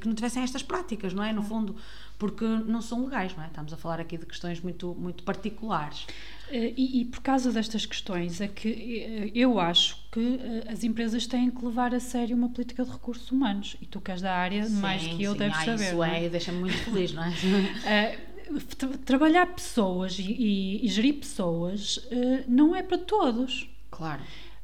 que 0.00 0.08
não 0.08 0.14
tivessem 0.14 0.42
estas 0.42 0.62
práticas, 0.62 1.14
não 1.14 1.22
é? 1.22 1.32
No 1.32 1.40
fundo, 1.40 1.76
porque 2.18 2.44
não 2.44 2.82
são 2.82 3.04
legais, 3.04 3.36
não 3.36 3.44
é? 3.44 3.46
Estamos 3.46 3.72
a 3.72 3.76
falar 3.76 4.00
aqui 4.00 4.18
de 4.18 4.26
questões 4.26 4.60
muito, 4.60 4.92
muito 4.98 5.22
particulares. 5.22 6.04
Eh, 6.52 6.74
e, 6.76 7.00
e, 7.00 7.04
por 7.06 7.20
causa 7.20 7.50
destas 7.50 7.86
questões 7.86 8.38
é 8.38 8.46
que 8.46 8.68
eh, 8.68 9.30
eu 9.34 9.58
acho 9.58 9.96
que 10.12 10.38
eh, 10.38 10.70
as 10.70 10.84
empresas 10.84 11.26
têm 11.26 11.50
que 11.50 11.64
levar 11.64 11.94
a 11.94 12.00
sério 12.00 12.36
uma 12.36 12.50
política 12.50 12.84
de 12.84 12.90
recursos 12.90 13.30
humanos 13.30 13.74
e 13.80 13.86
tu 13.86 14.02
que 14.02 14.10
és 14.10 14.20
da 14.20 14.34
área 14.34 14.64
sim, 14.64 14.76
mais 14.76 15.02
que 15.02 15.22
eu 15.22 15.32
sim. 15.32 15.38
deves 15.38 15.56
ah, 15.56 15.64
saber. 15.64 15.86
Isso 15.86 16.04
é, 16.04 16.24
é? 16.26 16.28
deixa-me 16.28 16.58
muito 16.58 16.76
feliz, 16.76 17.14
não 17.14 17.24
é? 17.24 18.18
trabalhar 19.06 19.46
pessoas 19.46 20.18
e, 20.18 20.30
e, 20.30 20.84
e 20.84 20.88
gerir 20.88 21.14
pessoas 21.14 22.06
não 22.46 22.76
é 22.76 22.82
para 22.82 22.98
todos. 22.98 23.66
Claro. 23.90 24.20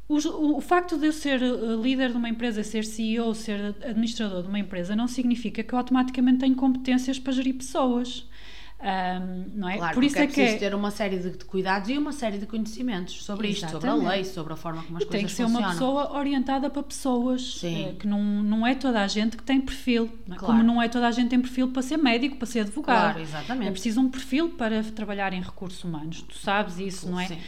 O, 0.06 0.56
o, 0.56 0.60
facto 0.60 0.98
de 0.98 1.06
eu 1.06 1.12
ser 1.12 1.40
líder 1.82 2.10
de 2.10 2.18
uma 2.18 2.28
empresa, 2.28 2.62
ser 2.62 2.84
CEO, 2.84 3.34
ser 3.34 3.74
administrador 3.82 4.42
de 4.42 4.48
uma 4.48 4.58
empresa, 4.58 4.94
não 4.94 5.06
significa 5.06 5.62
que 5.62 5.72
eu 5.72 5.78
automaticamente 5.78 6.40
tenho 6.40 6.54
competências 6.54 7.18
para 7.18 7.32
gerir 7.32 7.54
pessoas. 7.54 8.26
Um, 8.80 9.58
não 9.58 9.68
é? 9.68 9.76
Claro, 9.76 9.94
Por 9.94 10.04
isso 10.04 10.18
é, 10.18 10.22
é 10.22 10.26
que 10.28 10.40
é 10.40 10.56
ter 10.56 10.72
uma 10.72 10.92
série 10.92 11.18
de, 11.18 11.30
de, 11.30 11.44
cuidados 11.44 11.90
e 11.90 11.98
uma 11.98 12.12
série 12.12 12.38
de 12.38 12.46
conhecimentos 12.46 13.24
sobre 13.24 13.48
Exatamente. 13.48 13.74
isto, 13.74 13.88
sobre 13.88 14.06
a 14.06 14.10
lei, 14.10 14.24
sobre 14.24 14.52
a 14.52 14.56
forma 14.56 14.84
como 14.84 14.98
as 14.98 15.02
e 15.02 15.06
coisas 15.06 15.20
Tem 15.20 15.26
que 15.26 15.32
ser 15.32 15.42
funcionam. 15.44 15.66
uma 15.66 15.72
pessoa 15.72 16.16
orientada 16.16 16.70
para 16.70 16.82
pessoas, 16.84 17.60
é, 17.64 17.94
que 17.98 18.06
não, 18.06 18.22
não 18.22 18.64
é 18.64 18.76
toda 18.76 19.02
a 19.02 19.08
gente 19.08 19.36
que 19.36 19.42
tem 19.42 19.60
perfil, 19.60 20.08
não 20.28 20.36
é? 20.36 20.38
claro. 20.38 20.54
como 20.54 20.62
não 20.62 20.80
é 20.80 20.88
toda 20.88 21.08
a 21.08 21.10
gente 21.10 21.28
tem 21.28 21.40
perfil 21.40 21.68
para 21.72 21.82
ser 21.82 21.96
médico, 21.96 22.36
para 22.36 22.46
ser 22.46 22.60
advogado. 22.60 23.14
Claro, 23.14 23.20
exatamente. 23.20 23.68
É 23.68 23.70
preciso 23.72 24.00
um 24.00 24.08
perfil 24.08 24.50
para 24.50 24.84
trabalhar 24.84 25.32
em 25.32 25.40
recursos 25.40 25.82
humanos, 25.82 26.22
tu 26.22 26.38
sabes 26.38 26.78
isso, 26.78 27.10
não 27.10 27.18
é? 27.18 27.26
Sim. 27.26 27.38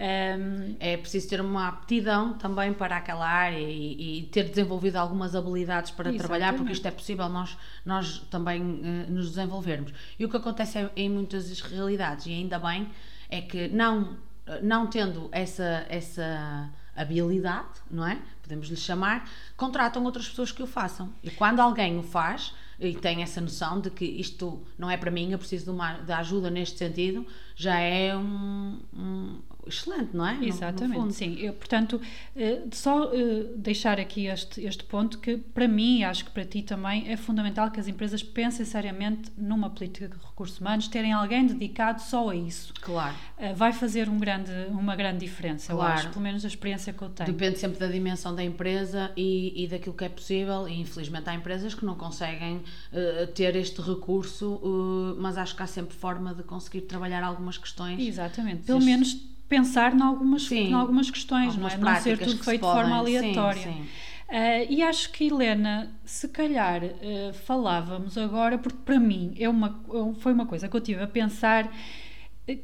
Um, 0.00 0.76
é 0.80 0.96
preciso 0.96 1.28
ter 1.28 1.42
uma 1.42 1.68
aptidão 1.68 2.32
também 2.32 2.72
para 2.72 2.96
aquela 2.96 3.28
área 3.28 3.60
e, 3.60 4.20
e 4.20 4.22
ter 4.28 4.48
desenvolvido 4.48 4.96
algumas 4.96 5.34
habilidades 5.34 5.90
para 5.90 6.08
exatamente. 6.08 6.18
trabalhar, 6.20 6.56
porque 6.56 6.72
isto 6.72 6.88
é 6.88 6.90
possível 6.90 7.28
nós, 7.28 7.54
nós 7.84 8.20
também 8.30 8.62
uh, 8.62 9.10
nos 9.10 9.28
desenvolvermos. 9.28 9.92
E 10.18 10.24
o 10.24 10.28
que 10.30 10.38
acontece 10.38 10.78
é, 10.78 10.90
em 10.96 11.10
muitas 11.10 11.60
realidades, 11.60 12.24
e 12.24 12.32
ainda 12.32 12.58
bem, 12.58 12.88
é 13.28 13.42
que 13.42 13.68
não, 13.68 14.16
não 14.62 14.86
tendo 14.86 15.28
essa, 15.32 15.84
essa 15.90 16.70
habilidade, 16.96 17.68
não 17.90 18.06
é? 18.06 18.18
Podemos 18.40 18.68
lhe 18.68 18.76
chamar, 18.76 19.28
contratam 19.54 20.02
outras 20.04 20.26
pessoas 20.26 20.50
que 20.50 20.62
o 20.62 20.66
façam. 20.66 21.12
E 21.22 21.30
quando 21.30 21.60
alguém 21.60 21.98
o 21.98 22.02
faz 22.02 22.54
e 22.78 22.94
tem 22.94 23.22
essa 23.22 23.38
noção 23.38 23.78
de 23.78 23.90
que 23.90 24.06
isto 24.06 24.62
não 24.78 24.90
é 24.90 24.96
para 24.96 25.10
mim, 25.10 25.30
eu 25.30 25.38
preciso 25.38 25.66
de, 25.66 25.70
uma, 25.70 25.98
de 25.98 26.12
ajuda 26.12 26.48
neste 26.48 26.78
sentido, 26.78 27.26
já 27.54 27.78
é 27.78 28.16
um, 28.16 28.80
um 28.94 29.40
excelente, 29.66 30.16
não 30.16 30.26
é? 30.26 30.38
Exatamente, 30.42 30.98
no, 30.98 31.10
sim. 31.10 31.36
Eu, 31.38 31.52
portanto, 31.52 32.00
eh, 32.36 32.62
só 32.72 33.12
eh, 33.12 33.46
deixar 33.56 33.98
aqui 33.98 34.26
este, 34.26 34.64
este 34.64 34.84
ponto 34.84 35.18
que, 35.18 35.36
para 35.36 35.68
mim, 35.68 36.02
acho 36.04 36.24
que 36.24 36.30
para 36.30 36.44
ti 36.44 36.62
também, 36.62 37.10
é 37.10 37.16
fundamental 37.16 37.70
que 37.70 37.80
as 37.80 37.88
empresas 37.88 38.22
pensem 38.22 38.64
seriamente 38.64 39.30
numa 39.36 39.70
política 39.70 40.08
de 40.08 40.14
recursos 40.14 40.60
humanos, 40.60 40.88
terem 40.88 41.12
alguém 41.12 41.46
dedicado 41.46 42.00
só 42.02 42.30
a 42.30 42.36
isso. 42.36 42.72
Claro. 42.80 43.14
Eh, 43.38 43.52
vai 43.54 43.72
fazer 43.72 44.08
um 44.08 44.18
grande, 44.18 44.52
uma 44.70 44.96
grande 44.96 45.18
diferença, 45.18 45.72
claro. 45.72 45.92
eu 45.92 45.98
acho, 45.98 46.08
pelo 46.10 46.22
menos 46.22 46.44
a 46.44 46.48
experiência 46.48 46.92
que 46.92 47.02
eu 47.02 47.08
tenho. 47.10 47.32
Depende 47.32 47.58
sempre 47.58 47.78
da 47.78 47.86
dimensão 47.86 48.34
da 48.34 48.44
empresa 48.44 49.12
e, 49.16 49.64
e 49.64 49.68
daquilo 49.68 49.94
que 49.94 50.04
é 50.04 50.08
possível, 50.08 50.68
e 50.68 50.80
infelizmente 50.80 51.28
há 51.28 51.34
empresas 51.34 51.74
que 51.74 51.84
não 51.84 51.94
conseguem 51.94 52.56
uh, 52.56 53.26
ter 53.34 53.56
este 53.56 53.80
recurso, 53.80 54.54
uh, 54.54 55.16
mas 55.18 55.36
acho 55.36 55.54
que 55.54 55.62
há 55.62 55.66
sempre 55.66 55.94
forma 55.94 56.34
de 56.34 56.42
conseguir 56.42 56.82
trabalhar 56.82 57.22
algumas 57.22 57.58
questões. 57.58 58.00
Exatamente, 58.00 58.64
pelo 58.64 58.80
menos 58.80 59.30
pensar 59.50 59.92
em 59.94 60.00
algumas, 60.00 60.48
algumas 60.72 61.10
questões, 61.10 61.48
algumas 61.48 61.76
não 61.76 61.88
é? 61.88 61.94
Não 61.94 62.00
ser 62.00 62.16
tudo 62.16 62.42
feito 62.42 62.64
de 62.64 62.72
forma 62.72 62.96
aleatória. 62.96 63.60
Sim, 63.60 63.72
sim. 63.72 63.88
Uh, 64.30 64.72
e 64.72 64.80
acho 64.80 65.10
que, 65.10 65.26
Helena, 65.26 65.90
se 66.04 66.28
calhar 66.28 66.84
uh, 66.84 67.34
falávamos 67.44 68.16
agora, 68.16 68.56
porque 68.56 68.78
para 68.84 69.00
mim 69.00 69.34
é 69.36 69.48
uma, 69.48 69.82
foi 70.20 70.32
uma 70.32 70.46
coisa 70.46 70.68
que 70.68 70.76
eu 70.76 70.80
tive 70.80 71.02
a 71.02 71.08
pensar, 71.08 71.68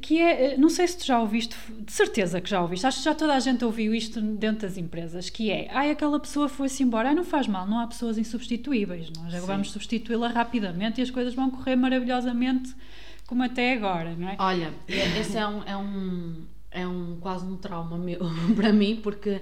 que 0.01 0.17
é, 0.17 0.57
não 0.57 0.69
sei 0.69 0.87
se 0.87 0.97
tu 0.97 1.05
já 1.05 1.19
ouviste, 1.19 1.57
de 1.81 1.91
certeza 1.91 2.39
que 2.39 2.49
já 2.49 2.61
ouviste, 2.61 2.87
acho 2.87 2.99
que 2.99 3.03
já 3.03 3.13
toda 3.13 3.33
a 3.33 3.39
gente 3.41 3.65
ouviu 3.65 3.93
isto 3.93 4.21
dentro 4.21 4.61
das 4.61 4.77
empresas, 4.77 5.29
que 5.29 5.51
é, 5.51 5.67
ai, 5.69 5.91
aquela 5.91 6.17
pessoa 6.21 6.47
foi-se 6.47 6.83
embora, 6.83 7.09
ai, 7.09 7.15
não 7.15 7.25
faz 7.25 7.47
mal, 7.47 7.67
não 7.67 7.79
há 7.79 7.87
pessoas 7.87 8.17
insubstituíveis, 8.17 9.11
nós 9.11 9.33
já 9.33 9.41
vamos 9.41 9.71
substituí-la 9.71 10.29
rapidamente 10.29 11.01
e 11.01 11.03
as 11.03 11.11
coisas 11.11 11.33
vão 11.33 11.49
correr 11.51 11.75
maravilhosamente 11.75 12.73
como 13.25 13.43
até 13.43 13.73
agora, 13.73 14.15
não 14.15 14.29
é? 14.29 14.37
Olha, 14.39 14.73
esse 14.87 15.37
é 15.37 15.45
um, 15.45 15.63
é 15.63 15.75
um 15.75 16.45
é 16.77 16.87
um, 16.87 17.17
quase 17.19 17.45
um 17.45 17.57
trauma 17.57 17.97
meu 17.97 18.19
para 18.55 18.71
mim, 18.71 18.99
porque 19.01 19.41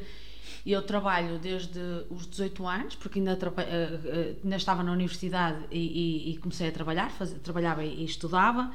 eu 0.66 0.82
trabalho 0.82 1.38
desde 1.38 1.80
os 2.10 2.26
18 2.28 2.68
anos, 2.68 2.96
porque 2.96 3.20
ainda, 3.20 3.34
uh, 3.34 3.50
uh, 3.50 4.38
ainda 4.44 4.56
estava 4.56 4.82
na 4.82 4.92
universidade 4.92 5.64
e, 5.72 6.30
e, 6.30 6.32
e 6.32 6.38
comecei 6.38 6.68
a 6.68 6.72
trabalhar, 6.72 7.12
faz, 7.12 7.34
trabalhava 7.44 7.84
e, 7.84 8.04
estudava, 8.04 8.72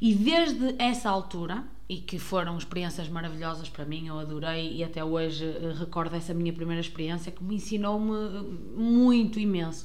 e 0.00 0.14
desde 0.14 0.76
essa 0.78 1.10
altura, 1.10 1.64
e 1.88 1.96
que 1.96 2.18
foram 2.18 2.56
experiências 2.56 3.08
maravilhosas 3.08 3.68
para 3.68 3.84
mim, 3.84 4.06
eu 4.06 4.18
adorei 4.18 4.76
e 4.76 4.84
até 4.84 5.02
hoje 5.04 5.44
uh, 5.44 5.74
recordo 5.74 6.14
essa 6.14 6.32
minha 6.32 6.52
primeira 6.52 6.80
experiência 6.80 7.32
que 7.32 7.42
me 7.42 7.56
ensinou-me 7.56 8.12
muito 8.76 9.40
imenso. 9.40 9.84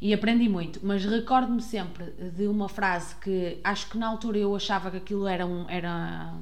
e 0.00 0.12
aprendi 0.12 0.48
muito, 0.48 0.80
mas 0.82 1.04
recordo-me 1.04 1.62
sempre 1.62 2.06
de 2.36 2.48
uma 2.48 2.68
frase 2.68 3.14
que 3.16 3.58
acho 3.62 3.88
que 3.88 3.96
na 3.96 4.08
altura 4.08 4.38
eu 4.38 4.54
achava 4.54 4.90
que 4.90 4.96
aquilo 4.96 5.28
era, 5.28 5.46
um, 5.46 5.64
era, 5.70 6.34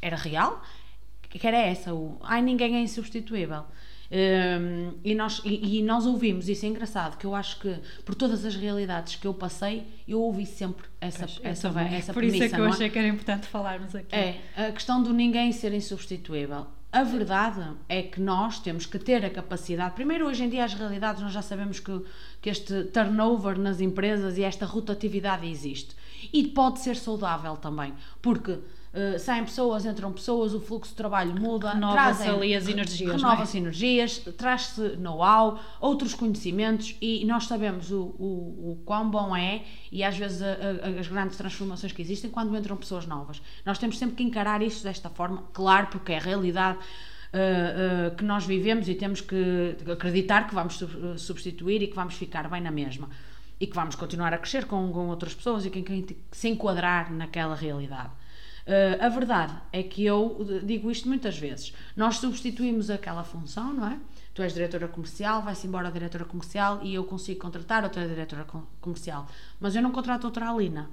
era 0.00 0.16
real, 0.16 0.62
que 1.22 1.46
era 1.46 1.58
essa, 1.58 1.94
o 1.94 2.18
ai 2.22 2.40
ninguém 2.42 2.76
é 2.76 2.80
insubstituível. 2.80 3.64
Um, 4.10 4.94
e, 5.04 5.14
nós, 5.14 5.42
e, 5.44 5.78
e, 5.78 5.82
nós 5.82 6.06
ouvimos, 6.06 6.48
isso 6.48 6.64
é 6.64 6.68
engraçado, 6.68 7.18
que 7.18 7.26
eu 7.26 7.34
acho 7.34 7.60
que 7.60 7.78
por 8.06 8.14
todas 8.14 8.42
as 8.42 8.56
realidades 8.56 9.16
que 9.16 9.26
eu 9.26 9.34
passei, 9.34 9.86
eu 10.08 10.18
ouvi 10.22 10.46
sempre 10.46 10.86
essa, 10.98 11.26
pois, 11.26 11.40
essa, 11.42 11.68
essa 11.80 12.12
Por 12.14 12.20
premissa, 12.20 12.44
isso 12.46 12.54
é 12.54 12.56
que 12.56 12.62
eu 12.62 12.66
é? 12.66 12.68
achei 12.70 12.88
que 12.88 12.98
era 12.98 13.08
importante 13.08 13.46
falarmos 13.48 13.94
aqui. 13.94 14.14
É, 14.14 14.40
a 14.56 14.72
questão 14.72 15.02
do 15.02 15.12
ninguém 15.12 15.52
ser 15.52 15.74
insubstituível. 15.74 16.66
A 16.90 17.02
verdade 17.02 17.62
é 17.86 18.02
que 18.02 18.18
nós 18.18 18.58
temos 18.60 18.86
que 18.86 18.98
ter 18.98 19.22
a 19.22 19.28
capacidade. 19.28 19.94
Primeiro, 19.94 20.26
hoje 20.26 20.44
em 20.44 20.48
dia, 20.48 20.64
as 20.64 20.72
realidades, 20.72 21.22
nós 21.22 21.34
já 21.34 21.42
sabemos 21.42 21.78
que, 21.78 22.00
que 22.40 22.48
este 22.48 22.84
turnover 22.84 23.58
nas 23.58 23.78
empresas 23.78 24.38
e 24.38 24.42
esta 24.42 24.64
rotatividade 24.64 25.46
existe. 25.46 25.94
E 26.32 26.48
pode 26.48 26.80
ser 26.80 26.96
saudável 26.96 27.58
também, 27.58 27.92
porque 28.22 28.58
Uh, 28.88 29.18
saem 29.18 29.44
pessoas, 29.44 29.84
entram 29.84 30.10
pessoas, 30.10 30.54
o 30.54 30.60
fluxo 30.60 30.90
de 30.90 30.96
trabalho 30.96 31.38
muda, 31.38 31.72
renova-se 31.72 32.26
ali 32.26 32.54
as 32.54 32.66
energias. 32.66 33.20
Renova-se 33.20 33.58
é? 33.58 33.60
energias, 33.60 34.18
traz-se 34.36 34.96
know-how, 34.96 35.60
outros 35.78 36.14
conhecimentos 36.14 36.96
e 37.00 37.22
nós 37.26 37.44
sabemos 37.44 37.90
o, 37.90 38.14
o, 38.18 38.72
o 38.72 38.82
quão 38.86 39.10
bom 39.10 39.36
é 39.36 39.62
e 39.92 40.02
às 40.02 40.16
vezes 40.16 40.40
a, 40.40 40.46
a, 40.46 41.00
as 41.00 41.06
grandes 41.06 41.36
transformações 41.36 41.92
que 41.92 42.00
existem 42.00 42.30
quando 42.30 42.56
entram 42.56 42.76
pessoas 42.76 43.06
novas. 43.06 43.42
Nós 43.64 43.78
temos 43.78 43.98
sempre 43.98 44.16
que 44.16 44.22
encarar 44.22 44.62
isto 44.62 44.84
desta 44.84 45.10
forma, 45.10 45.44
claro, 45.52 45.88
porque 45.88 46.12
é 46.12 46.16
a 46.16 46.20
realidade. 46.20 46.78
Uh, 47.28 48.08
uh, 48.08 48.16
que 48.16 48.24
nós 48.24 48.46
vivemos 48.46 48.88
e 48.88 48.94
temos 48.94 49.20
que 49.20 49.76
acreditar 49.92 50.48
que 50.48 50.54
vamos 50.54 50.82
substituir 51.18 51.82
e 51.82 51.86
que 51.86 51.94
vamos 51.94 52.14
ficar 52.14 52.48
bem 52.48 52.62
na 52.62 52.70
mesma 52.70 53.06
e 53.60 53.66
que 53.66 53.74
vamos 53.74 53.94
continuar 53.96 54.32
a 54.32 54.38
crescer 54.38 54.66
com, 54.66 54.90
com 54.92 55.08
outras 55.08 55.34
pessoas 55.34 55.66
e 55.66 55.70
quem, 55.70 55.82
quem 55.82 56.06
se 56.30 56.48
enquadrar 56.48 57.12
naquela 57.12 57.54
realidade. 57.54 58.10
Uh, 58.68 59.02
a 59.02 59.08
verdade 59.08 59.54
é 59.72 59.82
que 59.82 60.04
eu 60.04 60.46
digo 60.62 60.90
isto 60.90 61.08
muitas 61.08 61.38
vezes. 61.38 61.72
Nós 61.96 62.16
substituímos 62.16 62.90
aquela 62.90 63.24
função, 63.24 63.72
não 63.72 63.88
é? 63.88 63.98
Tu 64.34 64.42
és 64.42 64.52
diretora 64.52 64.86
comercial, 64.86 65.40
vai-se 65.40 65.66
embora 65.66 65.88
a 65.88 65.90
diretora 65.90 66.26
comercial 66.26 66.80
e 66.82 66.94
eu 66.94 67.04
consigo 67.04 67.40
contratar 67.40 67.82
outra 67.82 68.06
diretora 68.06 68.46
comercial. 68.78 69.26
Mas 69.58 69.74
eu 69.74 69.80
não 69.80 69.90
contrato 69.90 70.24
outra 70.24 70.50
Alina. 70.50 70.90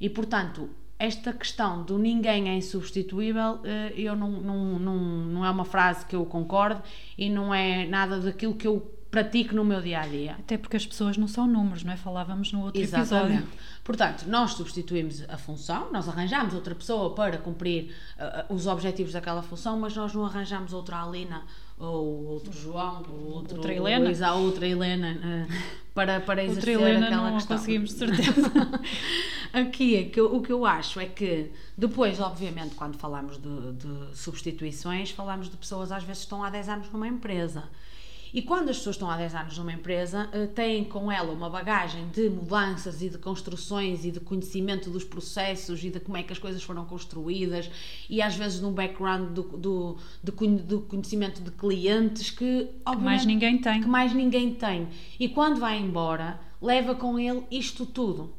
E, 0.00 0.08
portanto, 0.08 0.70
esta 0.98 1.34
questão 1.34 1.82
do 1.82 1.98
ninguém 1.98 2.48
é 2.48 2.54
insubstituível, 2.54 3.56
uh, 3.56 3.92
eu 3.94 4.16
não, 4.16 4.30
não, 4.30 4.78
não, 4.78 4.96
não 4.96 5.44
é 5.44 5.50
uma 5.50 5.66
frase 5.66 6.06
que 6.06 6.16
eu 6.16 6.24
concordo 6.24 6.82
e 7.18 7.28
não 7.28 7.52
é 7.52 7.86
nada 7.86 8.18
daquilo 8.20 8.54
que 8.54 8.66
eu 8.66 8.95
pratico 9.10 9.54
no 9.54 9.64
meu 9.64 9.80
dia 9.80 10.00
a 10.00 10.06
dia. 10.06 10.32
Até 10.38 10.58
porque 10.58 10.76
as 10.76 10.86
pessoas 10.86 11.16
não 11.16 11.28
são 11.28 11.46
números, 11.46 11.84
não 11.84 11.92
é? 11.92 11.96
Falávamos 11.96 12.52
no 12.52 12.62
outro 12.62 12.80
Exatamente. 12.80 13.38
episódio. 13.38 13.48
Portanto, 13.84 14.24
nós 14.26 14.52
substituímos 14.52 15.22
a 15.28 15.38
função, 15.38 15.92
nós 15.92 16.08
arranjamos 16.08 16.54
outra 16.54 16.74
pessoa 16.74 17.14
para 17.14 17.38
cumprir 17.38 17.94
uh, 18.18 18.52
os 18.54 18.66
objetivos 18.66 19.12
daquela 19.12 19.42
função, 19.42 19.78
mas 19.78 19.94
nós 19.94 20.12
não 20.12 20.26
arranjamos 20.26 20.72
outra 20.72 21.02
Alina 21.02 21.44
ou 21.78 22.24
outro 22.26 22.52
João 22.52 23.04
ou 23.08 23.34
outro, 23.34 23.56
outra 23.56 23.72
Helena, 23.72 24.06
Luísa, 24.06 24.32
outra 24.32 24.66
Helena 24.66 25.14
uh, 25.14 25.52
para, 25.94 26.20
para 26.20 26.42
exercer 26.42 26.76
outra 26.76 26.90
Helena 26.90 27.06
aquela 27.06 27.30
não 27.30 27.36
questão. 27.36 27.56
conseguimos 27.56 27.90
de 27.90 27.96
certeza. 27.98 28.52
Aqui 29.52 29.96
é 29.96 30.04
que 30.04 30.20
o 30.20 30.40
que 30.42 30.52
eu 30.52 30.66
acho 30.66 30.98
é 30.98 31.06
que 31.06 31.52
depois, 31.76 32.18
obviamente, 32.18 32.74
quando 32.74 32.98
falamos 32.98 33.38
de, 33.38 33.72
de 33.72 34.16
substituições, 34.16 35.10
falamos 35.10 35.48
de 35.48 35.56
pessoas 35.56 35.92
às 35.92 36.02
vezes 36.02 36.22
que 36.22 36.26
estão 36.26 36.42
há 36.42 36.50
10 36.50 36.68
anos 36.68 36.90
numa 36.90 37.06
empresa 37.06 37.64
e 38.36 38.42
quando 38.42 38.68
as 38.68 38.76
pessoas 38.76 38.96
estão 38.96 39.10
há 39.10 39.16
10 39.16 39.34
anos 39.34 39.56
numa 39.56 39.72
empresa, 39.72 40.28
eh, 40.30 40.44
têm 40.44 40.84
com 40.84 41.10
ela 41.10 41.32
uma 41.32 41.48
bagagem 41.48 42.06
de 42.10 42.28
mudanças 42.28 43.00
e 43.00 43.08
de 43.08 43.16
construções 43.16 44.04
e 44.04 44.10
de 44.10 44.20
conhecimento 44.20 44.90
dos 44.90 45.04
processos 45.04 45.82
e 45.82 45.88
de 45.88 45.98
como 46.00 46.18
é 46.18 46.22
que 46.22 46.34
as 46.34 46.38
coisas 46.38 46.62
foram 46.62 46.84
construídas 46.84 47.70
e 48.10 48.20
às 48.20 48.36
vezes 48.36 48.60
num 48.60 48.72
background 48.72 49.30
do, 49.30 49.42
do, 49.42 49.96
do 50.22 50.82
conhecimento 50.82 51.40
de 51.40 51.50
clientes 51.50 52.28
que, 52.30 52.68
que 52.86 52.96
mais 52.98 53.24
ninguém 53.24 53.56
tem. 53.56 53.80
Que 53.80 53.88
mais 53.88 54.12
ninguém 54.12 54.52
tem. 54.52 54.88
E 55.18 55.30
quando 55.30 55.58
vai 55.58 55.78
embora, 55.78 56.38
leva 56.60 56.94
com 56.94 57.18
ele 57.18 57.42
isto 57.50 57.86
tudo. 57.86 58.34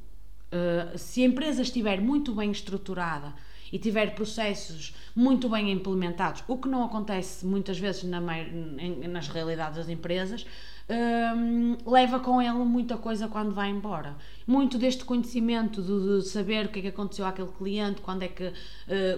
Uh, 0.53 0.95
se 0.95 1.23
a 1.23 1.25
empresa 1.25 1.63
estiver 1.63 1.99
muito 1.99 2.36
bem 2.36 2.51
estruturada, 2.51 3.33
e 3.71 3.77
tiver 3.77 4.15
processos 4.15 4.93
muito 5.17 5.49
bem 5.49 5.71
implementados, 5.71 6.43
o 6.47 6.58
que 6.58 6.69
não 6.69 6.84
acontece 6.84 7.43
muitas 7.43 7.80
vezes 7.80 8.03
na, 8.03 8.21
nas 8.21 9.27
realidades 9.27 9.77
das 9.77 9.89
empresas, 9.89 10.45
um, 10.89 11.75
leva 11.89 12.19
com 12.19 12.39
ele 12.39 12.60
muita 12.60 12.97
coisa 12.97 13.27
quando 13.27 13.51
vai 13.51 13.69
embora. 13.69 14.15
Muito 14.45 14.77
deste 14.77 15.03
conhecimento 15.03 15.82
de, 15.82 16.21
de, 16.21 16.30
saber 16.30 16.67
o 16.67 16.69
que 16.69 16.80
é 16.80 16.82
que 16.84 16.88
aconteceu 16.89 17.25
àquele 17.25 17.49
cliente, 17.49 17.99
quando 17.99 18.21
é 18.21 18.27
que, 18.27 18.43
uh, 18.45 18.53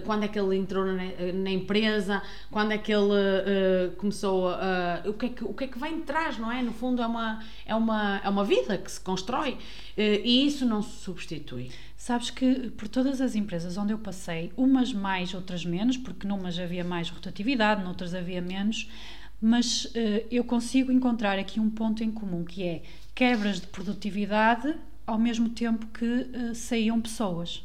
quando 0.06 0.24
é 0.24 0.28
que 0.28 0.38
ele 0.38 0.56
entrou 0.56 0.86
na, 0.86 1.02
na 1.34 1.50
empresa, 1.50 2.22
quando 2.50 2.72
é 2.72 2.78
que 2.78 2.90
ele 2.90 3.12
uh, 3.12 3.94
começou 3.98 4.48
a. 4.48 5.02
Uh, 5.04 5.10
o, 5.10 5.12
que 5.12 5.26
é 5.26 5.28
que, 5.28 5.44
o 5.44 5.52
que 5.52 5.64
é 5.64 5.66
que 5.68 5.78
vem 5.78 5.98
de 5.98 6.02
trás, 6.04 6.38
não 6.38 6.50
é? 6.50 6.62
No 6.62 6.72
fundo, 6.72 7.02
é 7.02 7.06
uma, 7.06 7.44
é 7.66 7.74
uma, 7.74 8.20
é 8.24 8.28
uma 8.28 8.44
vida 8.44 8.78
que 8.78 8.90
se 8.90 9.00
constrói 9.00 9.58
e 9.96 10.46
isso 10.46 10.64
não 10.64 10.82
se 10.82 10.96
substitui. 11.02 11.70
Sabes 12.00 12.30
que 12.30 12.70
por 12.70 12.88
todas 12.88 13.20
as 13.20 13.34
empresas 13.34 13.76
onde 13.76 13.92
eu 13.92 13.98
passei, 13.98 14.50
umas 14.56 14.90
mais, 14.90 15.34
outras 15.34 15.66
menos, 15.66 15.98
porque 15.98 16.26
numas 16.26 16.58
havia 16.58 16.82
mais 16.82 17.10
rotatividade, 17.10 17.84
noutras 17.84 18.14
havia 18.14 18.40
menos, 18.40 18.90
mas 19.38 19.84
uh, 19.84 20.26
eu 20.30 20.42
consigo 20.42 20.90
encontrar 20.90 21.38
aqui 21.38 21.60
um 21.60 21.68
ponto 21.68 22.02
em 22.02 22.10
comum 22.10 22.42
que 22.42 22.62
é 22.64 22.82
quebras 23.14 23.60
de 23.60 23.66
produtividade 23.66 24.74
ao 25.06 25.18
mesmo 25.18 25.50
tempo 25.50 25.88
que 25.88 26.06
uh, 26.06 26.54
saíam 26.54 26.98
pessoas. 27.02 27.62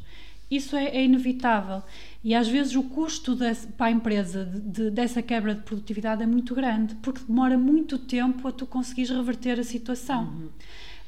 Isso 0.50 0.76
é, 0.76 0.84
é, 0.84 1.02
inevitável 1.02 1.82
e 2.22 2.34
às 2.34 2.46
vezes 2.46 2.76
o 2.76 2.82
custo 2.82 3.34
desse, 3.34 3.68
para 3.68 3.86
a 3.86 3.90
empresa 3.90 4.44
de, 4.44 4.60
de, 4.60 4.90
dessa 4.90 5.22
quebra 5.22 5.54
de 5.54 5.62
produtividade 5.62 6.22
é 6.22 6.26
muito 6.26 6.54
grande 6.54 6.94
porque 6.96 7.24
demora 7.26 7.56
muito 7.56 7.98
tempo 7.98 8.46
a 8.46 8.52
tu 8.52 8.66
conseguires 8.66 9.10
reverter 9.10 9.58
a 9.58 9.64
situação. 9.64 10.24
Uhum. 10.24 10.48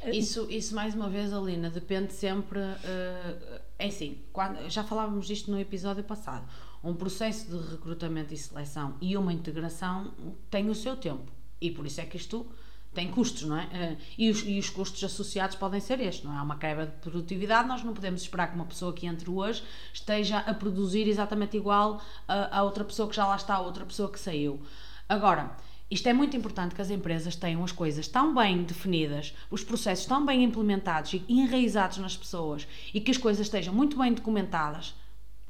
Isso, 0.06 0.46
isso 0.50 0.74
mais 0.74 0.94
uma 0.94 1.08
vez, 1.08 1.32
Alina, 1.32 1.70
depende 1.70 2.12
sempre. 2.12 2.58
Uh, 2.58 3.60
é 3.78 3.86
assim, 3.86 4.18
quando, 4.32 4.68
já 4.68 4.84
falávamos 4.84 5.26
disto 5.26 5.50
no 5.50 5.58
episódio 5.58 6.04
passado. 6.04 6.48
Um 6.82 6.94
processo 6.94 7.50
de 7.50 7.70
recrutamento 7.70 8.32
e 8.32 8.36
seleção 8.36 8.94
e 9.00 9.16
uma 9.16 9.32
integração 9.32 10.12
tem 10.50 10.70
o 10.70 10.74
seu 10.74 10.96
tempo. 10.96 11.30
E 11.60 11.70
por 11.70 11.84
isso 11.84 12.00
é 12.00 12.04
que 12.04 12.16
isto 12.16 12.46
tem 12.94 13.10
custos, 13.10 13.42
não 13.42 13.58
é? 13.58 13.64
Uh, 13.64 14.02
e, 14.16 14.30
os, 14.30 14.42
e 14.46 14.58
os 14.58 14.70
custos 14.70 15.02
associados 15.02 15.56
podem 15.56 15.80
ser 15.80 16.00
estes, 16.00 16.24
não 16.24 16.32
é? 16.32 16.38
Há 16.38 16.42
uma 16.42 16.56
quebra 16.56 16.86
de 16.86 16.92
produtividade, 16.98 17.68
nós 17.68 17.82
não 17.82 17.92
podemos 17.92 18.22
esperar 18.22 18.48
que 18.48 18.54
uma 18.54 18.64
pessoa 18.64 18.92
que 18.92 19.06
entre 19.06 19.28
hoje 19.28 19.62
esteja 19.92 20.38
a 20.38 20.54
produzir 20.54 21.08
exatamente 21.08 21.56
igual 21.56 22.00
a, 22.26 22.58
a 22.58 22.62
outra 22.62 22.84
pessoa 22.84 23.08
que 23.08 23.16
já 23.16 23.26
lá 23.26 23.36
está, 23.36 23.56
a 23.56 23.60
outra 23.60 23.84
pessoa 23.84 24.10
que 24.10 24.18
saiu. 24.18 24.60
Agora, 25.08 25.56
isto 25.90 26.06
é 26.06 26.12
muito 26.12 26.36
importante 26.36 26.74
que 26.74 26.82
as 26.82 26.90
empresas 26.90 27.34
tenham 27.34 27.64
as 27.64 27.72
coisas 27.72 28.06
tão 28.06 28.34
bem 28.34 28.62
definidas, 28.62 29.34
os 29.50 29.64
processos 29.64 30.04
tão 30.04 30.24
bem 30.24 30.44
implementados 30.44 31.14
e 31.14 31.24
enraizados 31.28 31.98
nas 31.98 32.16
pessoas 32.16 32.68
e 32.92 33.00
que 33.00 33.10
as 33.10 33.16
coisas 33.16 33.46
estejam 33.46 33.72
muito 33.72 33.96
bem 33.98 34.12
documentadas, 34.12 34.94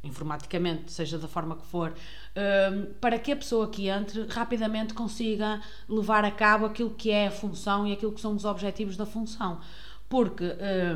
informaticamente, 0.04 0.92
seja 0.92 1.18
da 1.18 1.26
forma 1.26 1.56
que 1.56 1.66
for, 1.66 1.92
um, 1.92 2.94
para 3.00 3.18
que 3.18 3.32
a 3.32 3.36
pessoa 3.36 3.68
que 3.68 3.88
entre 3.88 4.26
rapidamente 4.28 4.94
consiga 4.94 5.60
levar 5.88 6.24
a 6.24 6.30
cabo 6.30 6.66
aquilo 6.66 6.90
que 6.90 7.10
é 7.10 7.26
a 7.26 7.32
função 7.32 7.84
e 7.84 7.92
aquilo 7.92 8.12
que 8.12 8.20
são 8.20 8.34
os 8.34 8.44
objetivos 8.44 8.96
da 8.96 9.04
função. 9.04 9.60
Porque 10.08 10.44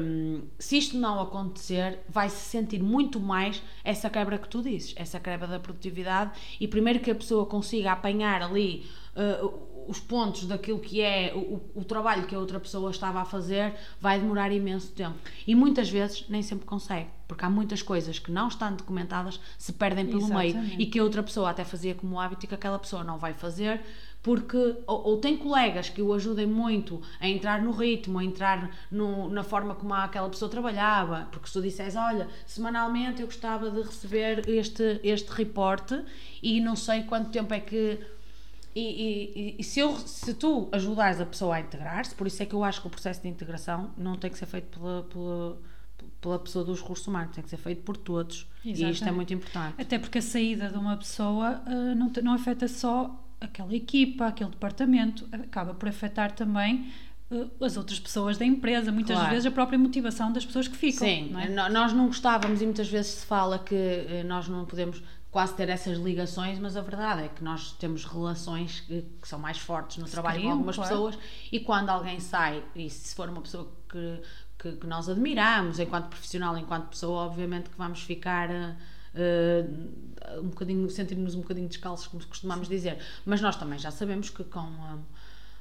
um, 0.01 0.43
se 0.59 0.79
isto 0.79 0.97
não 0.97 1.21
acontecer, 1.21 2.01
vai-se 2.09 2.49
sentir 2.49 2.83
muito 2.83 3.21
mais 3.21 3.63
essa 3.85 4.09
quebra 4.09 4.39
que 4.39 4.49
tu 4.49 4.63
dizes, 4.63 4.95
essa 4.97 5.21
quebra 5.21 5.47
da 5.47 5.61
produtividade, 5.61 6.31
e 6.59 6.67
primeiro 6.67 6.99
que 7.01 7.11
a 7.11 7.15
pessoa 7.15 7.45
consiga 7.45 7.93
apanhar 7.93 8.43
ali 8.43 8.87
uh, 9.15 9.73
os 9.87 10.01
pontos 10.01 10.47
daquilo 10.47 10.79
que 10.79 11.01
é 11.01 11.33
o, 11.35 11.61
o, 11.75 11.85
trabalho 11.85 12.27
que 12.27 12.35
a 12.35 12.39
outra 12.39 12.59
pessoa 12.61 12.91
estava 12.91 13.21
a 13.21 13.25
fazer 13.25 13.75
vai 14.01 14.19
demorar 14.19 14.53
imenso 14.53 14.93
tempo. 14.93 15.19
E 15.47 15.55
muitas 15.55 15.91
vezes 15.91 16.25
nem 16.29 16.43
sempre 16.43 16.65
consegue, 16.67 17.09
porque 17.27 17.45
há 17.45 17.51
muitas 17.51 17.83
coisas 17.83 18.19
que 18.19 18.31
não 18.31 18.49
estão 18.49 18.75
documentadas, 18.75 19.41
se 19.59 19.73
perdem 19.73 20.07
pelo 20.07 20.21
Exatamente. 20.21 20.57
meio 20.57 20.81
e 20.81 20.87
que 20.87 20.99
a 20.99 21.03
outra 21.03 21.23
pessoa 21.23 21.51
até 21.51 21.65
fazia 21.65 21.95
como 21.95 22.19
hábito 22.19 22.47
e 22.47 22.49
que 22.49 22.55
aquela 22.55 22.79
pessoa 22.79 23.05
não 23.05 23.19
vai 23.19 23.35
fazer 23.35 23.81
porque 24.23 24.57
ou, 24.87 25.09
ou, 25.09 25.17
tem 25.19 25.37
colegas 25.37 25.89
que 25.89 26.01
o 26.01 26.13
ajudem 26.13 26.47
muito 26.47 27.03
a 27.21 27.27
entrar 27.29 27.61
no 27.61 27.73
ritmo, 27.73 28.19
a 28.19 28.25
entrar 28.25 28.71
no, 28.91 29.29
na 29.29 29.43
forma 29.43 29.75
como 29.75 29.93
aquela 29.95 30.29
pessoa 30.29 30.51
trabalhava, 30.51 31.29
porque 31.33 31.49
se 31.49 31.53
tu 31.55 31.63
disseres, 31.63 31.97
olha, 31.97 32.29
semanalmente 32.47 33.21
eu 33.21 33.27
gostava 33.27 33.71
de 33.71 33.81
receber 33.83 34.49
este, 34.49 35.01
este 35.03 35.31
reporte 35.31 36.01
e 36.43 36.61
não 36.61 36.77
sei 36.77 37.03
quanto 37.03 37.31
tempo 37.31 37.53
é 37.53 37.61
que 37.61 37.99
e, 38.75 38.81
e, 38.81 39.57
e, 39.59 39.65
se, 39.65 39.81
eu, 39.81 39.99
se 39.99 40.33
tu 40.33 40.69
ajudares 40.73 41.21
a 41.21 41.27
pessoa 41.27 41.57
a 41.57 41.61
integrar-se, 41.61 42.15
por 42.15 42.27
isso 42.27 42.43
é 42.43 42.47
que 42.47 42.55
eu 42.55 42.65
acho 42.65 42.81
que 42.81 42.87
o 42.87 42.91
processo 42.91 43.21
de 43.21 43.29
integração 43.29 43.91
não 43.99 44.17
tem 44.17 44.31
que 44.31 44.39
ser 44.39 44.47
feito 44.47 44.79
pela, 44.79 45.03
pela, 45.03 45.59
pela 46.23 46.39
pessoa 46.39 46.65
dos 46.65 46.81
recursos 46.81 47.07
humanos, 47.07 47.35
tem 47.35 47.45
que 47.45 47.51
ser 47.51 47.59
feito 47.59 47.83
por 47.83 47.99
todos. 47.99 48.47
Exatamente. 48.65 48.83
E 48.83 48.91
isto 48.91 49.09
é 49.09 49.13
muito 49.13 49.35
importante. 49.35 49.75
Até 49.79 49.99
porque 49.99 50.19
a 50.19 50.23
saída 50.23 50.71
de 50.71 50.79
uma 50.79 50.97
pessoa 50.97 51.63
uh, 51.67 51.95
não, 51.95 52.11
não 52.23 52.33
afeta 52.33 52.67
só 52.67 53.23
aquela 53.43 53.75
equipa, 53.75 54.27
aquele 54.27 54.51
departamento, 54.51 55.29
acaba 55.33 55.75
por 55.75 55.89
afetar 55.89 56.33
também 56.33 56.93
uh, 57.31 57.51
as 57.65 57.77
outras 57.77 57.99
pessoas 57.99 58.39
da 58.39 58.45
empresa, 58.45 58.93
muitas 58.93 59.17
Claro. 59.17 59.31
vezes 59.31 59.47
a 59.47 59.51
própria 59.51 59.79
motivação 59.79 60.33
das 60.33 60.45
pessoas 60.45 60.69
que 60.69 60.77
ficam. 60.77 61.07
Sim, 61.07 61.31
não 61.31 61.41
é? 61.41 61.49
nós 61.69 61.93
não 61.93 62.07
gostávamos 62.07 62.63
e 62.63 62.65
muitas 62.65 62.89
vezes 62.89 63.13
se 63.13 63.27
fala 63.27 63.59
que 63.59 63.75
eh, 63.75 64.23
nós 64.27 64.49
não 64.49 64.65
podemos 64.65 65.03
quase 65.31 65.55
ter 65.55 65.69
essas 65.71 65.99
ligações, 65.99 66.59
mas 66.59 66.77
a 66.77 66.83
verdade 66.83 67.23
é 67.23 67.29
que 67.29 67.43
nós 67.43 67.73
temos 67.73 68.05
relações 68.05 68.81
que, 68.81 69.03
que 69.21 69.27
são 69.27 69.39
mais 69.39 69.59
fortes 69.59 69.97
no 69.97 70.05
trabalho 70.05 70.37
criam, 70.37 70.51
com 70.51 70.53
algumas 70.57 70.77
claro. 70.77 70.91
pessoas 70.91 71.19
e 71.51 71.59
quando 71.59 71.89
alguém 71.89 72.21
sai, 72.21 72.63
e 72.77 72.89
se 72.91 73.15
for 73.15 73.31
uma 73.31 73.41
pessoa 73.41 73.67
que, 73.89 74.21
que, 74.59 74.73
que 74.73 74.87
nós 74.87 75.09
admiramos 75.09 75.79
enquanto 75.79 76.09
profissional, 76.09 76.57
enquanto 76.59 76.89
pessoa, 76.89 77.23
obviamente 77.23 77.71
que 77.71 77.79
vamos 77.79 78.03
ficar. 78.03 78.49
Eh, 79.15 79.65
um 80.39 80.49
bocadinho, 80.49 80.89
sentir-nos 80.91 81.35
um 81.35 81.41
bocadinho 81.41 81.69
descalços, 81.69 82.07
como 82.07 82.25
costumamos 82.25 82.69
dizer, 82.69 82.99
mas 83.25 83.41
nós 83.41 83.57
também 83.57 83.79
já 83.79 83.91
sabemos 83.91 84.31
que 84.31 84.45
com 84.45 84.61
a, 84.61 84.99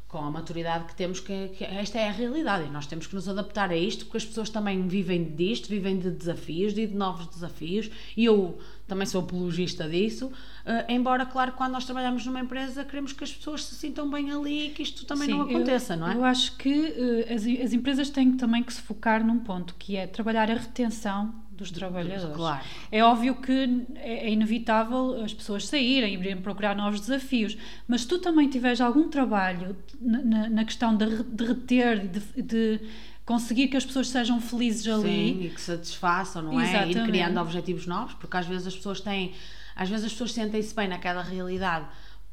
com 0.08 0.20
a 0.20 0.30
maturidade 0.30 0.86
que 0.86 0.96
temos, 0.96 1.20
que, 1.20 1.50
que 1.50 1.64
esta 1.64 1.98
é 1.98 2.10
a 2.10 2.12
realidade 2.12 2.68
e 2.68 2.70
nós 2.70 2.86
temos 2.86 3.08
que 3.08 3.16
nos 3.16 3.28
adaptar 3.28 3.70
a 3.70 3.76
isto, 3.76 4.06
porque 4.06 4.18
as 4.18 4.26
pessoas 4.26 4.50
também 4.50 4.88
vivem 4.88 5.36
disto, 5.36 5.70
vivem 5.70 5.98
de 5.98 6.12
desafios, 6.12 6.74
de 6.74 6.88
novos 6.88 7.28
desafios, 7.28 7.90
e 8.16 8.26
eu 8.26 8.60
também 8.88 9.08
sou 9.08 9.22
apologista 9.22 9.88
disso, 9.90 10.32
eh, 10.66 10.86
embora, 10.90 11.26
claro, 11.26 11.54
quando 11.54 11.72
nós 11.72 11.86
trabalhamos 11.86 12.26
numa 12.26 12.42
empresa, 12.42 12.84
queremos 12.84 13.14
que 13.14 13.24
as 13.24 13.34
pessoas 13.34 13.64
se 13.64 13.76
sintam 13.76 14.10
bem 14.10 14.32
ali 14.32 14.68
e 14.68 14.70
que 14.72 14.84
isto 14.84 15.06
também 15.06 15.28
Sim, 15.28 15.34
não 15.34 15.42
aconteça, 15.42 15.94
eu, 15.94 15.98
não 15.98 16.12
é? 16.12 16.16
Eu 16.16 16.26
acho 16.26 16.58
que 16.58 16.70
eh, 16.70 17.34
as, 17.34 17.46
as 17.64 17.74
empresas 17.74 18.10
têm 18.10 18.34
também 18.34 18.64
que 18.64 18.74
se 18.74 18.82
focar 18.82 19.26
num 19.26 19.40
ponto, 19.40 19.76
que 19.80 19.96
é 19.96 20.08
trabalhar 20.08 20.52
a 20.52 20.56
retenção 20.56 21.34
dos 21.52 21.70
trabalhadores. 21.72 22.36
claro. 22.36 22.64
É 22.92 23.04
óbvio 23.04 23.36
que 23.36 23.52
é 23.96 24.26
é 24.28 24.30
inevitável 24.32 25.22
as 25.24 25.34
pessoas 25.34 25.68
saírem, 25.68 26.14
irem 26.16 26.38
procurar 26.38 26.76
novos 26.76 27.00
desafios, 27.02 27.58
mas 27.88 28.06
tu 28.06 28.20
também 28.20 28.50
tiveres 28.50 28.82
algum 28.82 29.10
trabalho 29.10 29.76
na, 30.00 30.50
na- 30.50 30.66
questão 30.66 30.96
de, 30.96 31.24
de 31.24 31.46
reter, 31.46 32.08
de, 32.08 32.42
de 32.42 32.80
conseguir 33.26 33.68
que 33.68 33.78
as 33.78 33.86
pessoas 33.86 34.10
sejam 34.10 34.40
felizes 34.42 34.88
ali, 34.88 35.04
Sim, 35.04 35.44
e 35.46 35.50
que 35.50 35.62
satisfaçam, 35.62 36.42
não 36.42 36.60
é? 36.60 36.64
Ir 36.64 36.70
Exatamente. 36.70 37.10
criando 37.10 37.40
objetivos 37.40 37.86
novos, 37.86 38.14
porque 38.16 38.38
às 38.38 38.48
vezes 38.48 38.68
as 38.68 38.76
pessoas 38.76 39.00
têm, 39.02 39.34
às 39.76 39.90
vezes 39.90 40.06
as 40.06 40.12
pessoas 40.12 40.34
sentem-se 40.34 40.74
bem 40.76 40.88
naquela 40.88 41.22
realidade. 41.22 41.86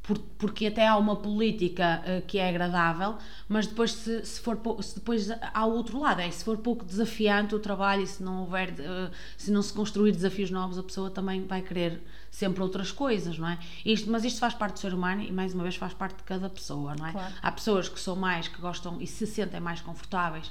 Por- 0.09 0.19
Porque 0.39 0.67
até 0.67 0.87
há 0.87 0.97
uma 0.97 1.17
política 1.17 2.01
eh, 2.05 2.23
que 2.27 2.39
é 2.39 2.49
agradável, 2.49 3.17
mas 3.49 3.67
depois 3.67 3.93
se, 3.93 4.25
se 4.25 4.41
for 4.41 4.57
se 4.83 4.95
depois 4.95 5.29
há 5.31 5.67
o 5.67 5.73
outro 5.73 5.99
lado, 5.99 6.21
é 6.21 6.31
se 6.31 6.45
for 6.45 6.57
pouco 6.59 6.85
desafiante 6.85 7.55
o 7.55 7.59
trabalho 7.59 8.03
e 8.03 8.07
se 8.07 8.23
não 8.23 8.41
houver 8.43 8.75
eh, 8.79 9.11
se 9.37 9.51
não 9.51 9.61
se 9.63 9.73
construir 9.73 10.13
desafios 10.13 10.51
novos, 10.51 10.79
a 10.79 10.83
pessoa 10.83 11.11
também 11.11 11.45
vai 11.47 11.61
querer 11.63 12.01
sempre 12.31 12.63
outras 12.63 12.91
coisas, 12.93 13.39
não 13.39 13.49
é? 13.49 13.59
Isto, 13.85 14.11
mas 14.11 14.25
isto 14.25 14.39
faz 14.41 14.55
parte 14.55 14.75
do 14.75 14.79
ser 14.81 14.95
humano 14.95 15.23
e 15.23 15.31
mais 15.33 15.53
uma 15.55 15.63
vez 15.65 15.77
faz 15.77 15.93
parte 15.95 16.17
de 16.19 16.23
cada 16.25 16.49
pessoa, 16.49 16.95
não 16.97 17.07
é? 17.07 17.13
Claro. 17.13 17.35
Há 17.43 17.53
pessoas 17.53 17.89
que 17.89 17.99
são 18.01 18.15
mais, 18.17 18.49
que 18.49 18.61
gostam 18.61 19.01
e 19.01 19.07
se 19.07 19.27
sentem 19.27 19.61
mais 19.61 19.81
confortáveis 19.81 20.51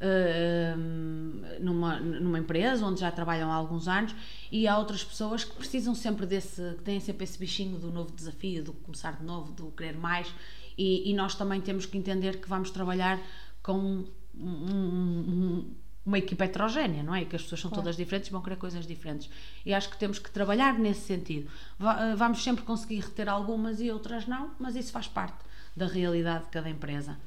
hum, 0.00 1.42
numa, 1.60 1.98
numa 2.00 2.38
empresa 2.38 2.84
onde 2.84 3.00
já 3.00 3.10
trabalham 3.10 3.50
há 3.50 3.54
alguns 3.54 3.88
anos 3.88 4.14
e 4.50 4.66
há 4.66 4.78
outras 4.78 5.02
pessoas 5.04 5.44
que 5.44 5.54
precisam 5.56 5.94
sempre 5.94 6.26
desse, 6.26 6.62
que 6.78 6.82
têm 6.84 7.00
sempre 7.00 7.24
esse 7.24 7.38
bichinho 7.38 7.78
do 7.78 7.90
novo 7.90 8.12
desafio, 8.14 8.62
do 8.64 8.72
começar 8.72 9.16
de 9.16 9.24
novo, 9.24 9.52
do 9.52 9.66
querer 9.72 9.96
mais 9.96 10.32
e, 10.76 11.10
e 11.10 11.14
nós 11.14 11.34
também 11.34 11.60
temos 11.60 11.86
que 11.86 11.96
entender 11.98 12.40
que 12.40 12.48
vamos 12.48 12.70
trabalhar 12.70 13.20
com 13.62 13.78
um- 13.78 14.06
um- 14.36 15.24
um- 15.28 15.74
uma 16.06 16.18
equipa 16.18 16.44
heterogénea, 16.46 17.02
não 17.02 17.14
é? 17.14 17.24
Que 17.26 17.36
as 17.36 17.42
pessoas 17.42 17.60
são 17.60 17.68
Claro. 17.70 17.82
todas 17.82 17.96
diferentes 17.96 18.28
e 18.30 18.32
vão 18.32 18.40
querer 18.40 18.56
coisas 18.56 18.86
diferentes. 18.86 19.28
E 19.66 19.74
acho 19.74 19.90
que 19.90 19.98
temos 19.98 20.18
que 20.18 20.30
trabalhar 20.30 20.78
nesse 20.78 21.02
sentido. 21.02 21.50
Eh, 21.80 22.14
Vamos 22.16 22.42
sempre 22.42 22.64
conseguir 22.64 23.00
reter 23.00 23.28
algumas 23.28 23.78
e 23.78 23.90
outras 23.90 24.26
não, 24.26 24.52
mas 24.58 24.74
isso 24.74 24.90
faz 24.90 25.06
parte 25.06 25.36
da 25.76 25.86
realidade 25.86 26.44
de 26.44 26.50
cada 26.50 26.70
empresa. 26.70 27.18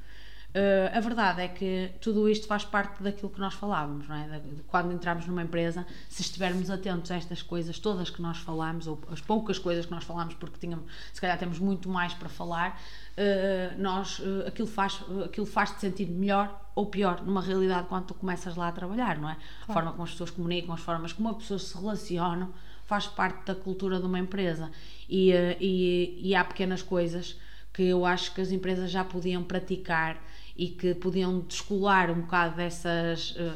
Eh, 0.54 0.90
a 0.92 1.00
verdade 1.00 1.40
é 1.40 1.48
que 1.48 1.92
tudo 1.98 2.28
isto 2.28 2.46
faz 2.46 2.62
parte 2.62 3.02
daquilo 3.02 3.30
que 3.30 3.40
nós 3.40 3.54
falávamos, 3.54 4.06
não 4.06 4.16
é? 4.16 4.38
De 4.38 4.62
quando 4.64 4.92
entramos 4.92 5.26
numa 5.26 5.42
empresa, 5.42 5.86
se 6.10 6.20
estivermos 6.20 6.68
atentos 6.68 7.10
a 7.10 7.16
estas 7.16 7.40
coisas 7.40 7.78
todas 7.78 8.10
que 8.10 8.20
nós 8.20 8.36
falamos, 8.38 8.86
ou 8.86 9.00
as 9.10 9.20
poucas 9.20 9.58
coisas 9.58 9.86
que 9.86 9.92
nós 9.92 10.04
falamos, 10.04 10.34
porque 10.34 10.58
tínhamos, 10.58 10.84
se 11.12 11.20
calhar 11.20 11.38
temos 11.38 11.58
muito 11.58 11.88
mais 11.88 12.12
para 12.12 12.28
falar, 12.28 12.78
eh, 13.16 13.72
nós, 13.78 14.20
eh, 14.20 14.48
aquilo 14.48 14.68
faz, 14.68 15.00
aquilo 15.24 15.46
faz-te 15.46 15.80
sentir 15.80 16.06
melhor 16.06 16.60
ou 16.74 16.84
pior 16.86 17.22
numa 17.22 17.40
realidade 17.40 17.88
quando 17.88 18.06
tu 18.06 18.14
começas 18.14 18.54
lá 18.54 18.68
a 18.68 18.72
trabalhar, 18.72 19.18
não 19.18 19.30
é? 19.30 19.38
A 19.66 19.72
forma 19.72 19.90
como 19.92 20.02
as 20.02 20.10
pessoas 20.10 20.30
comunicam, 20.30 20.74
as 20.74 20.80
formas 20.80 21.14
como 21.14 21.30
as 21.30 21.36
pessoas 21.36 21.62
se 21.62 21.78
relacionam, 21.78 22.52
faz 22.84 23.06
parte 23.06 23.46
da 23.46 23.54
cultura 23.54 23.98
de 23.98 24.04
uma 24.04 24.18
empresa. 24.18 24.70
E, 25.08 25.32
e, 25.60 26.18
e 26.28 26.34
há 26.34 26.44
pequenas 26.44 26.82
coisas 26.82 27.38
que 27.72 27.84
eu 27.84 28.04
acho 28.04 28.34
que 28.34 28.40
as 28.40 28.50
empresas 28.50 28.90
já 28.90 29.02
podiam 29.02 29.42
praticar 29.42 30.22
e 30.56 30.68
que 30.68 30.94
podiam 30.94 31.40
descolar 31.40 32.10
um 32.10 32.22
bocado 32.22 32.56
dessas. 32.56 33.34
eh, 33.36 33.52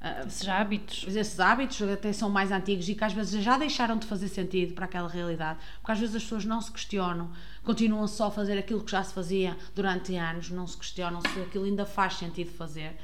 eh, 0.00 0.24
esses 0.26 0.48
hábitos. 0.48 1.04
esses 1.08 1.40
hábitos 1.40 1.82
até 1.82 2.12
são 2.12 2.30
mais 2.30 2.52
antigos 2.52 2.88
e 2.88 2.94
que 2.94 3.02
às 3.04 3.12
vezes 3.12 3.42
já 3.42 3.58
deixaram 3.58 3.96
de 3.96 4.06
fazer 4.06 4.28
sentido 4.28 4.74
para 4.74 4.84
aquela 4.84 5.08
realidade, 5.08 5.58
porque 5.80 5.92
às 5.92 5.98
vezes 5.98 6.14
as 6.14 6.22
pessoas 6.22 6.44
não 6.44 6.60
se 6.60 6.70
questionam, 6.70 7.32
continuam 7.64 8.06
só 8.06 8.26
a 8.28 8.30
fazer 8.30 8.56
aquilo 8.58 8.84
que 8.84 8.92
já 8.92 9.02
se 9.02 9.12
fazia 9.12 9.56
durante 9.74 10.14
anos, 10.14 10.50
não 10.50 10.66
se 10.66 10.76
questionam 10.76 11.20
se 11.20 11.40
aquilo 11.40 11.64
ainda 11.64 11.84
faz 11.84 12.14
sentido 12.14 12.50
fazer. 12.52 12.96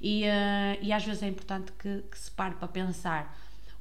E, 0.00 0.24
eh, 0.24 0.78
e 0.82 0.92
às 0.92 1.04
vezes 1.04 1.22
é 1.22 1.28
importante 1.28 1.72
que, 1.72 2.02
que 2.10 2.18
se 2.18 2.30
pare 2.30 2.54
para 2.56 2.68
pensar 2.68 3.34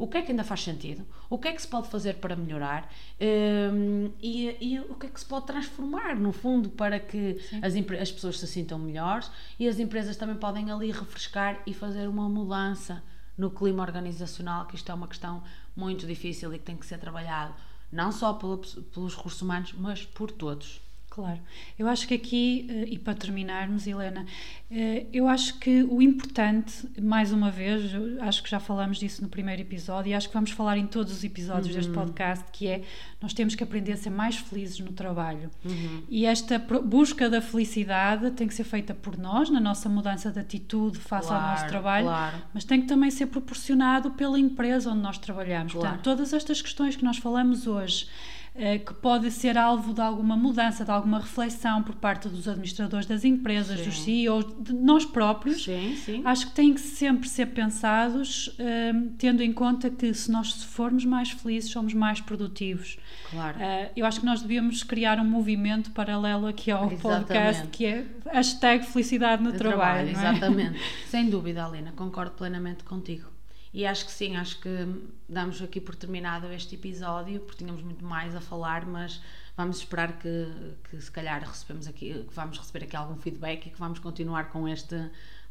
o 0.03 0.07
que 0.07 0.17
é 0.17 0.21
que 0.21 0.31
ainda 0.31 0.43
faz 0.43 0.61
sentido, 0.63 1.05
o 1.29 1.37
que 1.37 1.47
é 1.47 1.53
que 1.53 1.61
se 1.61 1.67
pode 1.67 1.87
fazer 1.87 2.15
para 2.15 2.35
melhorar 2.35 2.91
hum, 3.19 4.11
e, 4.21 4.55
e 4.59 4.79
o 4.79 4.95
que 4.95 5.05
é 5.07 5.09
que 5.09 5.19
se 5.19 5.25
pode 5.25 5.45
transformar, 5.45 6.15
no 6.15 6.31
fundo, 6.31 6.69
para 6.69 6.99
que 6.99 7.37
as, 7.61 7.73
as 8.01 8.11
pessoas 8.11 8.39
se 8.39 8.47
sintam 8.47 8.79
melhores 8.79 9.29
e 9.59 9.67
as 9.67 9.79
empresas 9.79 10.17
também 10.17 10.35
podem 10.35 10.71
ali 10.71 10.91
refrescar 10.91 11.61
e 11.65 11.73
fazer 11.73 12.07
uma 12.07 12.27
mudança 12.27 13.03
no 13.37 13.49
clima 13.51 13.83
organizacional, 13.83 14.65
que 14.65 14.75
isto 14.75 14.91
é 14.91 14.95
uma 14.95 15.07
questão 15.07 15.43
muito 15.75 16.05
difícil 16.05 16.53
e 16.53 16.59
que 16.59 16.65
tem 16.65 16.77
que 16.77 16.85
ser 16.85 16.97
trabalhado 16.99 17.53
não 17.91 18.11
só 18.11 18.33
pela- 18.33 18.57
pelos 18.93 19.15
recursos 19.15 19.41
humanos, 19.41 19.73
mas 19.77 20.05
por 20.05 20.31
todos. 20.31 20.81
Claro. 21.11 21.39
Eu 21.77 21.89
acho 21.89 22.07
que 22.07 22.13
aqui, 22.13 22.65
eh, 22.69 22.85
e 22.87 22.97
para 22.97 23.13
terminarmos, 23.13 23.85
Helena, 23.85 24.25
eh, 24.71 25.05
eu 25.11 25.27
acho 25.27 25.59
que 25.59 25.83
o 25.83 26.01
importante, 26.01 26.87
mais 27.01 27.33
uma 27.33 27.51
vez, 27.51 27.91
acho 28.21 28.41
que 28.41 28.49
já 28.49 28.61
falamos 28.61 28.97
disso 28.97 29.21
no 29.21 29.27
primeiro 29.27 29.61
episódio 29.61 30.09
e 30.09 30.13
acho 30.13 30.29
que 30.29 30.33
vamos 30.33 30.51
falar 30.51 30.77
em 30.77 30.87
todos 30.87 31.11
os 31.11 31.21
episódios 31.25 31.75
deste 31.75 31.91
podcast, 31.91 32.45
que 32.53 32.65
é 32.65 32.83
nós 33.19 33.33
temos 33.33 33.55
que 33.55 33.63
aprender 33.63 33.91
a 33.91 33.97
ser 33.97 34.09
mais 34.09 34.37
felizes 34.37 34.79
no 34.79 34.93
trabalho. 34.93 35.51
E 36.09 36.25
esta 36.25 36.57
busca 36.57 37.29
da 37.29 37.41
felicidade 37.41 38.31
tem 38.31 38.47
que 38.47 38.53
ser 38.53 38.63
feita 38.63 38.93
por 38.93 39.17
nós, 39.17 39.49
na 39.49 39.59
nossa 39.59 39.89
mudança 39.89 40.31
de 40.31 40.39
atitude 40.39 40.97
face 40.97 41.27
ao 41.27 41.41
nosso 41.41 41.55
Claro, 41.55 41.69
trabalho, 41.69 42.05
claro. 42.05 42.37
mas 42.53 42.63
tem 42.63 42.81
que 42.81 42.87
também 42.87 43.11
ser 43.11 43.25
proporcionado 43.25 44.11
pela 44.11 44.39
empresa 44.39 44.89
onde 44.89 45.01
nós 45.01 45.17
trabalhamos. 45.17 45.73
Claro. 45.73 45.87
Portanto, 45.89 46.03
todas 46.05 46.31
estas 46.31 46.61
questões 46.61 46.95
que 46.95 47.03
nós 47.03 47.17
falamos 47.17 47.67
hoje, 47.67 48.07
que 48.85 48.93
pode 48.95 49.31
ser 49.31 49.57
alvo 49.57 49.93
de 49.93 50.01
alguma 50.01 50.35
mudança, 50.35 50.83
de 50.83 50.91
alguma 50.91 51.19
reflexão 51.19 51.81
por 51.81 51.95
parte 51.95 52.27
dos 52.27 52.47
administradores 52.49 53.05
das 53.07 53.23
empresas, 53.23 53.79
Sim. 53.79 53.85
dos 53.85 54.01
CEOs, 54.01 54.45
de 54.59 54.73
nós 54.73 55.05
próprios, 55.05 55.63
Sim, 55.63 55.95
sim. 55.95 56.21
acho 56.25 56.47
que 56.47 56.53
têm 56.53 56.73
que 56.73 56.81
sempre 56.81 57.29
ser 57.29 57.47
pensados, 57.47 58.53
eh, 58.59 58.91
tendo 59.17 59.41
em 59.41 59.53
conta 59.53 59.89
que 59.89 60.13
se 60.13 60.29
nós 60.29 60.63
formos 60.63 61.05
mais 61.05 61.31
felizes, 61.31 61.71
somos 61.71 61.93
mais 61.93 62.19
produtivos. 62.19 62.97
Claro. 63.29 63.57
Eh, 63.59 63.91
eu 63.95 64.05
acho 64.05 64.19
que 64.19 64.25
nós 64.25 64.41
devíamos 64.41 64.83
criar 64.83 65.17
um 65.19 65.25
movimento 65.25 65.89
paralelo 65.91 66.45
aqui 66.45 66.69
ao 66.69 66.89
podcast, 66.89 67.61
Exatamente. 67.61 67.67
que 67.69 67.85
é 67.85 68.05
hashtag 68.33 68.85
felicidade 68.85 69.41
no 69.41 69.53
trabalho. 69.53 70.11
não 70.11 70.19
é? 70.21 70.29
exatamente. 70.29 70.79
Sem 71.07 71.29
dúvida, 71.29 71.65
Alina, 71.65 71.93
concordo 71.95 72.31
plenamente 72.31 72.83
contigo. 72.83 73.30
E 73.73 73.85
acho 73.85 74.05
que 74.05 74.11
sim, 74.11 74.35
acho 74.35 74.59
que 74.59 74.69
damos 75.27 75.61
aqui 75.61 75.79
por 75.79 75.95
terminado 75.95 76.51
este 76.51 76.75
episódio, 76.75 77.39
porque 77.41 77.59
tínhamos 77.59 77.81
muito 77.83 78.03
mais 78.03 78.35
a 78.35 78.41
falar, 78.41 78.85
mas 78.85 79.21
vamos 79.57 79.77
esperar 79.77 80.13
que, 80.19 80.47
que 80.89 81.01
se 81.01 81.11
calhar 81.11 81.41
recebemos 81.43 81.87
aqui, 81.87 82.25
que 82.27 82.33
vamos 82.33 82.57
receber 82.57 82.85
aqui 82.85 82.95
algum 82.95 83.15
feedback 83.17 83.67
e 83.67 83.69
que 83.69 83.79
vamos 83.79 83.99
continuar 83.99 84.45
com 84.49 84.67
este 84.67 84.95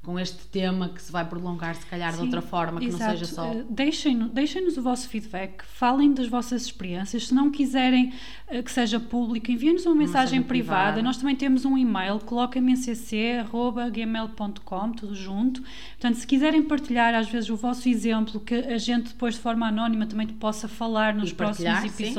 com 0.03 0.19
este 0.19 0.47
tema 0.47 0.89
que 0.89 1.03
se 1.03 1.13
vai 1.13 1.27
prolongar 1.29 1.75
se 1.75 1.85
calhar 1.85 2.13
de 2.13 2.17
Sim, 2.21 2.25
outra 2.25 2.41
forma, 2.41 2.81
que 2.81 2.87
exato. 2.87 3.03
não 3.05 3.11
seja 3.19 3.27
só 3.27 3.45
Eh, 3.53 3.67
Deixem-nos 3.69 4.31
deixem-nos 4.31 4.79
o 4.79 4.83
vosso 4.83 5.07
feedback, 5.07 5.63
falem 5.63 6.15
das 6.15 6.27
vossas 6.27 6.63
experiências. 6.63 7.27
Se 7.27 7.35
não 7.35 7.51
quiserem 7.51 8.11
eh, 8.49 8.63
que 8.63 8.73
seja 8.73 8.99
público, 8.99 9.51
enviem-nos 9.51 9.85
uma 9.85 9.95
mensagem 9.95 10.39
mensagem 10.39 10.43
privada. 10.43 10.81
privada. 10.85 11.03
Nós 11.03 11.19
também 11.19 11.37
temos 11.37 11.67
um 11.67 11.77
e-mail, 11.77 12.19
coloquem-me 12.21 12.73
em 12.73 12.77
cc.gmail.com, 12.77 14.93
tudo 14.93 15.15
junto. 15.15 15.61
Portanto, 15.61 16.15
se 16.15 16.27
quiserem 16.27 16.63
partilhar 16.63 17.15
às 17.15 17.29
vezes 17.29 17.51
o 17.51 17.57
vosso 17.57 17.87
exemplo, 17.87 18.41
que 18.41 18.55
a 18.55 18.79
gente 18.79 19.09
depois 19.09 19.35
de 19.35 19.41
forma 19.41 19.67
anónima 19.69 20.07
também 20.07 20.27
possa 20.29 20.67
falar 20.67 21.15
nos 21.15 21.29
E 21.31 21.35
próximos 21.35 21.71
partilhar, 21.71 21.95
sim. 21.95 22.15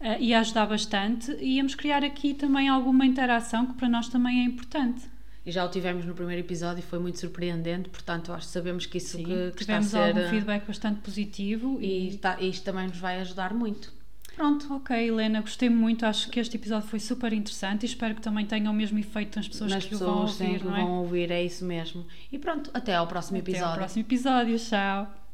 Eh, 0.00 0.18
e 0.20 0.34
ajudar 0.34 0.66
bastante, 0.66 1.30
e 1.40 1.56
íamos 1.56 1.74
criar 1.74 2.04
aqui 2.04 2.34
também 2.34 2.68
alguma 2.68 3.04
interação 3.06 3.66
que 3.66 3.74
para 3.74 3.88
nós 3.88 4.08
também 4.08 4.40
é 4.40 4.44
importante. 4.44 5.02
e 5.44 5.50
já 5.52 5.64
o 5.64 5.68
tivemos 5.68 6.04
no 6.04 6.12
primeiro 6.14 6.40
episódio 6.42 6.80
e 6.80 6.82
foi 6.82 6.98
muito 6.98 7.18
surpreendente, 7.20 7.88
portanto 7.88 8.32
acho 8.32 8.46
que 8.46 8.52
sabemos 8.52 8.84
que 8.86 8.98
isso 8.98 9.16
Sim, 9.16 9.24
que, 9.24 9.52
que 9.52 9.62
está 9.62 9.76
a 9.76 9.80
tivemos 9.80 9.86
ser 9.86 9.98
algum 9.98 10.28
feedback 10.30 10.66
bastante 10.66 11.00
positivo 11.00 11.78
e 11.80 12.08
está- 12.08 12.40
isto 12.40 12.64
também 12.64 12.88
nos 12.88 12.98
vai 12.98 13.20
ajudar 13.20 13.54
muito. 13.54 13.94
Pronto. 14.34 14.74
Ok, 14.74 14.94
Helena, 14.94 15.40
gostei 15.40 15.70
muito. 15.70 16.04
Acho 16.04 16.28
que 16.28 16.38
este 16.38 16.56
episódio 16.56 16.86
foi 16.86 17.00
super 17.00 17.32
interessante 17.32 17.84
e 17.84 17.86
espero 17.86 18.14
que 18.14 18.20
também 18.20 18.44
tenha 18.44 18.70
o 18.70 18.74
mesmo 18.74 18.98
efeito 18.98 19.36
nas 19.36 19.48
pessoas 19.48 19.70
Nas 19.72 19.84
que 19.84 19.90
pessoas 19.92 20.10
o 20.10 20.14
vão 20.14 20.22
ouvir, 20.24 20.58
que 20.60 20.64
não 20.66 20.76
é? 20.76 20.80
vão 20.82 20.90
ouvir, 20.98 21.30
é 21.30 21.42
isso 21.42 21.64
mesmo. 21.64 22.04
E 22.30 22.38
pronto, 22.38 22.70
até 22.74 22.94
ao 22.94 23.06
próximo 23.06 23.38
Até 23.38 23.52
episódio. 23.52 23.70
ao 23.72 23.78
próximo 23.78 24.02
episódio. 24.02 24.58
Tchau. 24.58 25.25